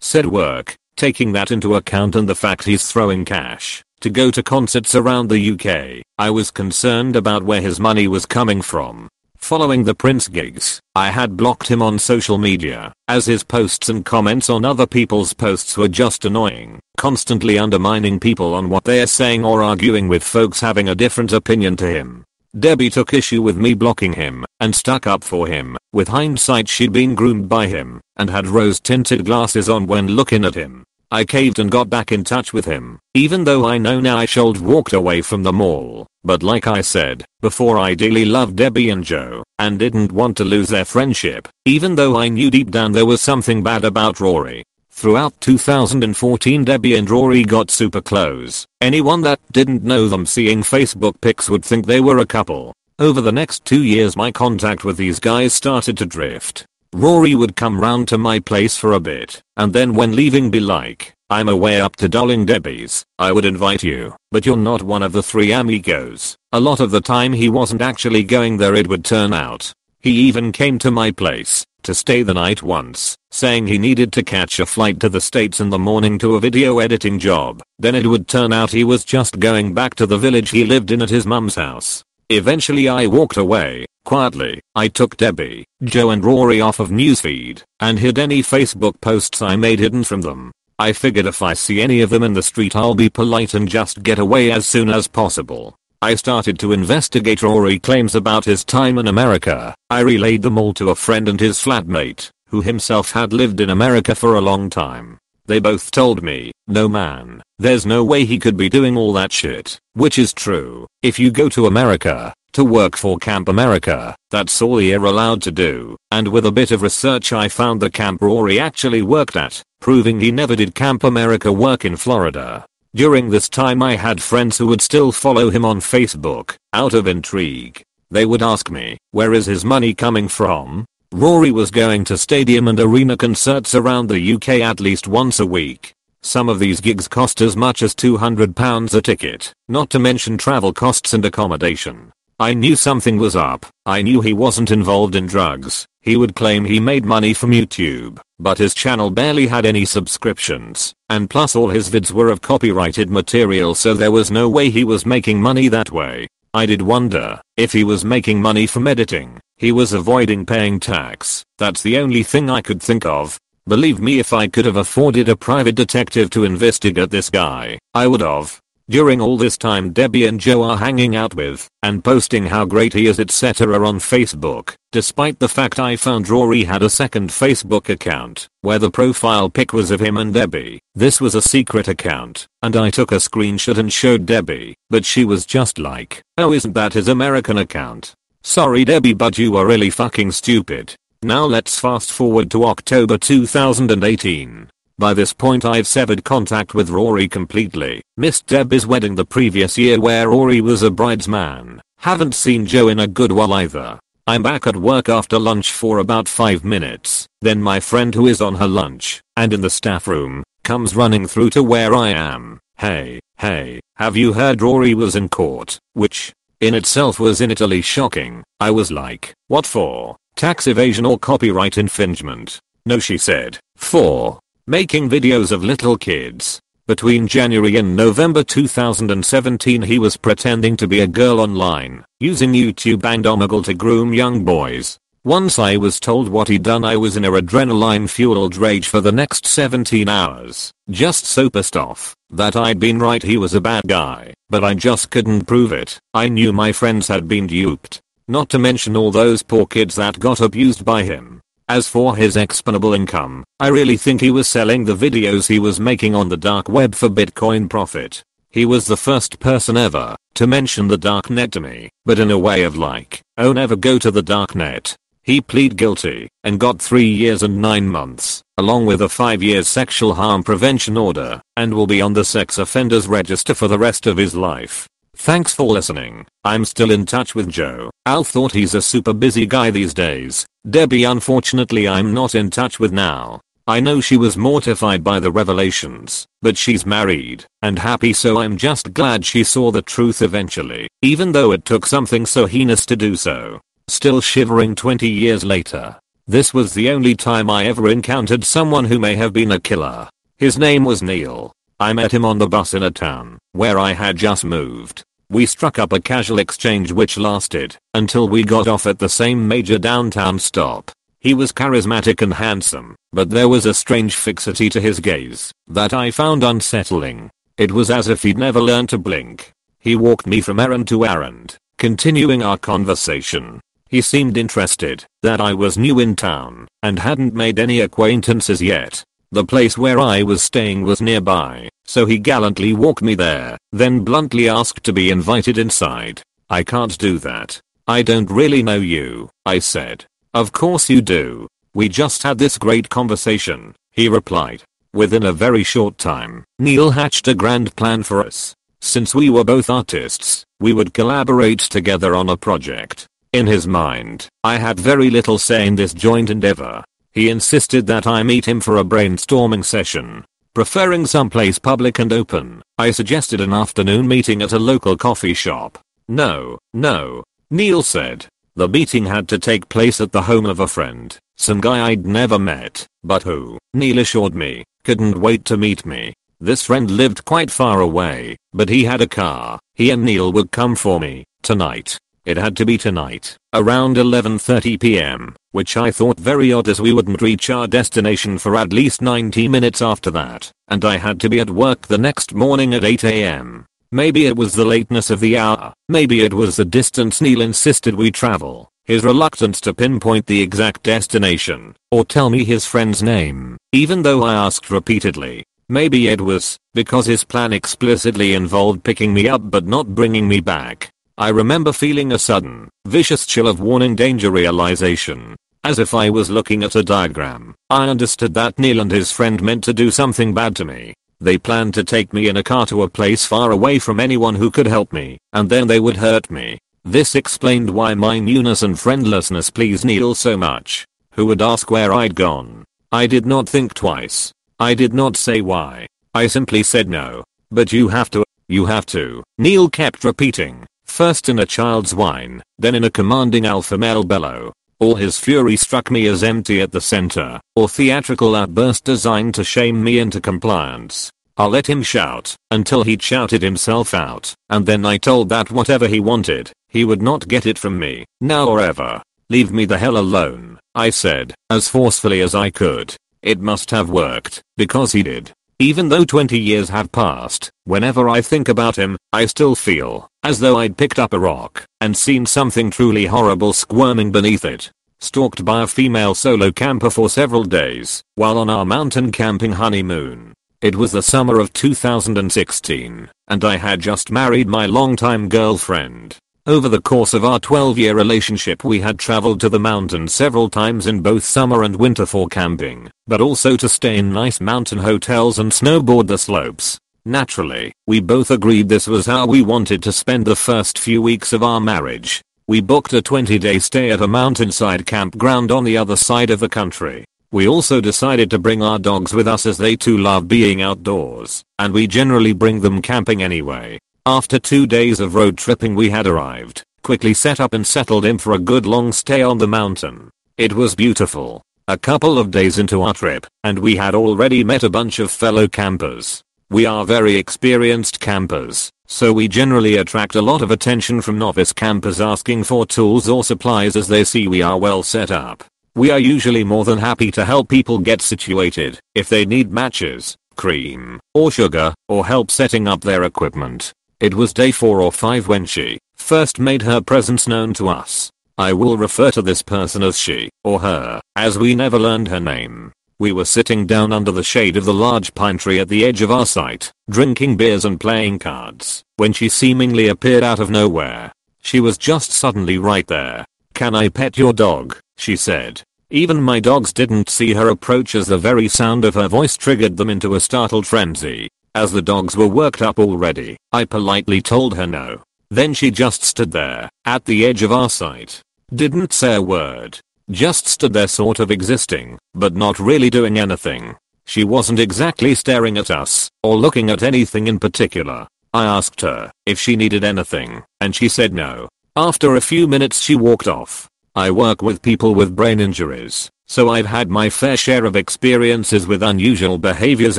said 0.00 0.24
work, 0.24 0.74
taking 0.96 1.32
that 1.32 1.50
into 1.50 1.74
account 1.74 2.16
and 2.16 2.26
the 2.26 2.34
fact 2.34 2.64
he's 2.64 2.90
throwing 2.90 3.26
cash 3.26 3.84
to 4.00 4.10
go 4.10 4.30
to 4.30 4.42
concerts 4.42 4.94
around 4.94 5.28
the 5.28 5.52
UK, 5.52 6.02
I 6.18 6.30
was 6.30 6.50
concerned 6.50 7.16
about 7.16 7.42
where 7.42 7.60
his 7.60 7.80
money 7.80 8.06
was 8.06 8.26
coming 8.26 8.62
from. 8.62 9.08
Following 9.36 9.84
the 9.84 9.94
Prince 9.94 10.28
gigs, 10.28 10.80
I 10.94 11.10
had 11.10 11.36
blocked 11.36 11.68
him 11.68 11.80
on 11.80 11.98
social 11.98 12.38
media, 12.38 12.92
as 13.08 13.26
his 13.26 13.42
posts 13.42 13.88
and 13.88 14.04
comments 14.04 14.50
on 14.50 14.64
other 14.64 14.86
people's 14.86 15.32
posts 15.32 15.76
were 15.76 15.88
just 15.88 16.24
annoying, 16.24 16.80
constantly 16.96 17.58
undermining 17.58 18.20
people 18.20 18.54
on 18.54 18.68
what 18.68 18.84
they 18.84 19.00
are 19.00 19.06
saying 19.06 19.44
or 19.44 19.62
arguing 19.62 20.06
with 20.06 20.22
folks 20.22 20.60
having 20.60 20.88
a 20.88 20.94
different 20.94 21.32
opinion 21.32 21.76
to 21.76 21.86
him. 21.86 22.24
Debbie 22.58 22.90
took 22.90 23.12
issue 23.12 23.42
with 23.42 23.56
me 23.56 23.74
blocking 23.74 24.14
him 24.14 24.44
and 24.58 24.74
stuck 24.74 25.06
up 25.06 25.22
for 25.22 25.46
him. 25.46 25.76
With 25.92 26.08
hindsight 26.08 26.68
she'd 26.68 26.92
been 26.92 27.14
groomed 27.14 27.48
by 27.48 27.66
him 27.66 28.00
and 28.16 28.30
had 28.30 28.46
rose 28.46 28.80
tinted 28.80 29.24
glasses 29.24 29.68
on 29.68 29.86
when 29.86 30.08
looking 30.08 30.44
at 30.44 30.54
him. 30.54 30.84
I 31.10 31.24
caved 31.24 31.58
and 31.58 31.70
got 31.70 31.88
back 31.88 32.12
in 32.12 32.22
touch 32.22 32.52
with 32.52 32.66
him, 32.66 32.98
even 33.14 33.44
though 33.44 33.66
I 33.66 33.78
know 33.78 33.98
now 33.98 34.18
I 34.18 34.26
should've 34.26 34.60
walked 34.60 34.92
away 34.92 35.22
from 35.22 35.42
them 35.42 35.58
all. 35.58 36.06
But 36.22 36.42
like 36.42 36.66
I 36.66 36.82
said, 36.82 37.24
before 37.40 37.78
I 37.78 37.94
dearly 37.94 38.26
loved 38.26 38.56
Debbie 38.56 38.90
and 38.90 39.02
Joe, 39.02 39.42
and 39.58 39.78
didn't 39.78 40.12
want 40.12 40.36
to 40.36 40.44
lose 40.44 40.68
their 40.68 40.84
friendship, 40.84 41.48
even 41.64 41.94
though 41.94 42.18
I 42.18 42.28
knew 42.28 42.50
deep 42.50 42.70
down 42.70 42.92
there 42.92 43.06
was 43.06 43.22
something 43.22 43.62
bad 43.62 43.86
about 43.86 44.20
Rory. 44.20 44.64
Throughout 44.90 45.40
2014 45.40 46.64
Debbie 46.64 46.96
and 46.96 47.08
Rory 47.08 47.42
got 47.42 47.70
super 47.70 48.02
close. 48.02 48.66
Anyone 48.82 49.22
that 49.22 49.40
didn't 49.50 49.84
know 49.84 50.08
them 50.08 50.26
seeing 50.26 50.60
Facebook 50.60 51.20
pics 51.22 51.48
would 51.48 51.64
think 51.64 51.86
they 51.86 52.00
were 52.00 52.18
a 52.18 52.26
couple. 52.26 52.74
Over 52.98 53.22
the 53.22 53.32
next 53.32 53.64
two 53.64 53.82
years 53.82 54.14
my 54.14 54.30
contact 54.30 54.84
with 54.84 54.98
these 54.98 55.20
guys 55.20 55.54
started 55.54 55.96
to 55.98 56.04
drift. 56.04 56.66
Rory 56.94 57.34
would 57.34 57.54
come 57.54 57.78
round 57.78 58.08
to 58.08 58.16
my 58.16 58.40
place 58.40 58.78
for 58.78 58.92
a 58.92 59.00
bit, 59.00 59.42
and 59.58 59.74
then 59.74 59.92
when 59.92 60.16
leaving 60.16 60.50
be 60.50 60.58
like, 60.58 61.14
I'm 61.28 61.48
away 61.50 61.82
up 61.82 61.96
to 61.96 62.08
Darling 62.08 62.46
Debbie's, 62.46 63.04
I 63.18 63.30
would 63.30 63.44
invite 63.44 63.82
you, 63.82 64.16
but 64.32 64.46
you're 64.46 64.56
not 64.56 64.82
one 64.82 65.02
of 65.02 65.12
the 65.12 65.22
three 65.22 65.52
amigos. 65.52 66.38
A 66.52 66.60
lot 66.60 66.80
of 66.80 66.90
the 66.90 67.02
time 67.02 67.34
he 67.34 67.50
wasn't 67.50 67.82
actually 67.82 68.24
going 68.24 68.56
there 68.56 68.74
it 68.74 68.88
would 68.88 69.04
turn 69.04 69.34
out. 69.34 69.70
He 70.00 70.12
even 70.12 70.50
came 70.50 70.78
to 70.78 70.90
my 70.90 71.10
place, 71.10 71.66
to 71.82 71.94
stay 71.94 72.22
the 72.22 72.32
night 72.32 72.62
once, 72.62 73.16
saying 73.30 73.66
he 73.66 73.76
needed 73.76 74.10
to 74.14 74.22
catch 74.22 74.58
a 74.58 74.64
flight 74.64 74.98
to 75.00 75.10
the 75.10 75.20
States 75.20 75.60
in 75.60 75.68
the 75.68 75.78
morning 75.78 76.18
to 76.20 76.36
a 76.36 76.40
video 76.40 76.78
editing 76.78 77.18
job. 77.18 77.62
Then 77.78 77.96
it 77.96 78.06
would 78.06 78.28
turn 78.28 78.50
out 78.50 78.70
he 78.70 78.84
was 78.84 79.04
just 79.04 79.38
going 79.38 79.74
back 79.74 79.94
to 79.96 80.06
the 80.06 80.16
village 80.16 80.50
he 80.50 80.64
lived 80.64 80.90
in 80.90 81.02
at 81.02 81.10
his 81.10 81.26
mum's 81.26 81.56
house. 81.56 82.02
Eventually 82.30 82.88
I 82.88 83.06
walked 83.06 83.38
away, 83.38 83.86
Quietly, 84.08 84.62
I 84.74 84.88
took 84.88 85.18
Debbie, 85.18 85.66
Joe 85.84 86.08
and 86.08 86.24
Rory 86.24 86.62
off 86.62 86.80
of 86.80 86.88
newsfeed 86.88 87.62
and 87.78 87.98
hid 87.98 88.18
any 88.18 88.42
Facebook 88.42 88.98
posts 89.02 89.42
I 89.42 89.54
made 89.56 89.80
hidden 89.80 90.02
from 90.02 90.22
them. 90.22 90.50
I 90.78 90.94
figured 90.94 91.26
if 91.26 91.42
I 91.42 91.52
see 91.52 91.82
any 91.82 92.00
of 92.00 92.08
them 92.08 92.22
in 92.22 92.32
the 92.32 92.42
street 92.42 92.74
I'll 92.74 92.94
be 92.94 93.10
polite 93.10 93.52
and 93.52 93.68
just 93.68 94.02
get 94.02 94.18
away 94.18 94.50
as 94.50 94.66
soon 94.66 94.88
as 94.88 95.08
possible. 95.08 95.76
I 96.00 96.14
started 96.14 96.58
to 96.60 96.72
investigate 96.72 97.42
Rory 97.42 97.78
claims 97.78 98.14
about 98.14 98.46
his 98.46 98.64
time 98.64 98.96
in 98.96 99.08
America. 99.08 99.74
I 99.90 100.00
relayed 100.00 100.40
them 100.40 100.56
all 100.56 100.72
to 100.72 100.88
a 100.88 100.94
friend 100.94 101.28
and 101.28 101.38
his 101.38 101.58
flatmate, 101.58 102.30
who 102.46 102.62
himself 102.62 103.12
had 103.12 103.34
lived 103.34 103.60
in 103.60 103.68
America 103.68 104.14
for 104.14 104.36
a 104.36 104.40
long 104.40 104.70
time. 104.70 105.18
They 105.48 105.60
both 105.60 105.90
told 105.90 106.22
me, 106.22 106.52
no 106.66 106.90
man, 106.90 107.42
there's 107.58 107.86
no 107.86 108.04
way 108.04 108.26
he 108.26 108.38
could 108.38 108.58
be 108.58 108.68
doing 108.68 108.98
all 108.98 109.14
that 109.14 109.32
shit. 109.32 109.78
Which 109.94 110.18
is 110.18 110.34
true. 110.34 110.86
If 111.02 111.18
you 111.18 111.30
go 111.30 111.48
to 111.48 111.66
America, 111.66 112.34
to 112.52 112.62
work 112.62 112.98
for 112.98 113.16
Camp 113.16 113.48
America, 113.48 114.14
that's 114.30 114.60
all 114.60 114.78
you're 114.78 115.06
allowed 115.06 115.40
to 115.42 115.50
do, 115.50 115.96
and 116.10 116.28
with 116.28 116.44
a 116.44 116.52
bit 116.52 116.70
of 116.70 116.82
research 116.82 117.32
I 117.32 117.48
found 117.48 117.80
the 117.80 117.88
camp 117.88 118.20
Rory 118.20 118.60
actually 118.60 119.00
worked 119.00 119.36
at, 119.36 119.62
proving 119.80 120.20
he 120.20 120.30
never 120.30 120.54
did 120.54 120.74
Camp 120.74 121.02
America 121.02 121.50
work 121.50 121.86
in 121.86 121.96
Florida. 121.96 122.66
During 122.94 123.30
this 123.30 123.48
time 123.48 123.82
I 123.82 123.96
had 123.96 124.22
friends 124.22 124.58
who 124.58 124.66
would 124.66 124.82
still 124.82 125.12
follow 125.12 125.48
him 125.48 125.64
on 125.64 125.80
Facebook, 125.80 126.56
out 126.74 126.92
of 126.92 127.06
intrigue. 127.06 127.82
They 128.10 128.26
would 128.26 128.42
ask 128.42 128.70
me, 128.70 128.98
where 129.12 129.32
is 129.32 129.46
his 129.46 129.64
money 129.64 129.94
coming 129.94 130.28
from? 130.28 130.84
Rory 131.12 131.50
was 131.50 131.70
going 131.70 132.04
to 132.04 132.18
stadium 132.18 132.68
and 132.68 132.78
arena 132.78 133.16
concerts 133.16 133.74
around 133.74 134.08
the 134.08 134.34
UK 134.34 134.60
at 134.60 134.78
least 134.78 135.08
once 135.08 135.40
a 135.40 135.46
week. 135.46 135.94
Some 136.22 136.50
of 136.50 136.58
these 136.58 136.82
gigs 136.82 137.08
cost 137.08 137.40
as 137.40 137.56
much 137.56 137.82
as 137.82 137.94
£200 137.94 138.94
a 138.94 139.00
ticket, 139.00 139.52
not 139.68 139.88
to 139.90 139.98
mention 139.98 140.36
travel 140.36 140.72
costs 140.72 141.14
and 141.14 141.24
accommodation. 141.24 142.12
I 142.38 142.52
knew 142.52 142.76
something 142.76 143.16
was 143.16 143.34
up. 143.34 143.64
I 143.86 144.02
knew 144.02 144.20
he 144.20 144.34
wasn't 144.34 144.70
involved 144.70 145.16
in 145.16 145.26
drugs. 145.26 145.86
He 146.02 146.16
would 146.16 146.36
claim 146.36 146.64
he 146.64 146.78
made 146.78 147.06
money 147.06 147.32
from 147.32 147.52
YouTube, 147.52 148.20
but 148.38 148.58
his 148.58 148.74
channel 148.74 149.10
barely 149.10 149.46
had 149.46 149.64
any 149.64 149.86
subscriptions, 149.86 150.92
and 151.08 151.30
plus 151.30 151.56
all 151.56 151.70
his 151.70 151.88
vids 151.88 152.12
were 152.12 152.28
of 152.28 152.42
copyrighted 152.42 153.08
material 153.08 153.74
so 153.74 153.94
there 153.94 154.12
was 154.12 154.30
no 154.30 154.48
way 154.48 154.68
he 154.68 154.84
was 154.84 155.06
making 155.06 155.40
money 155.40 155.68
that 155.68 155.90
way. 155.90 156.28
I 156.52 156.66
did 156.66 156.82
wonder 156.82 157.40
if 157.56 157.72
he 157.72 157.82
was 157.82 158.04
making 158.04 158.42
money 158.42 158.66
from 158.66 158.86
editing. 158.86 159.40
He 159.58 159.72
was 159.72 159.92
avoiding 159.92 160.46
paying 160.46 160.78
tax. 160.78 161.44
That's 161.58 161.82
the 161.82 161.98
only 161.98 162.22
thing 162.22 162.48
I 162.48 162.60
could 162.60 162.80
think 162.80 163.04
of. 163.04 163.36
Believe 163.66 163.98
me 163.98 164.20
if 164.20 164.32
I 164.32 164.46
could 164.46 164.64
have 164.64 164.76
afforded 164.76 165.28
a 165.28 165.36
private 165.36 165.74
detective 165.74 166.30
to 166.30 166.44
investigate 166.44 167.10
this 167.10 167.28
guy, 167.28 167.78
I 167.92 168.06
would 168.06 168.20
have. 168.20 168.60
During 168.88 169.20
all 169.20 169.36
this 169.36 169.58
time 169.58 169.92
Debbie 169.92 170.26
and 170.26 170.38
Joe 170.38 170.62
are 170.62 170.78
hanging 170.78 171.16
out 171.16 171.34
with 171.34 171.68
and 171.82 172.04
posting 172.04 172.46
how 172.46 172.64
great 172.64 172.94
he 172.94 173.08
is 173.08 173.18
etc 173.18 173.84
on 173.84 173.98
Facebook, 173.98 174.74
despite 174.92 175.40
the 175.40 175.48
fact 175.48 175.80
I 175.80 175.96
found 175.96 176.28
Rory 176.28 176.62
had 176.62 176.84
a 176.84 176.88
second 176.88 177.28
Facebook 177.30 177.88
account 177.88 178.46
where 178.62 178.78
the 178.78 178.92
profile 178.92 179.50
pic 179.50 179.72
was 179.72 179.90
of 179.90 180.00
him 180.00 180.16
and 180.16 180.32
Debbie. 180.32 180.80
This 180.94 181.20
was 181.20 181.34
a 181.34 181.42
secret 181.42 181.88
account 181.88 182.46
and 182.62 182.76
I 182.76 182.90
took 182.90 183.10
a 183.10 183.16
screenshot 183.16 183.76
and 183.76 183.92
showed 183.92 184.24
Debbie, 184.24 184.76
but 184.88 185.04
she 185.04 185.24
was 185.24 185.44
just 185.44 185.80
like, 185.80 186.22
oh 186.38 186.52
isn't 186.52 186.74
that 186.74 186.94
his 186.94 187.08
American 187.08 187.58
account? 187.58 188.14
Sorry 188.42 188.84
Debbie 188.84 189.14
but 189.14 189.38
you 189.38 189.56
are 189.56 189.66
really 189.66 189.90
fucking 189.90 190.32
stupid. 190.32 190.94
Now 191.22 191.44
let's 191.44 191.78
fast 191.78 192.12
forward 192.12 192.50
to 192.52 192.64
October 192.64 193.18
2018. 193.18 194.70
By 194.98 195.14
this 195.14 195.32
point 195.32 195.64
I've 195.64 195.86
severed 195.86 196.24
contact 196.24 196.74
with 196.74 196.90
Rory 196.90 197.28
completely. 197.28 198.02
Missed 198.16 198.46
Debbie's 198.46 198.86
wedding 198.86 199.14
the 199.14 199.24
previous 199.24 199.76
year 199.76 200.00
where 200.00 200.28
Rory 200.28 200.60
was 200.60 200.82
a 200.82 200.90
bridesman. 200.90 201.80
Haven't 201.98 202.34
seen 202.34 202.66
Joe 202.66 202.88
in 202.88 203.00
a 203.00 203.06
good 203.06 203.32
while 203.32 203.52
either. 203.52 203.98
I'm 204.26 204.42
back 204.42 204.66
at 204.66 204.76
work 204.76 205.08
after 205.08 205.38
lunch 205.38 205.72
for 205.72 205.98
about 205.98 206.28
5 206.28 206.64
minutes. 206.64 207.26
Then 207.40 207.62
my 207.62 207.80
friend 207.80 208.14
who 208.14 208.26
is 208.26 208.40
on 208.40 208.56
her 208.56 208.68
lunch 208.68 209.20
and 209.36 209.52
in 209.52 209.60
the 209.60 209.70
staff 209.70 210.06
room 210.06 210.42
comes 210.64 210.94
running 210.94 211.26
through 211.26 211.50
to 211.50 211.62
where 211.62 211.94
I 211.94 212.10
am. 212.10 212.60
Hey, 212.76 213.20
hey, 213.38 213.80
have 213.96 214.16
you 214.16 214.34
heard 214.34 214.62
Rory 214.62 214.94
was 214.94 215.16
in 215.16 215.28
court? 215.28 215.78
Which 215.94 216.32
in 216.60 216.74
itself 216.74 217.20
was 217.20 217.40
in 217.40 217.50
Italy 217.50 217.80
shocking. 217.80 218.42
I 218.58 218.70
was 218.70 218.90
like, 218.90 219.32
what 219.46 219.66
for? 219.66 220.16
Tax 220.34 220.66
evasion 220.66 221.06
or 221.06 221.18
copyright 221.18 221.78
infringement? 221.78 222.60
No 222.84 222.98
she 222.98 223.18
said, 223.18 223.58
for 223.76 224.40
making 224.66 225.08
videos 225.08 225.52
of 225.52 225.64
little 225.64 225.96
kids. 225.96 226.60
Between 226.86 227.28
January 227.28 227.76
and 227.76 227.94
November 227.94 228.42
2017 228.42 229.82
he 229.82 229.98
was 229.98 230.16
pretending 230.16 230.76
to 230.78 230.88
be 230.88 231.00
a 231.00 231.06
girl 231.06 231.38
online, 231.40 232.04
using 232.18 232.52
YouTube 232.52 233.04
and 233.04 233.24
Omegle 233.24 233.64
to 233.64 233.74
groom 233.74 234.12
young 234.12 234.44
boys. 234.44 234.98
Once 235.28 235.58
I 235.58 235.76
was 235.76 236.00
told 236.00 236.30
what 236.30 236.48
he'd 236.48 236.62
done 236.62 236.86
I 236.86 236.96
was 236.96 237.18
in 237.18 237.26
a 237.26 237.30
adrenaline 237.30 238.08
fueled 238.08 238.56
rage 238.56 238.88
for 238.88 239.02
the 239.02 239.12
next 239.12 239.44
17 239.44 240.08
hours, 240.08 240.72
just 240.88 241.26
so 241.26 241.50
pissed 241.50 241.76
off 241.76 242.16
that 242.30 242.56
I'd 242.56 242.80
been 242.80 242.98
right 242.98 243.22
he 243.22 243.36
was 243.36 243.52
a 243.52 243.60
bad 243.60 243.82
guy, 243.86 244.32
but 244.48 244.64
I 244.64 244.72
just 244.72 245.10
couldn't 245.10 245.44
prove 245.44 245.70
it. 245.70 245.98
I 246.14 246.30
knew 246.30 246.50
my 246.50 246.72
friends 246.72 247.08
had 247.08 247.28
been 247.28 247.46
duped. 247.46 248.00
Not 248.26 248.48
to 248.48 248.58
mention 248.58 248.96
all 248.96 249.10
those 249.10 249.42
poor 249.42 249.66
kids 249.66 249.96
that 249.96 250.18
got 250.18 250.40
abused 250.40 250.86
by 250.86 251.02
him. 251.02 251.42
As 251.68 251.86
for 251.86 252.16
his 252.16 252.34
exponential 252.34 252.96
income, 252.96 253.44
I 253.60 253.68
really 253.68 253.98
think 253.98 254.22
he 254.22 254.30
was 254.30 254.48
selling 254.48 254.86
the 254.86 254.96
videos 254.96 255.46
he 255.46 255.58
was 255.58 255.78
making 255.78 256.14
on 256.14 256.30
the 256.30 256.38
dark 256.38 256.70
web 256.70 256.94
for 256.94 257.10
Bitcoin 257.10 257.68
profit. 257.68 258.22
He 258.48 258.64
was 258.64 258.86
the 258.86 258.96
first 258.96 259.40
person 259.40 259.76
ever 259.76 260.16
to 260.36 260.46
mention 260.46 260.88
the 260.88 260.96
darknet 260.96 261.50
to 261.50 261.60
me, 261.60 261.90
but 262.06 262.18
in 262.18 262.30
a 262.30 262.38
way 262.38 262.62
of 262.62 262.78
like, 262.78 263.20
oh 263.36 263.52
never 263.52 263.76
go 263.76 263.98
to 263.98 264.10
the 264.10 264.22
darknet. 264.22 264.96
He 265.28 265.42
plead 265.42 265.76
guilty 265.76 266.26
and 266.42 266.58
got 266.58 266.80
3 266.80 267.04
years 267.04 267.42
and 267.42 267.60
9 267.60 267.86
months, 267.86 268.40
along 268.56 268.86
with 268.86 269.02
a 269.02 269.10
5 269.10 269.42
years 269.42 269.68
sexual 269.68 270.14
harm 270.14 270.42
prevention 270.42 270.96
order, 270.96 271.42
and 271.54 271.74
will 271.74 271.86
be 271.86 272.00
on 272.00 272.14
the 272.14 272.24
sex 272.24 272.56
offenders 272.56 273.06
register 273.06 273.52
for 273.52 273.68
the 273.68 273.78
rest 273.78 274.06
of 274.06 274.16
his 274.16 274.34
life. 274.34 274.88
Thanks 275.14 275.52
for 275.52 275.66
listening. 275.66 276.24
I'm 276.44 276.64
still 276.64 276.90
in 276.90 277.04
touch 277.04 277.34
with 277.34 277.50
Joe. 277.50 277.90
Al 278.06 278.24
thought 278.24 278.52
he's 278.52 278.74
a 278.74 278.80
super 278.80 279.12
busy 279.12 279.44
guy 279.44 279.70
these 279.70 279.92
days. 279.92 280.46
Debbie 280.70 281.04
unfortunately 281.04 281.86
I'm 281.86 282.14
not 282.14 282.34
in 282.34 282.48
touch 282.48 282.80
with 282.80 282.92
now. 282.92 283.42
I 283.66 283.80
know 283.80 284.00
she 284.00 284.16
was 284.16 284.38
mortified 284.38 285.04
by 285.04 285.20
the 285.20 285.30
revelations, 285.30 286.24
but 286.40 286.56
she's 286.56 286.86
married 286.86 287.44
and 287.60 287.78
happy 287.78 288.14
so 288.14 288.38
I'm 288.38 288.56
just 288.56 288.94
glad 288.94 289.26
she 289.26 289.44
saw 289.44 289.70
the 289.72 289.82
truth 289.82 290.22
eventually, 290.22 290.88
even 291.02 291.32
though 291.32 291.52
it 291.52 291.66
took 291.66 291.84
something 291.84 292.24
so 292.24 292.46
heinous 292.46 292.86
to 292.86 292.96
do 292.96 293.14
so. 293.14 293.60
Still 293.90 294.20
shivering 294.20 294.74
20 294.74 295.08
years 295.08 295.44
later. 295.44 295.96
This 296.26 296.52
was 296.52 296.74
the 296.74 296.90
only 296.90 297.16
time 297.16 297.48
I 297.48 297.64
ever 297.64 297.88
encountered 297.88 298.44
someone 298.44 298.84
who 298.84 298.98
may 298.98 299.16
have 299.16 299.32
been 299.32 299.50
a 299.50 299.58
killer. 299.58 300.10
His 300.36 300.58
name 300.58 300.84
was 300.84 301.02
Neil. 301.02 301.52
I 301.80 301.94
met 301.94 302.12
him 302.12 302.22
on 302.22 302.36
the 302.36 302.46
bus 302.46 302.74
in 302.74 302.82
a 302.82 302.90
town 302.90 303.38
where 303.52 303.78
I 303.78 303.92
had 303.92 304.16
just 304.18 304.44
moved. 304.44 305.04
We 305.30 305.46
struck 305.46 305.78
up 305.78 305.94
a 305.94 306.00
casual 306.00 306.38
exchange 306.38 306.92
which 306.92 307.16
lasted 307.16 307.76
until 307.94 308.28
we 308.28 308.44
got 308.44 308.68
off 308.68 308.86
at 308.86 308.98
the 308.98 309.08
same 309.08 309.48
major 309.48 309.78
downtown 309.78 310.38
stop. 310.38 310.90
He 311.18 311.32
was 311.32 311.50
charismatic 311.50 312.20
and 312.20 312.34
handsome, 312.34 312.94
but 313.12 313.30
there 313.30 313.48
was 313.48 313.64
a 313.64 313.72
strange 313.72 314.16
fixity 314.16 314.68
to 314.68 314.82
his 314.82 315.00
gaze 315.00 315.50
that 315.66 315.94
I 315.94 316.10
found 316.10 316.44
unsettling. 316.44 317.30
It 317.56 317.72
was 317.72 317.90
as 317.90 318.08
if 318.08 318.22
he'd 318.22 318.38
never 318.38 318.60
learned 318.60 318.90
to 318.90 318.98
blink. 318.98 319.50
He 319.78 319.96
walked 319.96 320.26
me 320.26 320.42
from 320.42 320.60
errand 320.60 320.88
to 320.88 321.06
errand, 321.06 321.56
continuing 321.78 322.42
our 322.42 322.58
conversation. 322.58 323.60
He 323.88 324.02
seemed 324.02 324.36
interested 324.36 325.04
that 325.22 325.40
I 325.40 325.54
was 325.54 325.78
new 325.78 325.98
in 325.98 326.14
town 326.14 326.68
and 326.82 326.98
hadn't 326.98 327.32
made 327.32 327.58
any 327.58 327.80
acquaintances 327.80 328.60
yet. 328.60 329.02
The 329.30 329.44
place 329.44 329.78
where 329.78 329.98
I 329.98 330.22
was 330.22 330.42
staying 330.42 330.82
was 330.82 331.00
nearby, 331.00 331.68
so 331.86 332.04
he 332.04 332.18
gallantly 332.18 332.72
walked 332.72 333.02
me 333.02 333.14
there, 333.14 333.56
then 333.72 334.04
bluntly 334.04 334.48
asked 334.48 334.84
to 334.84 334.92
be 334.92 335.10
invited 335.10 335.58
inside. 335.58 336.22
I 336.50 336.64
can't 336.64 336.96
do 336.98 337.18
that. 337.20 337.60
I 337.86 338.02
don't 338.02 338.30
really 338.30 338.62
know 338.62 338.76
you, 338.76 339.30
I 339.46 339.58
said. 339.58 340.04
Of 340.34 340.52
course 340.52 340.90
you 340.90 341.00
do. 341.00 341.48
We 341.74 341.88
just 341.88 342.22
had 342.22 342.38
this 342.38 342.58
great 342.58 342.88
conversation, 342.88 343.74
he 343.90 344.08
replied. 344.08 344.62
Within 344.92 345.24
a 345.24 345.32
very 345.32 345.62
short 345.62 345.96
time, 345.98 346.44
Neil 346.58 346.90
hatched 346.90 347.28
a 347.28 347.34
grand 347.34 347.76
plan 347.76 348.02
for 348.02 348.24
us. 348.24 348.54
Since 348.80 349.14
we 349.14 349.28
were 349.28 349.44
both 349.44 349.68
artists, 349.70 350.44
we 350.60 350.72
would 350.72 350.94
collaborate 350.94 351.60
together 351.60 352.14
on 352.14 352.28
a 352.28 352.36
project. 352.36 353.06
In 353.32 353.46
his 353.46 353.66
mind, 353.66 354.26
I 354.42 354.56
had 354.56 354.80
very 354.80 355.10
little 355.10 355.38
say 355.38 355.66
in 355.66 355.74
this 355.74 355.92
joint 355.92 356.30
endeavor. 356.30 356.82
He 357.12 357.28
insisted 357.28 357.86
that 357.86 358.06
I 358.06 358.22
meet 358.22 358.48
him 358.48 358.60
for 358.60 358.78
a 358.78 358.84
brainstorming 358.84 359.64
session. 359.64 360.24
Preferring 360.54 361.04
someplace 361.04 361.58
public 361.58 361.98
and 361.98 362.12
open, 362.12 362.62
I 362.78 362.90
suggested 362.90 363.40
an 363.40 363.52
afternoon 363.52 364.08
meeting 364.08 364.40
at 364.40 364.52
a 364.52 364.58
local 364.58 364.96
coffee 364.96 365.34
shop. 365.34 365.78
No, 366.08 366.58
no, 366.72 367.22
Neil 367.50 367.82
said. 367.82 368.26
The 368.56 368.68
meeting 368.68 369.06
had 369.06 369.28
to 369.28 369.38
take 369.38 369.68
place 369.68 370.00
at 370.00 370.12
the 370.12 370.22
home 370.22 370.46
of 370.46 370.58
a 370.58 370.66
friend, 370.66 371.16
some 371.36 371.60
guy 371.60 371.88
I'd 371.88 372.06
never 372.06 372.38
met, 372.38 372.86
but 373.04 373.22
who, 373.22 373.58
Neil 373.74 373.98
assured 373.98 374.34
me, 374.34 374.64
couldn't 374.84 375.20
wait 375.20 375.44
to 375.44 375.56
meet 375.56 375.84
me. 375.84 376.14
This 376.40 376.64
friend 376.64 376.90
lived 376.90 377.24
quite 377.24 377.50
far 377.50 377.80
away, 377.80 378.36
but 378.52 378.68
he 378.68 378.84
had 378.84 379.00
a 379.00 379.06
car. 379.06 379.60
He 379.74 379.90
and 379.90 380.02
Neil 380.02 380.32
would 380.32 380.50
come 380.50 380.74
for 380.74 380.98
me, 380.98 381.24
tonight. 381.42 381.98
It 382.28 382.36
had 382.36 382.58
to 382.58 382.66
be 382.66 382.76
tonight, 382.76 383.38
around 383.54 383.96
11.30 383.96 384.78
pm, 384.78 385.34
which 385.52 385.78
I 385.78 385.90
thought 385.90 386.20
very 386.20 386.52
odd 386.52 386.68
as 386.68 386.78
we 386.78 386.92
wouldn't 386.92 387.22
reach 387.22 387.48
our 387.48 387.66
destination 387.66 388.36
for 388.36 388.54
at 388.54 388.70
least 388.70 389.00
90 389.00 389.48
minutes 389.48 389.80
after 389.80 390.10
that, 390.10 390.52
and 390.68 390.84
I 390.84 390.98
had 390.98 391.20
to 391.20 391.30
be 391.30 391.40
at 391.40 391.48
work 391.48 391.86
the 391.86 391.96
next 391.96 392.34
morning 392.34 392.74
at 392.74 392.84
8 392.84 393.02
am. 393.04 393.64
Maybe 393.92 394.26
it 394.26 394.36
was 394.36 394.52
the 394.52 394.66
lateness 394.66 395.08
of 395.08 395.20
the 395.20 395.38
hour, 395.38 395.72
maybe 395.88 396.20
it 396.20 396.34
was 396.34 396.56
the 396.56 396.66
distance 396.66 397.22
Neil 397.22 397.40
insisted 397.40 397.94
we 397.94 398.10
travel, 398.10 398.68
his 398.84 399.04
reluctance 399.04 399.58
to 399.62 399.72
pinpoint 399.72 400.26
the 400.26 400.42
exact 400.42 400.82
destination, 400.82 401.74
or 401.90 402.04
tell 402.04 402.28
me 402.28 402.44
his 402.44 402.66
friend's 402.66 403.02
name, 403.02 403.56
even 403.72 404.02
though 404.02 404.22
I 404.22 404.34
asked 404.34 404.70
repeatedly. 404.70 405.46
Maybe 405.70 406.08
it 406.08 406.20
was, 406.20 406.58
because 406.74 407.06
his 407.06 407.24
plan 407.24 407.54
explicitly 407.54 408.34
involved 408.34 408.84
picking 408.84 409.14
me 409.14 409.28
up 409.28 409.50
but 409.50 409.66
not 409.66 409.94
bringing 409.94 410.28
me 410.28 410.40
back. 410.40 410.90
I 411.18 411.30
remember 411.30 411.72
feeling 411.72 412.12
a 412.12 412.18
sudden, 412.18 412.68
vicious 412.86 413.26
chill 413.26 413.48
of 413.48 413.58
warning 413.58 413.96
danger 413.96 414.30
realization. 414.30 415.34
As 415.64 415.80
if 415.80 415.92
I 415.92 416.10
was 416.10 416.30
looking 416.30 416.62
at 416.62 416.76
a 416.76 416.82
diagram, 416.84 417.56
I 417.68 417.88
understood 417.88 418.34
that 418.34 418.56
Neil 418.56 418.78
and 418.78 418.92
his 418.92 419.10
friend 419.10 419.42
meant 419.42 419.64
to 419.64 419.74
do 419.74 419.90
something 419.90 420.32
bad 420.32 420.54
to 420.54 420.64
me. 420.64 420.94
They 421.20 421.36
planned 421.36 421.74
to 421.74 421.82
take 421.82 422.12
me 422.12 422.28
in 422.28 422.36
a 422.36 422.44
car 422.44 422.66
to 422.66 422.84
a 422.84 422.88
place 422.88 423.24
far 423.24 423.50
away 423.50 423.80
from 423.80 423.98
anyone 423.98 424.36
who 424.36 424.52
could 424.52 424.68
help 424.68 424.92
me, 424.92 425.18
and 425.32 425.50
then 425.50 425.66
they 425.66 425.80
would 425.80 425.96
hurt 425.96 426.30
me. 426.30 426.56
This 426.84 427.16
explained 427.16 427.70
why 427.70 427.94
my 427.94 428.20
newness 428.20 428.62
and 428.62 428.78
friendlessness 428.78 429.50
pleased 429.50 429.84
Neil 429.84 430.14
so 430.14 430.36
much. 430.36 430.86
Who 431.14 431.26
would 431.26 431.42
ask 431.42 431.68
where 431.68 431.92
I'd 431.92 432.14
gone? 432.14 432.64
I 432.92 433.08
did 433.08 433.26
not 433.26 433.48
think 433.48 433.74
twice. 433.74 434.32
I 434.60 434.74
did 434.74 434.94
not 434.94 435.16
say 435.16 435.40
why. 435.40 435.88
I 436.14 436.28
simply 436.28 436.62
said 436.62 436.88
no. 436.88 437.24
But 437.50 437.72
you 437.72 437.88
have 437.88 438.08
to, 438.10 438.24
you 438.46 438.66
have 438.66 438.86
to. 438.86 439.24
Neil 439.36 439.68
kept 439.68 440.04
repeating. 440.04 440.64
First 440.98 441.28
in 441.28 441.38
a 441.38 441.46
child's 441.46 441.94
whine, 441.94 442.42
then 442.58 442.74
in 442.74 442.82
a 442.82 442.90
commanding 442.90 443.46
alpha 443.46 443.78
male 443.78 444.02
bellow. 444.02 444.52
All 444.80 444.96
his 444.96 445.16
fury 445.16 445.54
struck 445.54 445.92
me 445.92 446.08
as 446.08 446.24
empty 446.24 446.60
at 446.60 446.72
the 446.72 446.80
center, 446.80 447.38
or 447.54 447.68
theatrical 447.68 448.34
outburst 448.34 448.82
designed 448.82 449.36
to 449.36 449.44
shame 449.44 449.80
me 449.84 450.00
into 450.00 450.20
compliance. 450.20 451.08
I 451.36 451.44
let 451.44 451.68
him 451.68 451.84
shout, 451.84 452.34
until 452.50 452.82
he'd 452.82 453.00
shouted 453.00 453.42
himself 453.42 453.94
out, 453.94 454.34
and 454.50 454.66
then 454.66 454.84
I 454.84 454.96
told 454.98 455.28
that 455.28 455.52
whatever 455.52 455.86
he 455.86 456.00
wanted, 456.00 456.50
he 456.68 456.84
would 456.84 457.00
not 457.00 457.28
get 457.28 457.46
it 457.46 457.58
from 457.58 457.78
me, 457.78 458.04
now 458.20 458.48
or 458.48 458.58
ever. 458.58 459.00
Leave 459.30 459.52
me 459.52 459.66
the 459.66 459.78
hell 459.78 459.98
alone, 459.98 460.58
I 460.74 460.90
said, 460.90 461.32
as 461.48 461.68
forcefully 461.68 462.22
as 462.22 462.34
I 462.34 462.50
could. 462.50 462.96
It 463.22 463.38
must 463.38 463.70
have 463.70 463.88
worked, 463.88 464.42
because 464.56 464.90
he 464.90 465.04
did. 465.04 465.30
Even 465.60 465.88
though 465.88 466.04
20 466.04 466.38
years 466.38 466.68
have 466.68 466.92
passed, 466.92 467.50
whenever 467.64 468.08
I 468.08 468.20
think 468.20 468.48
about 468.48 468.76
him, 468.76 468.96
I 469.12 469.26
still 469.26 469.56
feel 469.56 470.08
as 470.22 470.38
though 470.38 470.56
I'd 470.58 470.76
picked 470.76 471.00
up 471.00 471.12
a 471.12 471.18
rock 471.18 471.64
and 471.80 471.96
seen 471.96 472.26
something 472.26 472.70
truly 472.70 473.06
horrible 473.06 473.52
squirming 473.52 474.12
beneath 474.12 474.44
it. 474.44 474.70
Stalked 475.00 475.44
by 475.44 475.62
a 475.62 475.66
female 475.66 476.14
solo 476.14 476.52
camper 476.52 476.90
for 476.90 477.08
several 477.08 477.42
days 477.42 478.02
while 478.14 478.38
on 478.38 478.48
our 478.48 478.64
mountain 478.64 479.10
camping 479.10 479.52
honeymoon. 479.52 480.32
It 480.60 480.76
was 480.76 480.92
the 480.92 481.02
summer 481.02 481.40
of 481.40 481.52
2016, 481.52 483.10
and 483.26 483.44
I 483.44 483.56
had 483.56 483.80
just 483.80 484.12
married 484.12 484.46
my 484.46 484.66
longtime 484.66 485.28
girlfriend. 485.28 486.18
Over 486.48 486.70
the 486.70 486.80
course 486.80 487.12
of 487.12 487.26
our 487.26 487.38
12 487.38 487.76
year 487.76 487.94
relationship 487.94 488.64
we 488.64 488.80
had 488.80 488.98
traveled 488.98 489.38
to 489.40 489.50
the 489.50 489.60
mountains 489.60 490.14
several 490.14 490.48
times 490.48 490.86
in 490.86 491.02
both 491.02 491.22
summer 491.22 491.62
and 491.62 491.76
winter 491.76 492.06
for 492.06 492.26
camping, 492.26 492.90
but 493.06 493.20
also 493.20 493.54
to 493.58 493.68
stay 493.68 493.98
in 493.98 494.14
nice 494.14 494.40
mountain 494.40 494.78
hotels 494.78 495.38
and 495.38 495.52
snowboard 495.52 496.06
the 496.06 496.16
slopes. 496.16 496.78
Naturally, 497.04 497.70
we 497.86 498.00
both 498.00 498.30
agreed 498.30 498.66
this 498.70 498.86
was 498.86 499.04
how 499.04 499.26
we 499.26 499.42
wanted 499.42 499.82
to 499.82 499.92
spend 499.92 500.24
the 500.24 500.34
first 500.34 500.78
few 500.78 501.02
weeks 501.02 501.34
of 501.34 501.42
our 501.42 501.60
marriage. 501.60 502.22
We 502.46 502.62
booked 502.62 502.94
a 502.94 503.02
20 503.02 503.38
day 503.38 503.58
stay 503.58 503.90
at 503.90 504.00
a 504.00 504.08
mountainside 504.08 504.86
campground 504.86 505.50
on 505.50 505.64
the 505.64 505.76
other 505.76 505.96
side 505.96 506.30
of 506.30 506.40
the 506.40 506.48
country. 506.48 507.04
We 507.30 507.46
also 507.46 507.82
decided 507.82 508.30
to 508.30 508.38
bring 508.38 508.62
our 508.62 508.78
dogs 508.78 509.12
with 509.12 509.28
us 509.28 509.44
as 509.44 509.58
they 509.58 509.76
too 509.76 509.98
love 509.98 510.28
being 510.28 510.62
outdoors, 510.62 511.44
and 511.58 511.74
we 511.74 511.86
generally 511.86 512.32
bring 512.32 512.62
them 512.62 512.80
camping 512.80 513.22
anyway. 513.22 513.78
After 514.08 514.38
two 514.38 514.66
days 514.66 515.00
of 515.00 515.14
road 515.14 515.36
tripping 515.36 515.74
we 515.74 515.90
had 515.90 516.06
arrived, 516.06 516.62
quickly 516.82 517.12
set 517.12 517.40
up 517.40 517.52
and 517.52 517.66
settled 517.66 518.06
in 518.06 518.16
for 518.16 518.32
a 518.32 518.38
good 518.38 518.64
long 518.64 518.90
stay 518.90 519.20
on 519.20 519.36
the 519.36 519.46
mountain. 519.46 520.08
It 520.38 520.54
was 520.54 520.74
beautiful. 520.74 521.42
A 521.68 521.76
couple 521.76 522.18
of 522.18 522.30
days 522.30 522.58
into 522.58 522.80
our 522.80 522.94
trip, 522.94 523.26
and 523.44 523.58
we 523.58 523.76
had 523.76 523.94
already 523.94 524.42
met 524.44 524.62
a 524.62 524.70
bunch 524.70 524.98
of 524.98 525.10
fellow 525.10 525.46
campers. 525.46 526.22
We 526.48 526.64
are 526.64 526.86
very 526.86 527.16
experienced 527.16 528.00
campers, 528.00 528.70
so 528.86 529.12
we 529.12 529.28
generally 529.28 529.76
attract 529.76 530.14
a 530.14 530.22
lot 530.22 530.40
of 530.40 530.52
attention 530.52 531.02
from 531.02 531.18
novice 531.18 531.52
campers 531.52 532.00
asking 532.00 532.44
for 532.44 532.64
tools 532.64 533.10
or 533.10 533.22
supplies 533.22 533.76
as 533.76 533.88
they 533.88 534.04
see 534.04 534.26
we 534.26 534.40
are 534.40 534.56
well 534.56 534.82
set 534.82 535.10
up. 535.10 535.44
We 535.74 535.90
are 535.90 535.98
usually 535.98 536.44
more 536.44 536.64
than 536.64 536.78
happy 536.78 537.10
to 537.10 537.26
help 537.26 537.50
people 537.50 537.78
get 537.78 538.00
situated 538.00 538.80
if 538.94 539.10
they 539.10 539.26
need 539.26 539.52
matches, 539.52 540.16
cream, 540.34 540.98
or 541.12 541.30
sugar, 541.30 541.74
or 541.88 542.06
help 542.06 542.30
setting 542.30 542.66
up 542.66 542.80
their 542.80 543.02
equipment. 543.02 543.74
It 544.00 544.14
was 544.14 544.32
day 544.32 544.52
4 544.52 544.80
or 544.80 544.92
5 544.92 545.26
when 545.26 545.44
she 545.44 545.80
first 545.96 546.38
made 546.38 546.62
her 546.62 546.80
presence 546.80 547.26
known 547.26 547.52
to 547.54 547.68
us. 547.68 548.12
I 548.38 548.52
will 548.52 548.76
refer 548.76 549.10
to 549.10 549.22
this 549.22 549.42
person 549.42 549.82
as 549.82 549.98
she 549.98 550.30
or 550.44 550.60
her, 550.60 551.00
as 551.16 551.36
we 551.36 551.56
never 551.56 551.80
learned 551.80 552.06
her 552.06 552.20
name. 552.20 552.70
We 553.00 553.10
were 553.10 553.24
sitting 553.24 553.66
down 553.66 553.92
under 553.92 554.12
the 554.12 554.22
shade 554.22 554.56
of 554.56 554.64
the 554.64 554.72
large 554.72 555.14
pine 555.14 555.36
tree 555.36 555.58
at 555.58 555.68
the 555.68 555.84
edge 555.84 556.00
of 556.00 556.12
our 556.12 556.26
site, 556.26 556.70
drinking 556.88 557.38
beers 557.38 557.64
and 557.64 557.80
playing 557.80 558.20
cards, 558.20 558.84
when 558.98 559.12
she 559.12 559.28
seemingly 559.28 559.88
appeared 559.88 560.22
out 560.22 560.38
of 560.38 560.48
nowhere. 560.48 561.10
She 561.42 561.58
was 561.58 561.76
just 561.76 562.12
suddenly 562.12 562.56
right 562.56 562.86
there. 562.86 563.24
Can 563.54 563.74
I 563.74 563.88
pet 563.88 564.16
your 564.16 564.32
dog? 564.32 564.78
she 564.96 565.16
said. 565.16 565.62
Even 565.90 566.22
my 566.22 566.38
dogs 566.38 566.72
didn't 566.72 567.10
see 567.10 567.32
her 567.32 567.48
approach 567.48 567.96
as 567.96 568.06
the 568.06 568.18
very 568.18 568.46
sound 568.46 568.84
of 568.84 568.94
her 568.94 569.08
voice 569.08 569.36
triggered 569.36 569.76
them 569.76 569.90
into 569.90 570.14
a 570.14 570.20
startled 570.20 570.68
frenzy. 570.68 571.28
As 571.58 571.72
the 571.72 571.82
dogs 571.82 572.16
were 572.16 572.28
worked 572.28 572.62
up 572.62 572.78
already, 572.78 573.36
I 573.50 573.64
politely 573.64 574.22
told 574.22 574.56
her 574.56 574.64
no. 574.64 575.02
Then 575.28 575.52
she 575.54 575.72
just 575.72 576.04
stood 576.04 576.30
there, 576.30 576.70
at 576.84 577.04
the 577.04 577.26
edge 577.26 577.42
of 577.42 577.50
our 577.50 577.68
site. 577.68 578.22
Didn't 578.54 578.92
say 578.92 579.16
a 579.16 579.20
word. 579.20 579.80
Just 580.08 580.46
stood 580.46 580.72
there 580.72 580.86
sort 580.86 581.18
of 581.18 581.32
existing, 581.32 581.98
but 582.14 582.36
not 582.36 582.60
really 582.60 582.90
doing 582.90 583.18
anything. 583.18 583.74
She 584.06 584.22
wasn't 584.22 584.60
exactly 584.60 585.16
staring 585.16 585.58
at 585.58 585.68
us, 585.68 586.08
or 586.22 586.36
looking 586.36 586.70
at 586.70 586.84
anything 586.84 587.26
in 587.26 587.40
particular. 587.40 588.06
I 588.32 588.44
asked 588.44 588.80
her 588.82 589.10
if 589.26 589.40
she 589.40 589.56
needed 589.56 589.82
anything, 589.82 590.44
and 590.60 590.76
she 590.76 590.88
said 590.88 591.12
no. 591.12 591.48
After 591.74 592.14
a 592.14 592.20
few 592.20 592.46
minutes 592.46 592.80
she 592.80 592.94
walked 592.94 593.26
off. 593.26 593.68
I 593.96 594.12
work 594.12 594.42
with 594.42 594.62
people 594.62 594.94
with 594.94 595.16
brain 595.16 595.40
injuries, 595.40 596.08
so 596.28 596.50
I've 596.50 596.66
had 596.66 596.90
my 596.90 597.10
fair 597.10 597.36
share 597.36 597.64
of 597.64 597.74
experiences 597.74 598.66
with 598.66 598.82
unusual 598.82 599.38
behaviors 599.38 599.98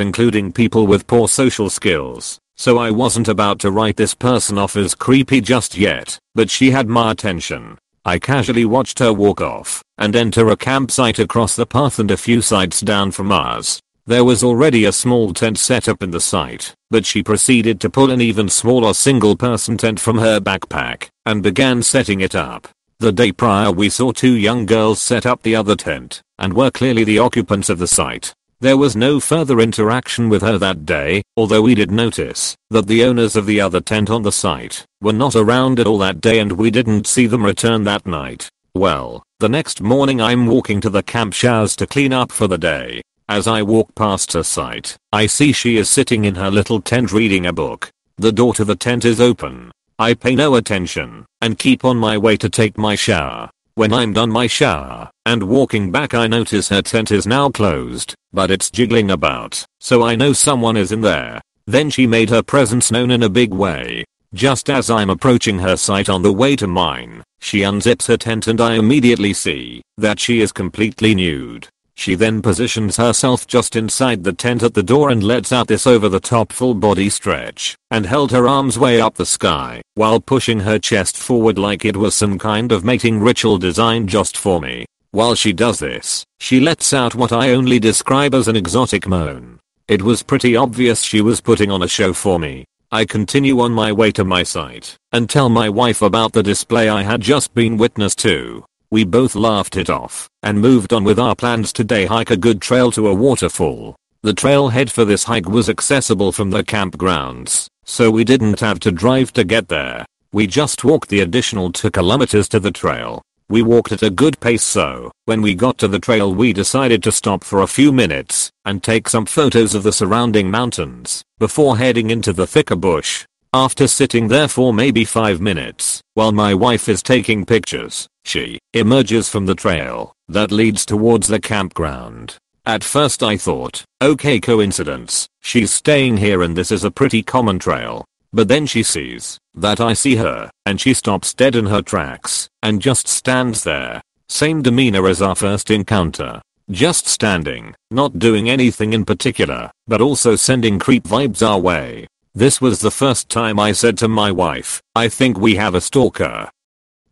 including 0.00 0.52
people 0.52 0.86
with 0.86 1.06
poor 1.06 1.28
social 1.28 1.68
skills, 1.68 2.38
so 2.56 2.78
I 2.78 2.90
wasn't 2.90 3.28
about 3.28 3.58
to 3.60 3.70
write 3.70 3.96
this 3.96 4.14
person 4.14 4.56
off 4.56 4.76
as 4.76 4.94
creepy 4.94 5.40
just 5.40 5.76
yet, 5.76 6.18
but 6.34 6.48
she 6.50 6.70
had 6.70 6.88
my 6.88 7.10
attention. 7.10 7.78
I 8.04 8.18
casually 8.18 8.64
watched 8.64 8.98
her 9.00 9.12
walk 9.12 9.40
off 9.40 9.82
and 9.98 10.16
enter 10.16 10.48
a 10.48 10.56
campsite 10.56 11.18
across 11.18 11.56
the 11.56 11.66
path 11.66 11.98
and 11.98 12.10
a 12.10 12.16
few 12.16 12.40
sites 12.40 12.80
down 12.80 13.10
from 13.10 13.30
ours. 13.30 13.80
There 14.06 14.24
was 14.24 14.42
already 14.42 14.86
a 14.86 14.92
small 14.92 15.34
tent 15.34 15.58
set 15.58 15.88
up 15.88 16.02
in 16.02 16.10
the 16.10 16.20
site, 16.20 16.74
but 16.90 17.04
she 17.04 17.22
proceeded 17.22 17.80
to 17.80 17.90
pull 17.90 18.10
an 18.10 18.20
even 18.20 18.48
smaller 18.48 18.94
single 18.94 19.36
person 19.36 19.76
tent 19.76 20.00
from 20.00 20.18
her 20.18 20.40
backpack 20.40 21.08
and 21.26 21.42
began 21.42 21.82
setting 21.82 22.20
it 22.20 22.34
up. 22.34 22.68
The 23.00 23.12
day 23.12 23.32
prior 23.32 23.72
we 23.72 23.88
saw 23.88 24.12
two 24.12 24.34
young 24.34 24.66
girls 24.66 25.00
set 25.00 25.24
up 25.24 25.42
the 25.42 25.56
other 25.56 25.74
tent 25.74 26.20
and 26.38 26.52
were 26.52 26.70
clearly 26.70 27.02
the 27.02 27.18
occupants 27.18 27.70
of 27.70 27.78
the 27.78 27.86
site. 27.86 28.34
There 28.60 28.76
was 28.76 28.94
no 28.94 29.20
further 29.20 29.58
interaction 29.58 30.28
with 30.28 30.42
her 30.42 30.58
that 30.58 30.84
day, 30.84 31.22
although 31.34 31.62
we 31.62 31.74
did 31.74 31.90
notice 31.90 32.54
that 32.68 32.88
the 32.88 33.02
owners 33.04 33.36
of 33.36 33.46
the 33.46 33.58
other 33.58 33.80
tent 33.80 34.10
on 34.10 34.20
the 34.22 34.30
site 34.30 34.84
were 35.00 35.14
not 35.14 35.34
around 35.34 35.80
at 35.80 35.86
all 35.86 35.96
that 35.96 36.20
day 36.20 36.40
and 36.40 36.52
we 36.52 36.70
didn't 36.70 37.06
see 37.06 37.26
them 37.26 37.42
return 37.42 37.84
that 37.84 38.04
night. 38.04 38.50
Well, 38.74 39.22
the 39.38 39.48
next 39.48 39.80
morning 39.80 40.20
I'm 40.20 40.46
walking 40.46 40.82
to 40.82 40.90
the 40.90 41.02
camp 41.02 41.32
showers 41.32 41.74
to 41.76 41.86
clean 41.86 42.12
up 42.12 42.30
for 42.30 42.48
the 42.48 42.58
day. 42.58 43.00
As 43.30 43.46
I 43.46 43.62
walk 43.62 43.94
past 43.94 44.34
her 44.34 44.42
site, 44.42 44.98
I 45.10 45.24
see 45.24 45.52
she 45.52 45.78
is 45.78 45.88
sitting 45.88 46.26
in 46.26 46.34
her 46.34 46.50
little 46.50 46.82
tent 46.82 47.12
reading 47.12 47.46
a 47.46 47.52
book. 47.54 47.88
The 48.18 48.30
door 48.30 48.52
to 48.52 48.64
the 48.66 48.76
tent 48.76 49.06
is 49.06 49.22
open. 49.22 49.72
I 50.00 50.14
pay 50.14 50.34
no 50.34 50.54
attention 50.54 51.26
and 51.42 51.58
keep 51.58 51.84
on 51.84 51.98
my 51.98 52.16
way 52.16 52.38
to 52.38 52.48
take 52.48 52.78
my 52.78 52.94
shower. 52.94 53.50
When 53.74 53.92
I'm 53.92 54.14
done 54.14 54.30
my 54.30 54.46
shower 54.46 55.10
and 55.26 55.42
walking 55.42 55.92
back 55.92 56.14
I 56.14 56.26
notice 56.26 56.70
her 56.70 56.80
tent 56.80 57.10
is 57.10 57.26
now 57.26 57.50
closed, 57.50 58.14
but 58.32 58.50
it's 58.50 58.70
jiggling 58.70 59.10
about, 59.10 59.62
so 59.78 60.02
I 60.02 60.16
know 60.16 60.32
someone 60.32 60.78
is 60.78 60.90
in 60.90 61.02
there. 61.02 61.42
Then 61.66 61.90
she 61.90 62.06
made 62.06 62.30
her 62.30 62.42
presence 62.42 62.90
known 62.90 63.10
in 63.10 63.24
a 63.24 63.28
big 63.28 63.52
way. 63.52 64.06
Just 64.32 64.70
as 64.70 64.88
I'm 64.88 65.10
approaching 65.10 65.58
her 65.58 65.76
site 65.76 66.08
on 66.08 66.22
the 66.22 66.32
way 66.32 66.56
to 66.56 66.66
mine, 66.66 67.22
she 67.38 67.58
unzips 67.58 68.08
her 68.08 68.16
tent 68.16 68.46
and 68.46 68.58
I 68.58 68.76
immediately 68.76 69.34
see 69.34 69.82
that 69.98 70.18
she 70.18 70.40
is 70.40 70.50
completely 70.50 71.14
nude. 71.14 71.68
She 72.00 72.14
then 72.14 72.40
positions 72.40 72.96
herself 72.96 73.46
just 73.46 73.76
inside 73.76 74.24
the 74.24 74.32
tent 74.32 74.62
at 74.62 74.72
the 74.72 74.82
door 74.82 75.10
and 75.10 75.22
lets 75.22 75.52
out 75.52 75.66
this 75.66 75.86
over 75.86 76.08
the 76.08 76.18
top 76.18 76.50
full 76.50 76.72
body 76.72 77.10
stretch 77.10 77.76
and 77.90 78.06
held 78.06 78.32
her 78.32 78.48
arms 78.48 78.78
way 78.78 79.02
up 79.02 79.16
the 79.16 79.26
sky 79.26 79.82
while 79.96 80.18
pushing 80.18 80.60
her 80.60 80.78
chest 80.78 81.14
forward 81.18 81.58
like 81.58 81.84
it 81.84 81.98
was 81.98 82.14
some 82.14 82.38
kind 82.38 82.72
of 82.72 82.86
mating 82.86 83.20
ritual 83.20 83.58
designed 83.58 84.08
just 84.08 84.38
for 84.38 84.62
me. 84.62 84.86
While 85.10 85.34
she 85.34 85.52
does 85.52 85.78
this, 85.78 86.24
she 86.38 86.58
lets 86.58 86.94
out 86.94 87.14
what 87.14 87.32
I 87.32 87.50
only 87.50 87.78
describe 87.78 88.34
as 88.34 88.48
an 88.48 88.56
exotic 88.56 89.06
moan. 89.06 89.58
It 89.86 90.00
was 90.00 90.22
pretty 90.22 90.56
obvious 90.56 91.02
she 91.02 91.20
was 91.20 91.42
putting 91.42 91.70
on 91.70 91.82
a 91.82 91.88
show 91.88 92.14
for 92.14 92.38
me. 92.38 92.64
I 92.90 93.04
continue 93.04 93.60
on 93.60 93.72
my 93.72 93.92
way 93.92 94.10
to 94.12 94.24
my 94.24 94.42
site 94.42 94.96
and 95.12 95.28
tell 95.28 95.50
my 95.50 95.68
wife 95.68 96.00
about 96.00 96.32
the 96.32 96.42
display 96.42 96.88
I 96.88 97.02
had 97.02 97.20
just 97.20 97.52
been 97.52 97.76
witness 97.76 98.14
to. 98.24 98.64
We 98.92 99.04
both 99.04 99.36
laughed 99.36 99.76
it 99.76 99.88
off 99.88 100.28
and 100.42 100.60
moved 100.60 100.92
on 100.92 101.04
with 101.04 101.16
our 101.16 101.36
plans 101.36 101.72
to 101.74 101.84
day 101.84 102.06
hike 102.06 102.32
a 102.32 102.36
good 102.36 102.60
trail 102.60 102.90
to 102.92 103.06
a 103.06 103.14
waterfall. 103.14 103.94
The 104.22 104.34
trailhead 104.34 104.90
for 104.90 105.04
this 105.04 105.24
hike 105.24 105.48
was 105.48 105.68
accessible 105.68 106.32
from 106.32 106.50
the 106.50 106.64
campgrounds, 106.64 107.68
so 107.84 108.10
we 108.10 108.24
didn't 108.24 108.58
have 108.58 108.80
to 108.80 108.90
drive 108.90 109.32
to 109.34 109.44
get 109.44 109.68
there. 109.68 110.04
We 110.32 110.48
just 110.48 110.82
walked 110.82 111.08
the 111.08 111.20
additional 111.20 111.70
2 111.70 111.92
kilometers 111.92 112.48
to 112.48 112.58
the 112.58 112.72
trail. 112.72 113.22
We 113.48 113.62
walked 113.62 113.92
at 113.92 114.02
a 114.02 114.10
good 114.10 114.40
pace 114.40 114.64
so, 114.64 115.12
when 115.24 115.40
we 115.40 115.54
got 115.54 115.78
to 115.78 115.88
the 115.88 116.00
trail 116.00 116.34
we 116.34 116.52
decided 116.52 117.00
to 117.04 117.12
stop 117.12 117.44
for 117.44 117.62
a 117.62 117.68
few 117.68 117.92
minutes 117.92 118.50
and 118.64 118.82
take 118.82 119.08
some 119.08 119.24
photos 119.24 119.76
of 119.76 119.84
the 119.84 119.92
surrounding 119.92 120.50
mountains 120.50 121.22
before 121.38 121.78
heading 121.78 122.10
into 122.10 122.32
the 122.32 122.46
thicker 122.46 122.76
bush. 122.76 123.24
After 123.52 123.88
sitting 123.88 124.28
there 124.28 124.46
for 124.46 124.72
maybe 124.72 125.04
5 125.04 125.40
minutes, 125.40 126.00
while 126.14 126.30
my 126.30 126.54
wife 126.54 126.88
is 126.88 127.02
taking 127.02 127.44
pictures, 127.44 128.06
she 128.24 128.60
emerges 128.74 129.28
from 129.28 129.46
the 129.46 129.56
trail 129.56 130.12
that 130.28 130.52
leads 130.52 130.86
towards 130.86 131.26
the 131.26 131.40
campground. 131.40 132.36
At 132.64 132.84
first 132.84 133.24
I 133.24 133.36
thought, 133.36 133.82
okay 134.00 134.38
coincidence, 134.38 135.26
she's 135.40 135.72
staying 135.72 136.18
here 136.18 136.42
and 136.42 136.56
this 136.56 136.70
is 136.70 136.84
a 136.84 136.92
pretty 136.92 137.24
common 137.24 137.58
trail. 137.58 138.04
But 138.32 138.46
then 138.46 138.66
she 138.66 138.84
sees 138.84 139.36
that 139.54 139.80
I 139.80 139.94
see 139.94 140.14
her, 140.14 140.48
and 140.64 140.80
she 140.80 140.94
stops 140.94 141.34
dead 141.34 141.56
in 141.56 141.66
her 141.66 141.82
tracks, 141.82 142.48
and 142.62 142.80
just 142.80 143.08
stands 143.08 143.64
there. 143.64 144.00
Same 144.28 144.62
demeanor 144.62 145.08
as 145.08 145.20
our 145.20 145.34
first 145.34 145.72
encounter. 145.72 146.40
Just 146.70 147.08
standing, 147.08 147.74
not 147.90 148.20
doing 148.20 148.48
anything 148.48 148.92
in 148.92 149.04
particular, 149.04 149.72
but 149.88 150.00
also 150.00 150.36
sending 150.36 150.78
creep 150.78 151.02
vibes 151.02 151.44
our 151.44 151.58
way. 151.58 152.06
This 152.40 152.58
was 152.58 152.80
the 152.80 152.90
first 152.90 153.28
time 153.28 153.60
I 153.60 153.72
said 153.72 153.98
to 153.98 154.08
my 154.08 154.32
wife, 154.32 154.80
I 154.94 155.10
think 155.10 155.38
we 155.38 155.56
have 155.56 155.74
a 155.74 155.80
stalker. 155.82 156.50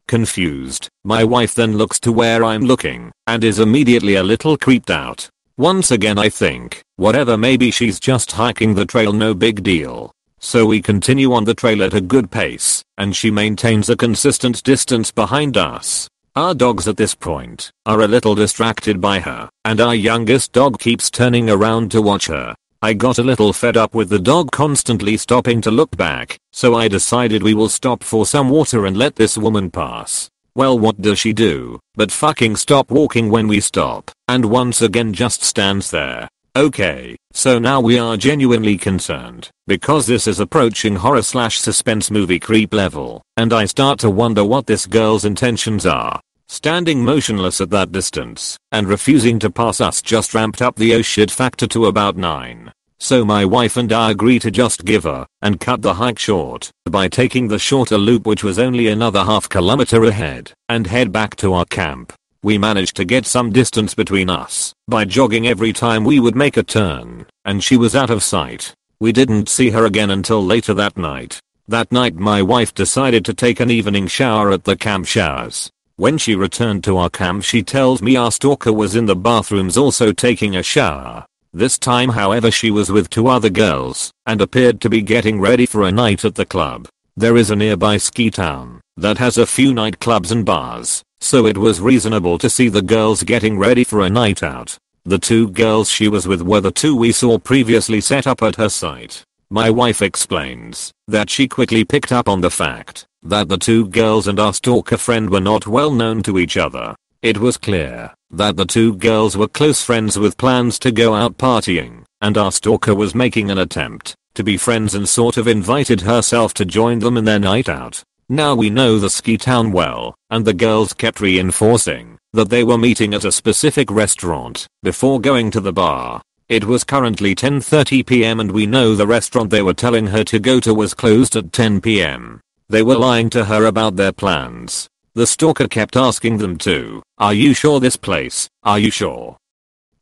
Confused, 0.07 0.89
my 1.05 1.23
wife 1.23 1.55
then 1.55 1.77
looks 1.77 2.01
to 2.01 2.13
where 2.13 2.43
I'm 2.43 2.63
looking, 2.63 3.13
and 3.27 3.45
is 3.45 3.59
immediately 3.59 4.15
a 4.15 4.23
little 4.23 4.57
creeped 4.57 4.91
out. 4.91 5.29
Once 5.59 5.91
again 5.91 6.17
I 6.17 6.31
think, 6.31 6.81
whatever 6.97 7.37
maybe 7.37 7.71
she's 7.71 8.01
just 8.01 8.33
hiking 8.33 8.73
the 8.73 8.87
trail 8.87 9.13
no 9.13 9.35
big 9.35 9.63
deal. 9.63 10.13
So 10.41 10.65
we 10.65 10.81
continue 10.81 11.35
on 11.35 11.45
the 11.45 11.53
trail 11.53 11.83
at 11.83 11.93
a 11.93 12.01
good 12.01 12.31
pace, 12.31 12.83
and 12.97 13.15
she 13.15 13.31
maintains 13.31 13.91
a 13.91 13.97
consistent 13.97 14.63
distance 14.63 15.11
behind 15.11 15.59
us. 15.59 16.09
Our 16.37 16.55
dogs 16.55 16.89
at 16.89 16.97
this 16.97 17.15
point 17.15 17.71
are 17.85 18.01
a 18.01 18.09
little 18.09 18.35
distracted 18.35 18.99
by 18.99 19.21
her, 19.21 19.51
and 19.67 19.79
our 19.79 19.95
youngest 19.95 20.53
dog 20.53 20.79
keeps 20.79 21.11
turning 21.11 21.51
around 21.51 21.91
to 21.91 22.01
watch 22.01 22.29
her. 22.29 22.55
I 22.81 22.93
got 22.93 23.19
a 23.19 23.25
little 23.25 23.53
fed 23.53 23.77
up 23.77 23.93
with 23.93 24.09
the 24.09 24.21
dog 24.21 24.53
constantly 24.53 25.17
stopping 25.17 25.61
to 25.63 25.71
look 25.71 25.97
back, 25.97 26.39
so 26.53 26.77
I 26.77 26.87
decided 26.87 27.43
we 27.43 27.53
will 27.53 27.69
stop 27.69 28.05
for 28.05 28.25
some 28.25 28.51
water 28.51 28.87
and 28.87 28.97
let 28.97 29.17
this 29.17 29.37
woman 29.37 29.69
pass. 29.69 30.31
Well 30.55 30.79
what 30.79 31.03
does 31.03 31.19
she 31.19 31.33
do, 31.33 31.81
but 31.97 32.13
fucking 32.13 32.55
stop 32.55 32.93
walking 32.93 33.31
when 33.31 33.49
we 33.49 33.59
stop, 33.59 34.13
and 34.29 34.45
once 34.45 34.81
again 34.81 35.13
just 35.13 35.43
stands 35.43 35.91
there. 35.91 36.29
Okay, 36.55 37.17
so 37.33 37.59
now 37.59 37.81
we 37.81 37.99
are 37.99 38.17
genuinely 38.17 38.79
concerned, 38.79 39.51
because 39.67 40.07
this 40.07 40.29
is 40.29 40.39
approaching 40.39 40.95
horror 40.95 41.23
slash 41.23 41.59
suspense 41.59 42.13
movie 42.13 42.39
creep 42.39 42.73
level, 42.73 43.23
and 43.37 43.53
I 43.53 43.65
start 43.65 43.99
to 44.01 44.11
wonder 44.11 44.45
what 44.45 44.67
this 44.67 44.87
girl's 44.87 45.25
intentions 45.25 45.85
are. 45.85 46.21
Standing 46.51 47.05
motionless 47.05 47.61
at 47.61 47.69
that 47.71 47.93
distance 47.93 48.57
and 48.73 48.89
refusing 48.89 49.39
to 49.39 49.51
pass 49.51 49.83
us 49.83 50.01
just 50.01 50.33
ramped 50.33 50.63
up 50.63 50.77
the 50.77 50.95
oh 50.95 51.03
shit 51.03 51.31
factor 51.31 51.67
to 51.67 51.85
about 51.85 52.17
9. 52.17 52.73
So 52.99 53.23
my 53.23 53.45
wife 53.45 53.77
and 53.77 53.93
I 53.93 54.11
agree 54.11 54.39
to 54.39 54.51
just 54.51 54.87
give 54.87 55.05
her 55.05 55.27
and 55.43 55.61
cut 55.61 55.83
the 55.83 55.95
hike 55.95 56.19
short 56.19 56.71
by 56.87 57.07
taking 57.07 57.49
the 57.49 57.59
shorter 57.59 57.99
loop 57.99 58.27
which 58.27 58.43
was 58.43 58.59
only 58.59 58.89
another 58.89 59.25
half 59.25 59.47
kilometer 59.47 60.03
ahead 60.05 60.53
and 60.71 60.87
head 60.87 61.13
back 61.13 61.37
to 61.37 61.53
our 61.53 61.67
camp. 61.67 62.15
We 62.43 62.57
managed 62.57 62.97
to 62.97 63.05
get 63.05 63.27
some 63.27 63.53
distance 63.53 63.95
between 63.95 64.31
us 64.31 64.73
by 64.89 65.05
jogging 65.05 65.47
every 65.47 65.75
time 65.75 66.03
we 66.03 66.19
would 66.19 66.35
make 66.35 66.57
a 66.57 66.63
turn 66.63 67.27
and 67.45 67.63
she 67.63 67.77
was 67.77 67.95
out 67.95 68.11
of 68.11 68.23
sight. 68.23 68.73
We 69.01 69.13
didn't 69.13 69.51
see 69.51 69.69
her 69.71 69.85
again 69.85 70.11
until 70.11 70.43
later 70.43 70.73
that 70.75 70.97
night. 70.97 71.41
That 71.69 71.93
night 71.93 72.15
my 72.15 72.41
wife 72.41 72.73
decided 72.73 73.27
to 73.27 73.35
take 73.35 73.61
an 73.61 73.71
evening 73.71 74.07
shower 74.07 74.51
at 74.51 74.65
the 74.65 74.77
camp 74.77 75.07
showers 75.07 75.71
when 75.99 76.17
she 76.17 76.37
returned 76.37 76.85
to 76.85 76.97
our 76.97 77.11
camp 77.11 77.43
she 77.43 77.61
tells 77.61 78.01
me 78.01 78.15
our 78.15 78.31
stalker 78.31 78.73
was 78.73 78.95
in 78.95 79.07
the 79.07 79.17
bathrooms 79.17 79.77
also 79.77 80.13
taking 80.13 80.55
a 80.55 80.63
shower. 80.63 81.27
This 81.53 81.77
time 81.77 82.11
however 82.11 82.53
she 82.53 82.71
was 82.71 82.93
with 82.93 83.11
two 83.11 83.27
other 83.27 83.51
girls 83.51 84.13
and 84.25 84.41
appeared 84.41 84.81
to 84.81 84.89
be 84.89 85.03
getting 85.03 85.41
ready 85.41 85.67
for 85.67 85.83
a 85.83 85.91
night 85.91 86.25
at 86.25 86.37
the 86.37 86.47
club. 86.47 86.87
There 87.17 87.37
is 87.37 87.51
a 87.51 87.57
nearby 87.57 87.97
ski 87.97 88.31
town 88.31 88.81
that 88.97 89.19
has 89.19 89.39
a 89.39 89.47
few 89.47 89.73
nightclubs 89.73 90.31
and 90.31 90.47
bars, 90.47 91.03
so 91.21 91.47
it 91.47 91.59
was 91.59 91.81
reasonable 91.81 92.39
to 92.39 92.49
see 92.49 92.69
the 92.69 92.81
girls 92.81 93.25
getting 93.25 93.59
ready 93.59 93.83
for 93.83 94.03
a 94.03 94.09
night 94.09 94.45
out. 94.45 94.79
The 95.05 95.19
two 95.19 95.49
girls 95.49 95.91
she 95.91 96.07
was 96.07 96.29
with 96.29 96.43
were 96.43 96.61
the 96.61 96.71
two 96.71 96.95
we 96.95 97.11
saw 97.11 97.41
previously 97.41 98.01
set 98.01 98.29
up 98.29 98.41
at 98.41 98.55
her 98.55 98.69
site. 98.69 99.25
My 99.51 99.69
wife 99.69 100.01
explains 100.01 100.93
that 101.09 101.29
she 101.29 101.49
quickly 101.49 101.83
picked 101.85 102.13
up 102.13 102.29
on 102.29 102.41
the 102.41 102.51
fact 102.51 103.09
that 103.29 103.49
the 103.49 103.59
two 103.59 103.89
girls 103.89 104.27
and 104.27 104.41
our 104.41 104.53
stalker 104.53 104.97
friend 104.97 105.31
were 105.31 105.41
not 105.41 105.67
well 105.67 105.91
known 105.91 106.23
to 106.25 106.39
each 106.39 106.57
other. 106.57 106.95
It 107.23 107.39
was 107.39 107.57
clear 107.57 108.15
that 108.31 108.57
the 108.57 108.65
two 108.65 108.95
girls 108.95 109.37
were 109.37 109.49
close 109.49 109.83
friends 109.83 110.19
with 110.19 110.37
plans 110.37 110.79
to 110.81 110.91
go 110.91 111.15
out 111.15 111.39
partying, 111.39 112.05
and 112.21 112.39
our 112.39 112.53
stalker 112.53 112.95
was 112.95 113.15
making 113.15 113.51
an 113.51 113.59
attempt 113.59 114.15
to 114.35 114.45
be 114.45 114.57
friends 114.57 114.95
and 114.95 115.09
sort 115.09 115.37
of 115.37 115.49
invited 115.49 116.03
herself 116.03 116.55
to 116.55 116.65
join 116.65 117.01
them 117.01 117.17
in 117.17 117.25
their 117.25 117.41
night 117.41 117.69
out. 117.69 118.03
Now 118.29 118.55
we 118.55 118.71
know 118.71 118.99
the 118.99 119.11
ski 119.11 119.37
town 119.37 119.73
well, 119.73 120.15
and 120.31 120.45
the 120.45 120.55
girls 120.55 120.93
kept 120.93 121.21
reinforcing 121.21 122.19
that 122.35 122.51
they 122.51 122.63
were 122.63 122.79
meeting 122.79 123.15
at 123.15 123.25
a 123.25 123.33
specific 123.33 123.91
restaurant 123.91 124.67
before 124.83 125.21
going 125.21 125.51
to 125.51 125.61
the 125.61 125.73
bar. 125.73 126.23
It 126.49 126.65
was 126.65 126.85
currently 126.85 127.35
10.30 127.35 128.07
pm 128.07 128.39
and 128.39 128.53
we 128.53 128.65
know 128.65 128.95
the 128.95 129.07
restaurant 129.07 129.51
they 129.51 129.63
were 129.63 129.75
telling 129.75 130.07
her 130.09 130.25
to 130.25 130.39
go 130.39 130.61
to 130.61 130.73
was 130.73 130.95
closed 130.95 131.37
at 131.37 131.53
10 131.53 131.81
pm. 131.81 132.41
They 132.69 132.83
were 132.83 132.97
lying 132.97 133.31
to 133.31 133.47
her 133.47 133.65
about 133.65 133.97
their 133.97 134.13
plans. 134.13 134.89
The 135.15 135.27
stalker 135.27 135.69
kept 135.69 135.97
asking 135.97 136.39
them 136.39 136.59
to, 136.59 137.03
are 137.19 137.35
you 137.35 137.55
sure 137.55 137.81
this 137.81 137.97
place, 137.97 138.49
are 138.63 138.79
you 138.79 138.91
sure? 138.91 139.37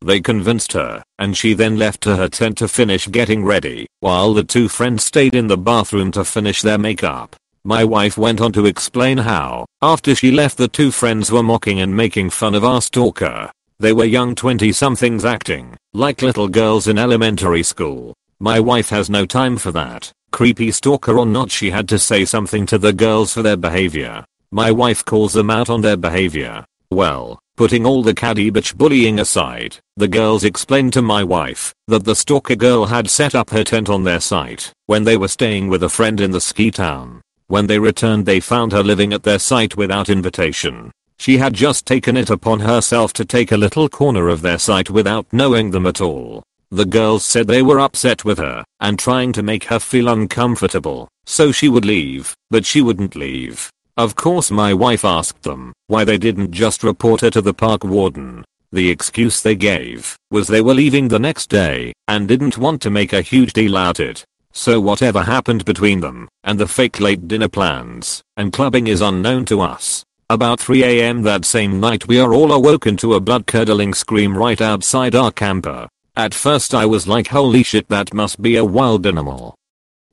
They 0.00 0.20
convinced 0.20 0.72
her, 0.72 1.02
and 1.18 1.36
she 1.36 1.54
then 1.54 1.78
left 1.78 2.02
to 2.02 2.16
her 2.16 2.28
tent 2.28 2.58
to 2.58 2.68
finish 2.68 3.08
getting 3.08 3.44
ready, 3.44 3.86
while 4.00 4.34
the 4.34 4.44
two 4.44 4.68
friends 4.68 5.04
stayed 5.04 5.34
in 5.34 5.46
the 5.46 5.56
bathroom 5.56 6.10
to 6.12 6.24
finish 6.24 6.60
their 6.62 6.78
makeup. 6.78 7.34
My 7.64 7.84
wife 7.84 8.18
went 8.18 8.40
on 8.40 8.52
to 8.52 8.66
explain 8.66 9.18
how, 9.18 9.66
after 9.80 10.14
she 10.14 10.30
left 10.30 10.56
the 10.58 10.68
two 10.68 10.90
friends 10.90 11.32
were 11.32 11.42
mocking 11.42 11.80
and 11.80 11.96
making 11.96 12.30
fun 12.30 12.54
of 12.54 12.64
our 12.64 12.82
stalker, 12.82 13.50
They 13.78 13.92
were 13.92 14.06
young 14.06 14.34
20 14.34 14.72
somethings 14.72 15.24
acting 15.24 15.76
like 15.92 16.22
little 16.22 16.48
girls 16.48 16.88
in 16.88 16.98
elementary 16.98 17.62
school. 17.62 18.14
My 18.40 18.58
wife 18.58 18.88
has 18.90 19.10
no 19.10 19.26
time 19.26 19.56
for 19.58 19.70
that. 19.72 20.12
Creepy 20.32 20.70
stalker 20.70 21.18
or 21.18 21.26
not 21.26 21.50
she 21.50 21.70
had 21.70 21.88
to 21.88 21.98
say 21.98 22.24
something 22.24 22.66
to 22.66 22.78
the 22.78 22.92
girls 22.92 23.32
for 23.32 23.42
their 23.42 23.56
behavior. 23.56 24.24
My 24.50 24.70
wife 24.70 25.04
calls 25.04 25.32
them 25.32 25.50
out 25.50 25.70
on 25.70 25.80
their 25.80 25.96
behavior. 25.96 26.64
Well, 26.90 27.40
putting 27.56 27.86
all 27.86 28.02
the 28.02 28.14
caddy 28.14 28.50
bitch 28.50 28.76
bullying 28.76 29.18
aside, 29.18 29.78
the 29.96 30.08
girls 30.08 30.44
explained 30.44 30.92
to 30.92 31.02
my 31.02 31.24
wife 31.24 31.74
that 31.88 32.04
the 32.04 32.14
stalker 32.14 32.54
girl 32.54 32.86
had 32.86 33.10
set 33.10 33.34
up 33.34 33.50
her 33.50 33.64
tent 33.64 33.88
on 33.88 34.04
their 34.04 34.20
site 34.20 34.72
when 34.86 35.04
they 35.04 35.16
were 35.16 35.28
staying 35.28 35.68
with 35.68 35.82
a 35.82 35.88
friend 35.88 36.20
in 36.20 36.30
the 36.30 36.40
ski 36.40 36.70
town. 36.70 37.22
When 37.48 37.66
they 37.66 37.78
returned 37.78 38.26
they 38.26 38.40
found 38.40 38.72
her 38.72 38.82
living 38.82 39.12
at 39.12 39.22
their 39.22 39.38
site 39.38 39.76
without 39.76 40.08
invitation. 40.08 40.92
She 41.18 41.38
had 41.38 41.54
just 41.54 41.86
taken 41.86 42.16
it 42.16 42.30
upon 42.30 42.60
herself 42.60 43.12
to 43.14 43.24
take 43.24 43.52
a 43.52 43.56
little 43.56 43.88
corner 43.88 44.28
of 44.28 44.42
their 44.42 44.58
site 44.58 44.90
without 44.90 45.26
knowing 45.32 45.70
them 45.70 45.86
at 45.86 46.00
all. 46.00 46.42
The 46.70 46.84
girls 46.84 47.24
said 47.24 47.46
they 47.46 47.62
were 47.62 47.78
upset 47.78 48.24
with 48.24 48.38
her 48.38 48.64
and 48.80 48.98
trying 48.98 49.32
to 49.34 49.42
make 49.42 49.64
her 49.64 49.78
feel 49.78 50.08
uncomfortable, 50.08 51.08
so 51.24 51.52
she 51.52 51.68
would 51.68 51.84
leave, 51.84 52.34
but 52.50 52.66
she 52.66 52.82
wouldn't 52.82 53.14
leave. 53.14 53.70
Of 53.96 54.14
course 54.14 54.50
my 54.50 54.74
wife 54.74 55.04
asked 55.04 55.42
them 55.42 55.72
why 55.86 56.04
they 56.04 56.18
didn't 56.18 56.50
just 56.50 56.82
report 56.82 57.20
her 57.20 57.30
to 57.30 57.40
the 57.40 57.54
park 57.54 57.84
warden. 57.84 58.44
The 58.72 58.90
excuse 58.90 59.40
they 59.40 59.54
gave 59.54 60.16
was 60.30 60.48
they 60.48 60.60
were 60.60 60.74
leaving 60.74 61.06
the 61.08 61.20
next 61.20 61.48
day 61.48 61.92
and 62.08 62.26
didn't 62.26 62.58
want 62.58 62.82
to 62.82 62.90
make 62.90 63.12
a 63.12 63.22
huge 63.22 63.52
deal 63.52 63.76
out 63.76 64.00
it. 64.00 64.24
So 64.52 64.80
whatever 64.80 65.22
happened 65.22 65.64
between 65.64 66.00
them 66.00 66.28
and 66.42 66.58
the 66.58 66.66
fake 66.66 66.98
late 66.98 67.28
dinner 67.28 67.48
plans 67.48 68.22
and 68.36 68.52
clubbing 68.52 68.88
is 68.88 69.02
unknown 69.02 69.44
to 69.46 69.60
us. 69.60 70.04
About 70.28 70.58
3am 70.58 71.22
that 71.22 71.44
same 71.44 71.78
night 71.78 72.08
we 72.08 72.18
are 72.18 72.34
all 72.34 72.52
awoken 72.52 72.96
to 72.96 73.14
a 73.14 73.20
blood-curdling 73.20 73.94
scream 73.94 74.36
right 74.36 74.60
outside 74.60 75.14
our 75.14 75.30
camper. 75.30 75.88
At 76.18 76.32
first 76.32 76.74
I 76.74 76.86
was 76.86 77.06
like 77.06 77.28
holy 77.28 77.62
shit 77.62 77.88
that 77.88 78.14
must 78.14 78.40
be 78.40 78.56
a 78.56 78.64
wild 78.64 79.06
animal. 79.06 79.54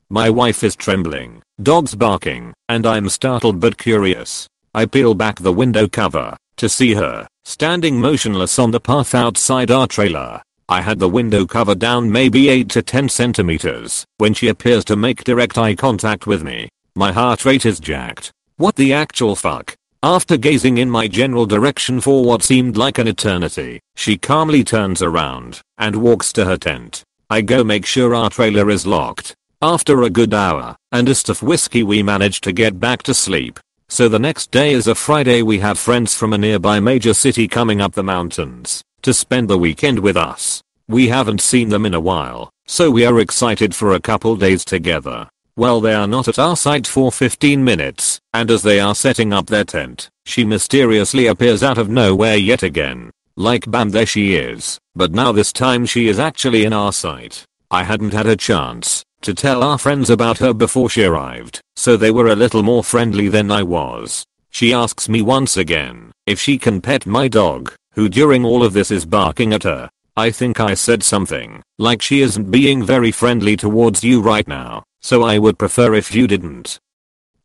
My 0.09 0.29
wife 0.29 0.61
is 0.61 0.75
trembling, 0.75 1.41
dogs 1.61 1.95
barking, 1.95 2.53
and 2.67 2.85
I'm 2.85 3.07
startled 3.07 3.61
but 3.61 3.77
curious. 3.77 4.45
I 4.73 4.85
peel 4.85 5.13
back 5.13 5.39
the 5.39 5.53
window 5.53 5.87
cover 5.87 6.35
to 6.57 6.67
see 6.67 6.95
her 6.95 7.25
standing 7.45 8.01
motionless 8.01 8.59
on 8.59 8.71
the 8.71 8.81
path 8.81 9.15
outside 9.15 9.71
our 9.71 9.87
trailer. 9.87 10.41
I 10.67 10.81
had 10.81 10.99
the 10.99 11.07
window 11.07 11.45
cover 11.45 11.73
down 11.73 12.11
maybe 12.11 12.49
8 12.49 12.69
to 12.71 12.81
10 12.81 13.07
centimeters 13.07 14.03
when 14.17 14.33
she 14.33 14.49
appears 14.49 14.83
to 14.85 14.97
make 14.97 15.23
direct 15.23 15.57
eye 15.57 15.75
contact 15.75 16.27
with 16.27 16.43
me. 16.43 16.67
My 16.95 17.13
heart 17.13 17.45
rate 17.45 17.65
is 17.65 17.79
jacked. 17.79 18.29
What 18.57 18.75
the 18.75 18.91
actual 18.91 19.37
fuck? 19.37 19.75
After 20.05 20.35
gazing 20.35 20.79
in 20.79 20.89
my 20.89 21.07
general 21.07 21.45
direction 21.45 22.01
for 22.01 22.25
what 22.25 22.43
seemed 22.43 22.75
like 22.75 22.97
an 22.97 23.07
eternity, 23.07 23.79
she 23.95 24.17
calmly 24.17 24.61
turns 24.61 25.01
around 25.01 25.61
and 25.77 25.95
walks 25.95 26.33
to 26.33 26.43
her 26.43 26.57
tent. 26.57 27.03
I 27.29 27.39
go 27.39 27.63
make 27.63 27.85
sure 27.85 28.13
our 28.13 28.29
trailer 28.29 28.69
is 28.69 28.85
locked. 28.85 29.33
After 29.61 30.03
a 30.03 30.09
good 30.09 30.33
hour 30.33 30.75
and 30.91 31.07
a 31.07 31.15
stiff 31.15 31.41
whiskey 31.41 31.83
we 31.83 32.03
manage 32.03 32.41
to 32.41 32.51
get 32.51 32.81
back 32.81 33.01
to 33.03 33.13
sleep. 33.13 33.61
So 33.87 34.09
the 34.09 34.19
next 34.19 34.51
day 34.51 34.73
is 34.73 34.87
a 34.87 34.95
Friday 34.95 35.41
we 35.41 35.59
have 35.59 35.79
friends 35.79 36.13
from 36.13 36.33
a 36.33 36.37
nearby 36.37 36.81
major 36.81 37.13
city 37.13 37.47
coming 37.47 37.79
up 37.79 37.93
the 37.93 38.03
mountains 38.03 38.83
to 39.03 39.13
spend 39.13 39.49
the 39.49 39.57
weekend 39.57 39.99
with 39.99 40.17
us. 40.17 40.61
We 40.89 41.07
haven't 41.07 41.39
seen 41.39 41.69
them 41.69 41.85
in 41.85 41.93
a 41.93 42.01
while, 42.01 42.49
so 42.67 42.91
we 42.91 43.05
are 43.05 43.21
excited 43.21 43.73
for 43.73 43.93
a 43.93 44.01
couple 44.01 44.35
days 44.35 44.65
together. 44.65 45.29
Well 45.55 45.79
they 45.79 45.93
are 45.93 46.07
not 46.07 46.27
at 46.27 46.39
our 46.39 46.57
site 46.57 46.87
for 46.87 47.09
15 47.09 47.63
minutes, 47.63 48.19
and 48.33 48.49
as 48.49 48.63
they 48.63 48.79
are 48.79 48.95
setting 48.95 49.31
up 49.31 49.47
their 49.47 49.63
tent, 49.63 50.09
she 50.25 50.43
mysteriously 50.43 51.27
appears 51.27 51.63
out 51.63 51.77
of 51.77 51.89
nowhere 51.89 52.35
yet 52.35 52.63
again. 52.63 53.11
Like 53.35 53.69
bam 53.69 53.89
there 53.89 54.05
she 54.05 54.35
is, 54.35 54.79
but 54.95 55.11
now 55.11 55.31
this 55.31 55.51
time 55.51 55.85
she 55.85 56.07
is 56.07 56.19
actually 56.19 56.65
in 56.65 56.73
our 56.73 56.93
sight. 56.93 57.45
I 57.71 57.83
hadn't 57.83 58.13
had 58.13 58.27
a 58.27 58.35
chance 58.35 59.03
to 59.21 59.33
tell 59.33 59.63
our 59.63 59.77
friends 59.77 60.09
about 60.09 60.37
her 60.39 60.53
before 60.53 60.89
she 60.89 61.03
arrived, 61.03 61.61
so 61.75 61.95
they 61.95 62.11
were 62.11 62.27
a 62.27 62.35
little 62.35 62.61
more 62.61 62.83
friendly 62.83 63.29
than 63.29 63.49
I 63.49 63.63
was. 63.63 64.25
She 64.49 64.73
asks 64.73 65.09
me 65.09 65.21
once 65.21 65.57
again 65.57 66.11
if 66.27 66.39
she 66.39 66.57
can 66.57 66.81
pet 66.81 67.05
my 67.05 67.27
dog, 67.27 67.73
who 67.93 68.09
during 68.09 68.45
all 68.45 68.63
of 68.63 68.73
this 68.73 68.91
is 68.91 69.05
barking 69.05 69.53
at 69.53 69.63
her. 69.63 69.89
I 70.15 70.29
think 70.29 70.59
I 70.59 70.75
said 70.75 71.01
something 71.01 71.63
like 71.79 72.01
she 72.01 72.21
isn't 72.21 72.51
being 72.51 72.83
very 72.83 73.11
friendly 73.11 73.57
towards 73.57 74.03
you 74.03 74.21
right 74.21 74.47
now, 74.47 74.83
so 75.01 75.23
I 75.23 75.39
would 75.39 75.57
prefer 75.57 75.95
if 75.95 76.13
you 76.13 76.27
didn't. 76.27 76.79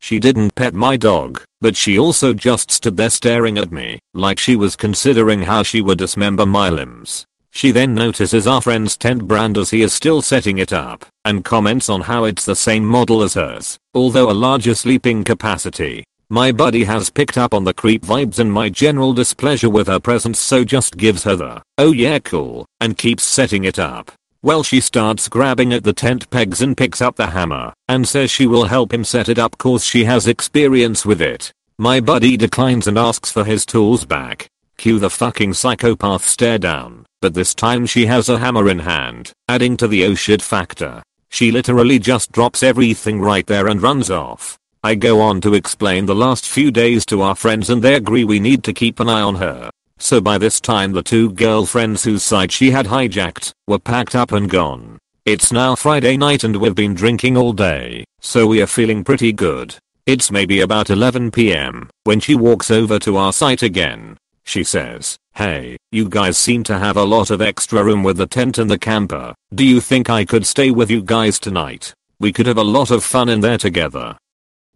She 0.00 0.18
didn't 0.18 0.54
pet 0.54 0.74
my 0.74 0.96
dog, 0.96 1.42
but 1.60 1.76
she 1.76 1.98
also 1.98 2.32
just 2.32 2.70
stood 2.70 2.96
there 2.96 3.10
staring 3.10 3.58
at 3.58 3.72
me, 3.72 3.98
like 4.14 4.38
she 4.38 4.56
was 4.56 4.76
considering 4.76 5.42
how 5.42 5.62
she 5.62 5.80
would 5.80 5.98
dismember 5.98 6.46
my 6.46 6.70
limbs. 6.70 7.26
She 7.50 7.72
then 7.72 7.94
notices 7.94 8.46
our 8.46 8.60
friend's 8.60 8.96
tent 8.96 9.26
brand 9.26 9.58
as 9.58 9.70
he 9.70 9.82
is 9.82 9.92
still 9.92 10.22
setting 10.22 10.58
it 10.58 10.72
up, 10.72 11.04
and 11.24 11.44
comments 11.44 11.88
on 11.88 12.02
how 12.02 12.24
it's 12.24 12.44
the 12.44 12.54
same 12.54 12.84
model 12.84 13.22
as 13.22 13.34
hers, 13.34 13.78
although 13.94 14.30
a 14.30 14.32
larger 14.32 14.74
sleeping 14.74 15.24
capacity. 15.24 16.04
My 16.30 16.52
buddy 16.52 16.84
has 16.84 17.08
picked 17.08 17.38
up 17.38 17.54
on 17.54 17.64
the 17.64 17.72
creep 17.72 18.02
vibes 18.02 18.38
and 18.38 18.52
my 18.52 18.68
general 18.68 19.14
displeasure 19.14 19.70
with 19.70 19.86
her 19.86 19.98
presence 19.98 20.38
so 20.38 20.62
just 20.62 20.98
gives 20.98 21.24
her 21.24 21.36
the, 21.36 21.62
oh 21.78 21.92
yeah 21.92 22.18
cool, 22.18 22.66
and 22.80 22.98
keeps 22.98 23.24
setting 23.24 23.64
it 23.64 23.78
up. 23.78 24.12
Well 24.40 24.62
she 24.62 24.80
starts 24.80 25.28
grabbing 25.28 25.72
at 25.72 25.82
the 25.82 25.92
tent 25.92 26.30
pegs 26.30 26.62
and 26.62 26.76
picks 26.76 27.02
up 27.02 27.16
the 27.16 27.26
hammer 27.26 27.72
and 27.88 28.06
says 28.06 28.30
she 28.30 28.46
will 28.46 28.64
help 28.64 28.94
him 28.94 29.02
set 29.02 29.28
it 29.28 29.38
up 29.38 29.58
cause 29.58 29.84
she 29.84 30.04
has 30.04 30.28
experience 30.28 31.04
with 31.04 31.20
it. 31.20 31.52
My 31.76 31.98
buddy 31.98 32.36
declines 32.36 32.86
and 32.86 32.96
asks 32.96 33.32
for 33.32 33.44
his 33.44 33.66
tools 33.66 34.04
back. 34.04 34.46
Cue 34.76 35.00
the 35.00 35.10
fucking 35.10 35.54
psychopath 35.54 36.24
stare 36.24 36.58
down, 36.58 37.04
but 37.20 37.34
this 37.34 37.52
time 37.52 37.84
she 37.84 38.06
has 38.06 38.28
a 38.28 38.38
hammer 38.38 38.68
in 38.68 38.78
hand, 38.78 39.32
adding 39.48 39.76
to 39.76 39.88
the 39.88 40.04
oh 40.04 40.14
shit 40.14 40.40
factor. 40.40 41.02
She 41.30 41.50
literally 41.50 41.98
just 41.98 42.30
drops 42.30 42.62
everything 42.62 43.20
right 43.20 43.46
there 43.46 43.66
and 43.66 43.82
runs 43.82 44.08
off. 44.08 44.56
I 44.84 44.94
go 44.94 45.20
on 45.20 45.40
to 45.40 45.54
explain 45.54 46.06
the 46.06 46.14
last 46.14 46.46
few 46.46 46.70
days 46.70 47.04
to 47.06 47.22
our 47.22 47.34
friends 47.34 47.70
and 47.70 47.82
they 47.82 47.94
agree 47.94 48.22
we 48.22 48.38
need 48.38 48.62
to 48.64 48.72
keep 48.72 49.00
an 49.00 49.08
eye 49.08 49.20
on 49.20 49.34
her. 49.34 49.68
So 49.98 50.20
by 50.20 50.38
this 50.38 50.60
time 50.60 50.92
the 50.92 51.02
two 51.02 51.32
girlfriends 51.32 52.04
whose 52.04 52.22
side 52.22 52.52
she 52.52 52.70
had 52.70 52.86
hijacked 52.86 53.52
were 53.66 53.78
packed 53.78 54.14
up 54.14 54.32
and 54.32 54.48
gone. 54.48 54.98
It's 55.26 55.52
now 55.52 55.74
Friday 55.74 56.16
night 56.16 56.44
and 56.44 56.56
we've 56.56 56.74
been 56.74 56.94
drinking 56.94 57.36
all 57.36 57.52
day, 57.52 58.04
so 58.20 58.46
we 58.46 58.62
are 58.62 58.66
feeling 58.66 59.04
pretty 59.04 59.32
good. 59.32 59.74
It's 60.06 60.30
maybe 60.30 60.60
about 60.60 60.86
11pm 60.86 61.90
when 62.04 62.20
she 62.20 62.34
walks 62.34 62.70
over 62.70 62.98
to 63.00 63.18
our 63.18 63.32
site 63.32 63.62
again. 63.62 64.16
She 64.44 64.64
says, 64.64 65.18
hey, 65.34 65.76
you 65.92 66.08
guys 66.08 66.38
seem 66.38 66.64
to 66.64 66.78
have 66.78 66.96
a 66.96 67.04
lot 67.04 67.30
of 67.30 67.42
extra 67.42 67.84
room 67.84 68.02
with 68.02 68.16
the 68.16 68.26
tent 68.26 68.56
and 68.56 68.70
the 68.70 68.78
camper. 68.78 69.34
Do 69.54 69.64
you 69.64 69.80
think 69.82 70.08
I 70.08 70.24
could 70.24 70.46
stay 70.46 70.70
with 70.70 70.90
you 70.90 71.02
guys 71.02 71.38
tonight? 71.38 71.92
We 72.18 72.32
could 72.32 72.46
have 72.46 72.56
a 72.56 72.64
lot 72.64 72.90
of 72.90 73.04
fun 73.04 73.28
in 73.28 73.40
there 73.40 73.58
together. 73.58 74.16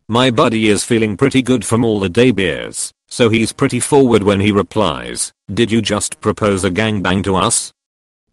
My 0.09 0.31
buddy 0.31 0.69
is 0.69 0.85
feeling 0.85 1.17
pretty 1.17 1.41
good 1.41 1.65
from 1.65 1.83
all 1.85 1.99
the 1.99 2.11
day 2.11 2.33
beers, 2.33 2.93
so 3.13 3.29
he's 3.29 3.53
pretty 3.53 3.79
forward 3.79 4.23
when 4.23 4.41
he 4.41 4.51
replies, 4.51 5.35
did 5.53 5.71
you 5.71 5.83
just 5.83 6.19
propose 6.23 6.65
a 6.65 6.71
gangbang 6.71 7.23
to 7.23 7.37
us? 7.37 7.71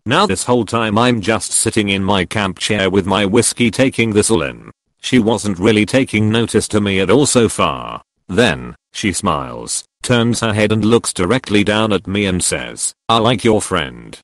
Now 0.05 0.25
this 0.25 0.45
whole 0.45 0.63
time 0.63 0.97
I'm 0.97 1.19
just 1.19 1.51
sitting 1.51 1.89
in 1.89 2.01
my 2.01 2.23
camp 2.23 2.59
chair 2.59 2.89
with 2.89 3.05
my 3.05 3.25
whiskey 3.25 3.71
taking 3.71 4.13
this 4.13 4.32
all 4.32 4.41
in. 4.41 4.71
She 5.01 5.19
wasn't 5.19 5.59
really 5.59 5.86
taking 5.86 6.32
notice 6.32 6.65
to 6.69 6.80
me 6.80 7.01
at 7.01 7.09
all 7.09 7.25
so 7.25 7.49
far. 7.49 8.01
Then, 8.30 8.73
she 8.93 9.11
smiles, 9.11 9.84
turns 10.01 10.39
her 10.39 10.53
head 10.53 10.71
and 10.71 10.86
looks 10.86 11.11
directly 11.11 11.65
down 11.65 11.91
at 11.91 12.07
me 12.07 12.25
and 12.25 12.41
says, 12.41 12.93
I 13.09 13.17
like 13.17 13.43
your 13.43 13.61
friend. 13.61 14.17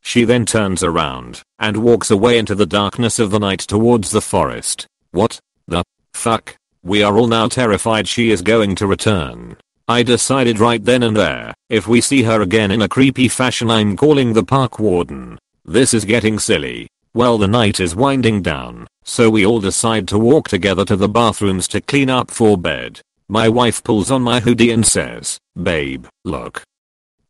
She 0.00 0.24
then 0.24 0.44
turns 0.44 0.82
around 0.82 1.42
and 1.60 1.84
walks 1.84 2.10
away 2.10 2.36
into 2.38 2.56
the 2.56 2.66
darkness 2.66 3.20
of 3.20 3.30
the 3.30 3.38
night 3.38 3.60
towards 3.60 4.10
the 4.10 4.20
forest. 4.20 4.88
What 5.12 5.38
the 5.68 5.84
fuck? 6.12 6.56
We 6.82 7.04
are 7.04 7.16
all 7.16 7.28
now 7.28 7.46
terrified 7.46 8.08
she 8.08 8.32
is 8.32 8.42
going 8.42 8.74
to 8.74 8.88
return. 8.88 9.56
I 9.86 10.02
decided 10.02 10.60
right 10.60 10.82
then 10.82 11.02
and 11.02 11.14
there, 11.14 11.52
if 11.68 11.86
we 11.86 12.00
see 12.00 12.22
her 12.22 12.40
again 12.40 12.70
in 12.70 12.80
a 12.80 12.88
creepy 12.88 13.28
fashion 13.28 13.70
I'm 13.70 13.98
calling 13.98 14.32
the 14.32 14.42
park 14.42 14.78
warden. 14.78 15.38
This 15.66 15.92
is 15.92 16.06
getting 16.06 16.38
silly. 16.38 16.88
Well 17.12 17.36
the 17.36 17.46
night 17.46 17.80
is 17.80 17.94
winding 17.94 18.40
down, 18.40 18.86
so 19.04 19.28
we 19.28 19.44
all 19.44 19.60
decide 19.60 20.08
to 20.08 20.18
walk 20.18 20.48
together 20.48 20.86
to 20.86 20.96
the 20.96 21.08
bathrooms 21.08 21.68
to 21.68 21.82
clean 21.82 22.08
up 22.08 22.30
for 22.30 22.56
bed. 22.56 23.02
My 23.28 23.50
wife 23.50 23.84
pulls 23.84 24.10
on 24.10 24.22
my 24.22 24.40
hoodie 24.40 24.70
and 24.70 24.86
says, 24.86 25.38
babe, 25.62 26.06
look. 26.24 26.62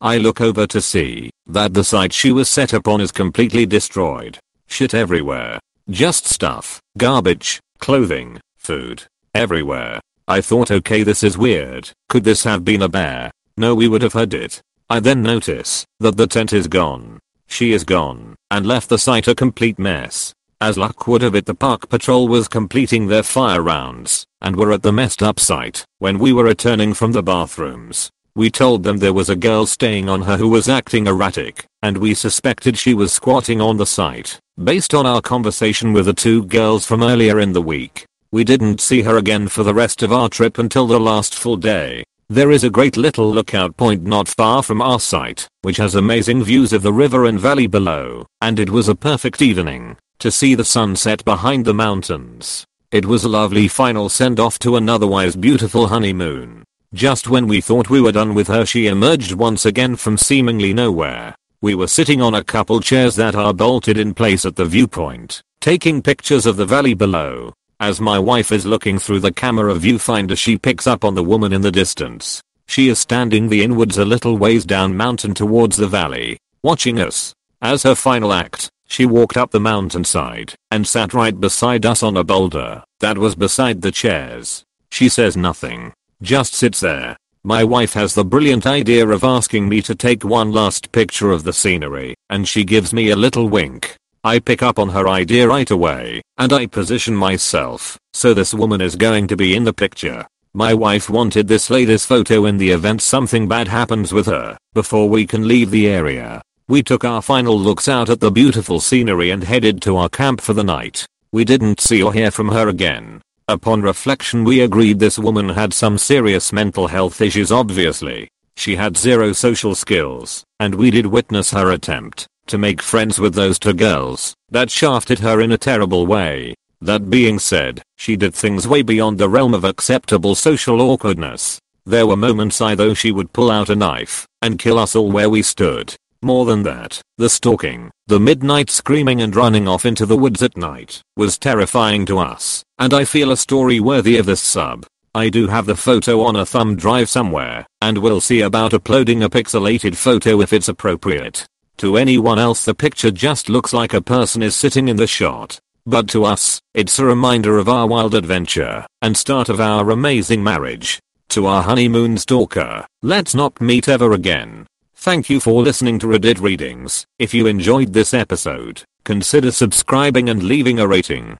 I 0.00 0.18
look 0.18 0.40
over 0.40 0.64
to 0.68 0.80
see 0.80 1.30
that 1.48 1.74
the 1.74 1.82
site 1.82 2.12
she 2.12 2.30
was 2.30 2.48
set 2.48 2.72
upon 2.72 3.00
is 3.00 3.10
completely 3.10 3.66
destroyed. 3.66 4.38
Shit 4.68 4.94
everywhere. 4.94 5.58
Just 5.90 6.26
stuff, 6.26 6.80
garbage, 6.96 7.58
clothing, 7.78 8.40
food, 8.56 9.02
everywhere. 9.34 10.00
I 10.26 10.40
thought 10.40 10.70
okay 10.70 11.02
this 11.02 11.22
is 11.22 11.36
weird, 11.36 11.90
could 12.08 12.24
this 12.24 12.44
have 12.44 12.64
been 12.64 12.80
a 12.80 12.88
bear? 12.88 13.30
No 13.58 13.74
we 13.74 13.88
would 13.88 14.00
have 14.00 14.14
heard 14.14 14.32
it. 14.32 14.62
I 14.88 14.98
then 14.98 15.22
notice 15.22 15.84
that 16.00 16.16
the 16.16 16.26
tent 16.26 16.54
is 16.54 16.66
gone. 16.66 17.18
She 17.46 17.72
is 17.72 17.84
gone 17.84 18.34
and 18.50 18.64
left 18.64 18.88
the 18.88 18.96
site 18.96 19.28
a 19.28 19.34
complete 19.34 19.78
mess. 19.78 20.32
As 20.62 20.78
luck 20.78 21.06
would 21.06 21.20
have 21.20 21.34
it 21.34 21.44
the 21.44 21.54
park 21.54 21.90
patrol 21.90 22.26
was 22.26 22.48
completing 22.48 23.06
their 23.06 23.22
fire 23.22 23.60
rounds 23.60 24.24
and 24.40 24.56
were 24.56 24.72
at 24.72 24.82
the 24.82 24.92
messed 24.92 25.22
up 25.22 25.38
site 25.38 25.84
when 25.98 26.18
we 26.18 26.32
were 26.32 26.44
returning 26.44 26.94
from 26.94 27.12
the 27.12 27.22
bathrooms. 27.22 28.10
We 28.34 28.50
told 28.50 28.82
them 28.82 28.96
there 28.96 29.12
was 29.12 29.28
a 29.28 29.36
girl 29.36 29.66
staying 29.66 30.08
on 30.08 30.22
her 30.22 30.38
who 30.38 30.48
was 30.48 30.70
acting 30.70 31.06
erratic, 31.06 31.66
and 31.82 31.98
we 31.98 32.14
suspected 32.14 32.78
she 32.78 32.94
was 32.94 33.12
squatting 33.12 33.60
on 33.60 33.76
the 33.76 33.86
site. 33.86 34.40
Based 34.62 34.94
on 34.94 35.06
our 35.06 35.20
conversation 35.20 35.92
with 35.92 36.06
the 36.06 36.14
two 36.14 36.44
girls 36.46 36.86
from 36.86 37.02
earlier 37.02 37.38
in 37.38 37.52
the 37.52 37.62
week, 37.62 38.06
we 38.34 38.42
didn't 38.42 38.80
see 38.80 39.00
her 39.02 39.16
again 39.16 39.46
for 39.46 39.62
the 39.62 39.72
rest 39.72 40.02
of 40.02 40.12
our 40.12 40.28
trip 40.28 40.58
until 40.58 40.88
the 40.88 40.98
last 40.98 41.36
full 41.36 41.56
day. 41.56 42.02
There 42.28 42.50
is 42.50 42.64
a 42.64 42.68
great 42.78 42.96
little 42.96 43.30
lookout 43.30 43.76
point 43.76 44.02
not 44.02 44.26
far 44.26 44.60
from 44.60 44.82
our 44.82 44.98
site, 44.98 45.46
which 45.62 45.76
has 45.76 45.94
amazing 45.94 46.42
views 46.42 46.72
of 46.72 46.82
the 46.82 46.92
river 46.92 47.26
and 47.26 47.38
valley 47.38 47.68
below, 47.68 48.26
and 48.40 48.58
it 48.58 48.70
was 48.70 48.88
a 48.88 48.96
perfect 48.96 49.40
evening 49.40 49.96
to 50.18 50.32
see 50.32 50.56
the 50.56 50.64
sunset 50.64 51.24
behind 51.24 51.64
the 51.64 51.72
mountains. 51.74 52.66
It 52.90 53.06
was 53.06 53.22
a 53.22 53.28
lovely 53.28 53.68
final 53.68 54.08
send 54.08 54.40
off 54.40 54.58
to 54.60 54.74
an 54.74 54.88
otherwise 54.88 55.36
beautiful 55.36 55.86
honeymoon. 55.86 56.64
Just 56.92 57.28
when 57.28 57.46
we 57.46 57.60
thought 57.60 57.88
we 57.88 58.00
were 58.00 58.10
done 58.10 58.34
with 58.34 58.48
her 58.48 58.66
she 58.66 58.88
emerged 58.88 59.34
once 59.34 59.64
again 59.64 59.94
from 59.94 60.18
seemingly 60.18 60.74
nowhere. 60.74 61.36
We 61.60 61.76
were 61.76 61.86
sitting 61.86 62.20
on 62.20 62.34
a 62.34 62.42
couple 62.42 62.80
chairs 62.80 63.14
that 63.14 63.36
are 63.36 63.54
bolted 63.54 63.96
in 63.96 64.12
place 64.12 64.44
at 64.44 64.56
the 64.56 64.64
viewpoint, 64.64 65.40
taking 65.60 66.02
pictures 66.02 66.46
of 66.46 66.56
the 66.56 66.66
valley 66.66 66.94
below. 66.94 67.54
As 67.80 68.00
my 68.00 68.18
wife 68.18 68.52
is 68.52 68.64
looking 68.64 68.98
through 68.98 69.20
the 69.20 69.32
camera 69.32 69.74
viewfinder 69.74 70.38
she 70.38 70.56
picks 70.56 70.86
up 70.86 71.04
on 71.04 71.14
the 71.14 71.24
woman 71.24 71.52
in 71.52 71.60
the 71.60 71.72
distance. 71.72 72.40
She 72.66 72.88
is 72.88 72.98
standing 72.98 73.48
the 73.48 73.62
inwards 73.62 73.98
a 73.98 74.04
little 74.04 74.38
ways 74.38 74.64
down 74.64 74.96
mountain 74.96 75.34
towards 75.34 75.76
the 75.76 75.88
valley, 75.88 76.38
watching 76.62 77.00
us. 77.00 77.34
As 77.60 77.82
her 77.82 77.94
final 77.94 78.32
act, 78.32 78.70
she 78.86 79.06
walked 79.06 79.36
up 79.36 79.50
the 79.50 79.60
mountainside 79.60 80.54
and 80.70 80.86
sat 80.86 81.14
right 81.14 81.38
beside 81.38 81.84
us 81.84 82.02
on 82.02 82.16
a 82.16 82.24
boulder 82.24 82.84
that 83.00 83.18
was 83.18 83.34
beside 83.34 83.82
the 83.82 83.90
chairs. 83.90 84.64
She 84.90 85.08
says 85.08 85.36
nothing, 85.36 85.92
just 86.22 86.54
sits 86.54 86.80
there. 86.80 87.16
My 87.42 87.64
wife 87.64 87.92
has 87.94 88.14
the 88.14 88.24
brilliant 88.24 88.66
idea 88.66 89.06
of 89.08 89.24
asking 89.24 89.68
me 89.68 89.82
to 89.82 89.94
take 89.94 90.24
one 90.24 90.52
last 90.52 90.92
picture 90.92 91.32
of 91.32 91.42
the 91.42 91.52
scenery, 91.52 92.14
and 92.30 92.48
she 92.48 92.64
gives 92.64 92.92
me 92.92 93.10
a 93.10 93.16
little 93.16 93.48
wink. 93.48 93.96
I 94.26 94.38
pick 94.38 94.62
up 94.62 94.78
on 94.78 94.88
her 94.88 95.06
idea 95.06 95.46
right 95.46 95.70
away, 95.70 96.22
and 96.38 96.50
I 96.50 96.64
position 96.64 97.14
myself, 97.14 97.98
so 98.14 98.32
this 98.32 98.54
woman 98.54 98.80
is 98.80 98.96
going 98.96 99.26
to 99.26 99.36
be 99.36 99.54
in 99.54 99.64
the 99.64 99.72
picture. 99.74 100.26
My 100.54 100.72
wife 100.72 101.10
wanted 101.10 101.46
this 101.46 101.68
lady's 101.68 102.06
photo 102.06 102.46
in 102.46 102.56
the 102.56 102.70
event 102.70 103.02
something 103.02 103.46
bad 103.46 103.68
happens 103.68 104.14
with 104.14 104.24
her, 104.24 104.56
before 104.72 105.10
we 105.10 105.26
can 105.26 105.46
leave 105.46 105.70
the 105.70 105.88
area. 105.88 106.40
We 106.68 106.82
took 106.82 107.04
our 107.04 107.20
final 107.20 107.58
looks 107.60 107.86
out 107.86 108.08
at 108.08 108.20
the 108.20 108.30
beautiful 108.30 108.80
scenery 108.80 109.28
and 109.28 109.44
headed 109.44 109.82
to 109.82 109.98
our 109.98 110.08
camp 110.08 110.40
for 110.40 110.54
the 110.54 110.64
night. 110.64 111.04
We 111.30 111.44
didn't 111.44 111.82
see 111.82 112.02
or 112.02 112.14
hear 112.14 112.30
from 112.30 112.48
her 112.48 112.68
again. 112.68 113.20
Upon 113.48 113.82
reflection 113.82 114.42
we 114.42 114.60
agreed 114.60 114.98
this 114.98 115.18
woman 115.18 115.50
had 115.50 115.74
some 115.74 115.98
serious 115.98 116.50
mental 116.50 116.86
health 116.86 117.20
issues 117.20 117.52
obviously. 117.52 118.30
She 118.56 118.76
had 118.76 118.96
zero 118.96 119.34
social 119.34 119.74
skills, 119.74 120.44
and 120.60 120.74
we 120.74 120.90
did 120.90 121.04
witness 121.04 121.50
her 121.50 121.72
attempt 121.72 122.26
to 122.46 122.58
make 122.58 122.82
friends 122.82 123.18
with 123.18 123.34
those 123.34 123.58
two 123.58 123.74
girls 123.74 124.34
that 124.50 124.70
shafted 124.70 125.18
her 125.18 125.40
in 125.40 125.52
a 125.52 125.58
terrible 125.58 126.06
way. 126.06 126.54
That 126.80 127.10
being 127.10 127.38
said, 127.38 127.82
she 127.96 128.16
did 128.16 128.34
things 128.34 128.68
way 128.68 128.82
beyond 128.82 129.18
the 129.18 129.28
realm 129.28 129.54
of 129.54 129.64
acceptable 129.64 130.34
social 130.34 130.80
awkwardness. 130.80 131.58
There 131.86 132.06
were 132.06 132.16
moments 132.16 132.60
I 132.60 132.74
though 132.74 132.94
she 132.94 133.12
would 133.12 133.32
pull 133.32 133.50
out 133.50 133.70
a 133.70 133.76
knife 133.76 134.26
and 134.42 134.58
kill 134.58 134.78
us 134.78 134.94
all 134.94 135.10
where 135.10 135.30
we 135.30 135.42
stood. 135.42 135.94
More 136.22 136.44
than 136.44 136.62
that, 136.62 137.02
the 137.18 137.28
stalking, 137.28 137.90
the 138.06 138.20
midnight 138.20 138.70
screaming 138.70 139.20
and 139.20 139.36
running 139.36 139.68
off 139.68 139.84
into 139.84 140.06
the 140.06 140.16
woods 140.16 140.42
at 140.42 140.56
night 140.56 141.02
was 141.16 141.36
terrifying 141.36 142.06
to 142.06 142.18
us, 142.18 142.64
and 142.78 142.94
I 142.94 143.04
feel 143.04 143.30
a 143.30 143.36
story 143.36 143.80
worthy 143.80 144.16
of 144.16 144.26
this 144.26 144.40
sub. 144.40 144.86
I 145.14 145.28
do 145.28 145.46
have 145.48 145.66
the 145.66 145.76
photo 145.76 146.22
on 146.22 146.36
a 146.36 146.46
thumb 146.46 146.76
drive 146.76 147.08
somewhere, 147.08 147.66
and 147.80 147.98
we'll 147.98 148.20
see 148.20 148.40
about 148.40 148.74
uploading 148.74 149.22
a 149.22 149.28
pixelated 149.28 149.96
photo 149.96 150.40
if 150.40 150.52
it's 150.52 150.68
appropriate. 150.68 151.46
To 151.78 151.96
anyone 151.96 152.38
else 152.38 152.64
the 152.64 152.74
picture 152.74 153.10
just 153.10 153.48
looks 153.48 153.72
like 153.72 153.92
a 153.92 154.00
person 154.00 154.42
is 154.42 154.54
sitting 154.54 154.88
in 154.88 154.96
the 154.96 155.06
shot. 155.06 155.58
But 155.86 156.08
to 156.10 156.24
us, 156.24 156.60
it's 156.72 156.98
a 156.98 157.04
reminder 157.04 157.58
of 157.58 157.68
our 157.68 157.86
wild 157.86 158.14
adventure 158.14 158.86
and 159.02 159.16
start 159.16 159.48
of 159.48 159.60
our 159.60 159.90
amazing 159.90 160.42
marriage. 160.42 161.00
To 161.30 161.46
our 161.46 161.62
honeymoon 161.62 162.16
stalker, 162.16 162.86
let's 163.02 163.34
not 163.34 163.60
meet 163.60 163.88
ever 163.88 164.12
again. 164.12 164.66
Thank 164.94 165.28
you 165.28 165.40
for 165.40 165.62
listening 165.62 165.98
to 165.98 166.06
Reddit 166.06 166.40
Readings. 166.40 167.04
If 167.18 167.34
you 167.34 167.46
enjoyed 167.46 167.92
this 167.92 168.14
episode, 168.14 168.84
consider 169.04 169.50
subscribing 169.50 170.30
and 170.30 170.44
leaving 170.44 170.78
a 170.78 170.86
rating. 170.86 171.36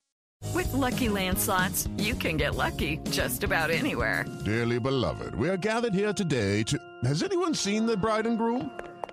With 0.52 0.70
Lucky 0.74 1.08
Land 1.08 1.38
slots, 1.38 1.88
you 1.96 2.14
can 2.14 2.36
get 2.36 2.54
lucky 2.54 2.98
just 3.08 3.44
about 3.44 3.70
anywhere. 3.70 4.26
Dearly 4.44 4.78
beloved, 4.78 5.34
we 5.36 5.48
are 5.48 5.56
gathered 5.56 5.94
here 5.94 6.12
today 6.12 6.62
to. 6.64 6.78
Has 7.04 7.22
anyone 7.22 7.54
seen 7.54 7.86
the 7.86 7.96
bride 7.96 8.26
and 8.26 8.36
groom? 8.36 8.70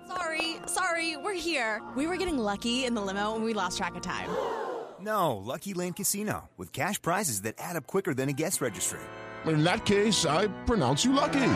Sorry, 0.08 0.56
sorry, 0.66 1.16
we're 1.16 1.34
here. 1.34 1.80
We 1.96 2.06
were 2.06 2.16
getting 2.16 2.38
lucky 2.38 2.84
in 2.84 2.94
the 2.94 3.00
limo 3.00 3.34
and 3.34 3.44
we 3.44 3.54
lost 3.54 3.78
track 3.78 3.94
of 3.94 4.02
time. 4.02 4.28
No, 5.00 5.36
Lucky 5.36 5.74
Land 5.74 5.96
Casino, 5.96 6.48
with 6.56 6.72
cash 6.72 7.02
prizes 7.02 7.42
that 7.42 7.56
add 7.58 7.74
up 7.74 7.88
quicker 7.88 8.14
than 8.14 8.28
a 8.28 8.32
guest 8.32 8.60
registry. 8.60 9.00
In 9.46 9.64
that 9.64 9.84
case, 9.84 10.24
I 10.24 10.46
pronounce 10.64 11.04
you 11.04 11.12
lucky. 11.12 11.54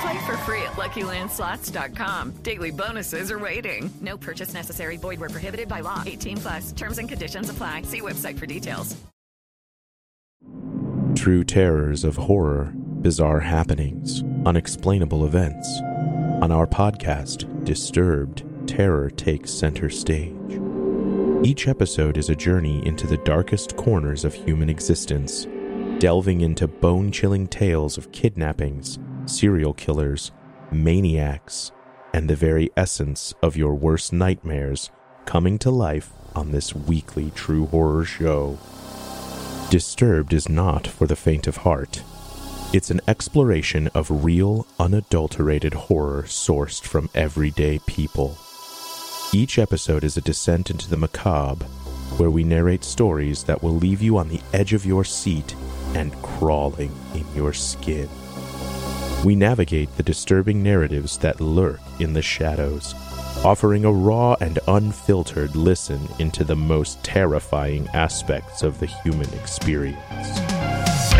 Play 0.00 0.18
for 0.24 0.34
free 0.46 0.62
at 0.62 0.78
LuckyLandSlots.com. 0.78 2.36
Daily 2.42 2.70
bonuses 2.70 3.30
are 3.30 3.38
waiting. 3.38 3.90
No 4.00 4.16
purchase 4.16 4.54
necessary. 4.54 4.96
Void 4.96 5.20
where 5.20 5.28
prohibited 5.28 5.68
by 5.68 5.80
law. 5.80 6.02
18 6.06 6.38
plus. 6.38 6.72
Terms 6.72 6.96
and 6.96 7.06
conditions 7.06 7.50
apply. 7.50 7.82
See 7.82 8.00
website 8.00 8.38
for 8.38 8.46
details. 8.46 8.96
True 11.14 11.44
terrors 11.44 12.02
of 12.04 12.16
horror, 12.16 12.72
bizarre 12.74 13.40
happenings, 13.40 14.22
unexplainable 14.46 15.26
events. 15.26 15.68
On 16.40 16.50
our 16.50 16.66
podcast, 16.66 17.44
Disturbed, 17.64 18.42
terror 18.66 19.10
takes 19.10 19.50
center 19.50 19.90
stage. 19.90 20.34
Each 21.44 21.68
episode 21.68 22.16
is 22.16 22.30
a 22.30 22.34
journey 22.34 22.84
into 22.86 23.06
the 23.06 23.18
darkest 23.18 23.76
corners 23.76 24.24
of 24.24 24.34
human 24.34 24.70
existence, 24.70 25.46
delving 25.98 26.40
into 26.40 26.66
bone 26.66 27.12
chilling 27.12 27.46
tales 27.46 27.98
of 27.98 28.12
kidnappings, 28.12 28.98
serial 29.26 29.74
killers, 29.74 30.32
maniacs, 30.72 31.70
and 32.14 32.28
the 32.28 32.36
very 32.36 32.70
essence 32.76 33.34
of 33.42 33.56
your 33.56 33.74
worst 33.74 34.12
nightmares 34.12 34.90
coming 35.26 35.58
to 35.58 35.70
life 35.70 36.12
on 36.34 36.52
this 36.52 36.74
weekly 36.74 37.30
true 37.34 37.66
horror 37.66 38.04
show. 38.04 38.58
Disturbed 39.70 40.32
is 40.32 40.48
not 40.48 40.86
for 40.86 41.06
the 41.06 41.14
faint 41.14 41.46
of 41.46 41.58
heart. 41.58 42.02
It's 42.72 42.92
an 42.92 43.00
exploration 43.08 43.88
of 43.96 44.24
real, 44.24 44.64
unadulterated 44.78 45.74
horror 45.74 46.22
sourced 46.22 46.80
from 46.80 47.10
everyday 47.16 47.80
people. 47.80 48.38
Each 49.32 49.58
episode 49.58 50.04
is 50.04 50.16
a 50.16 50.20
descent 50.20 50.70
into 50.70 50.88
the 50.88 50.96
macabre, 50.96 51.64
where 52.16 52.30
we 52.30 52.44
narrate 52.44 52.84
stories 52.84 53.42
that 53.44 53.60
will 53.60 53.74
leave 53.74 54.00
you 54.00 54.16
on 54.18 54.28
the 54.28 54.40
edge 54.52 54.72
of 54.72 54.86
your 54.86 55.02
seat 55.02 55.56
and 55.94 56.14
crawling 56.22 56.94
in 57.12 57.26
your 57.34 57.52
skin. 57.52 58.08
We 59.24 59.34
navigate 59.34 59.96
the 59.96 60.04
disturbing 60.04 60.62
narratives 60.62 61.18
that 61.18 61.40
lurk 61.40 61.80
in 61.98 62.12
the 62.12 62.22
shadows, 62.22 62.94
offering 63.44 63.84
a 63.84 63.90
raw 63.90 64.36
and 64.40 64.60
unfiltered 64.68 65.56
listen 65.56 66.06
into 66.20 66.44
the 66.44 66.54
most 66.54 67.02
terrifying 67.02 67.88
aspects 67.88 68.62
of 68.62 68.78
the 68.78 68.86
human 68.86 69.28
experience. 69.34 70.89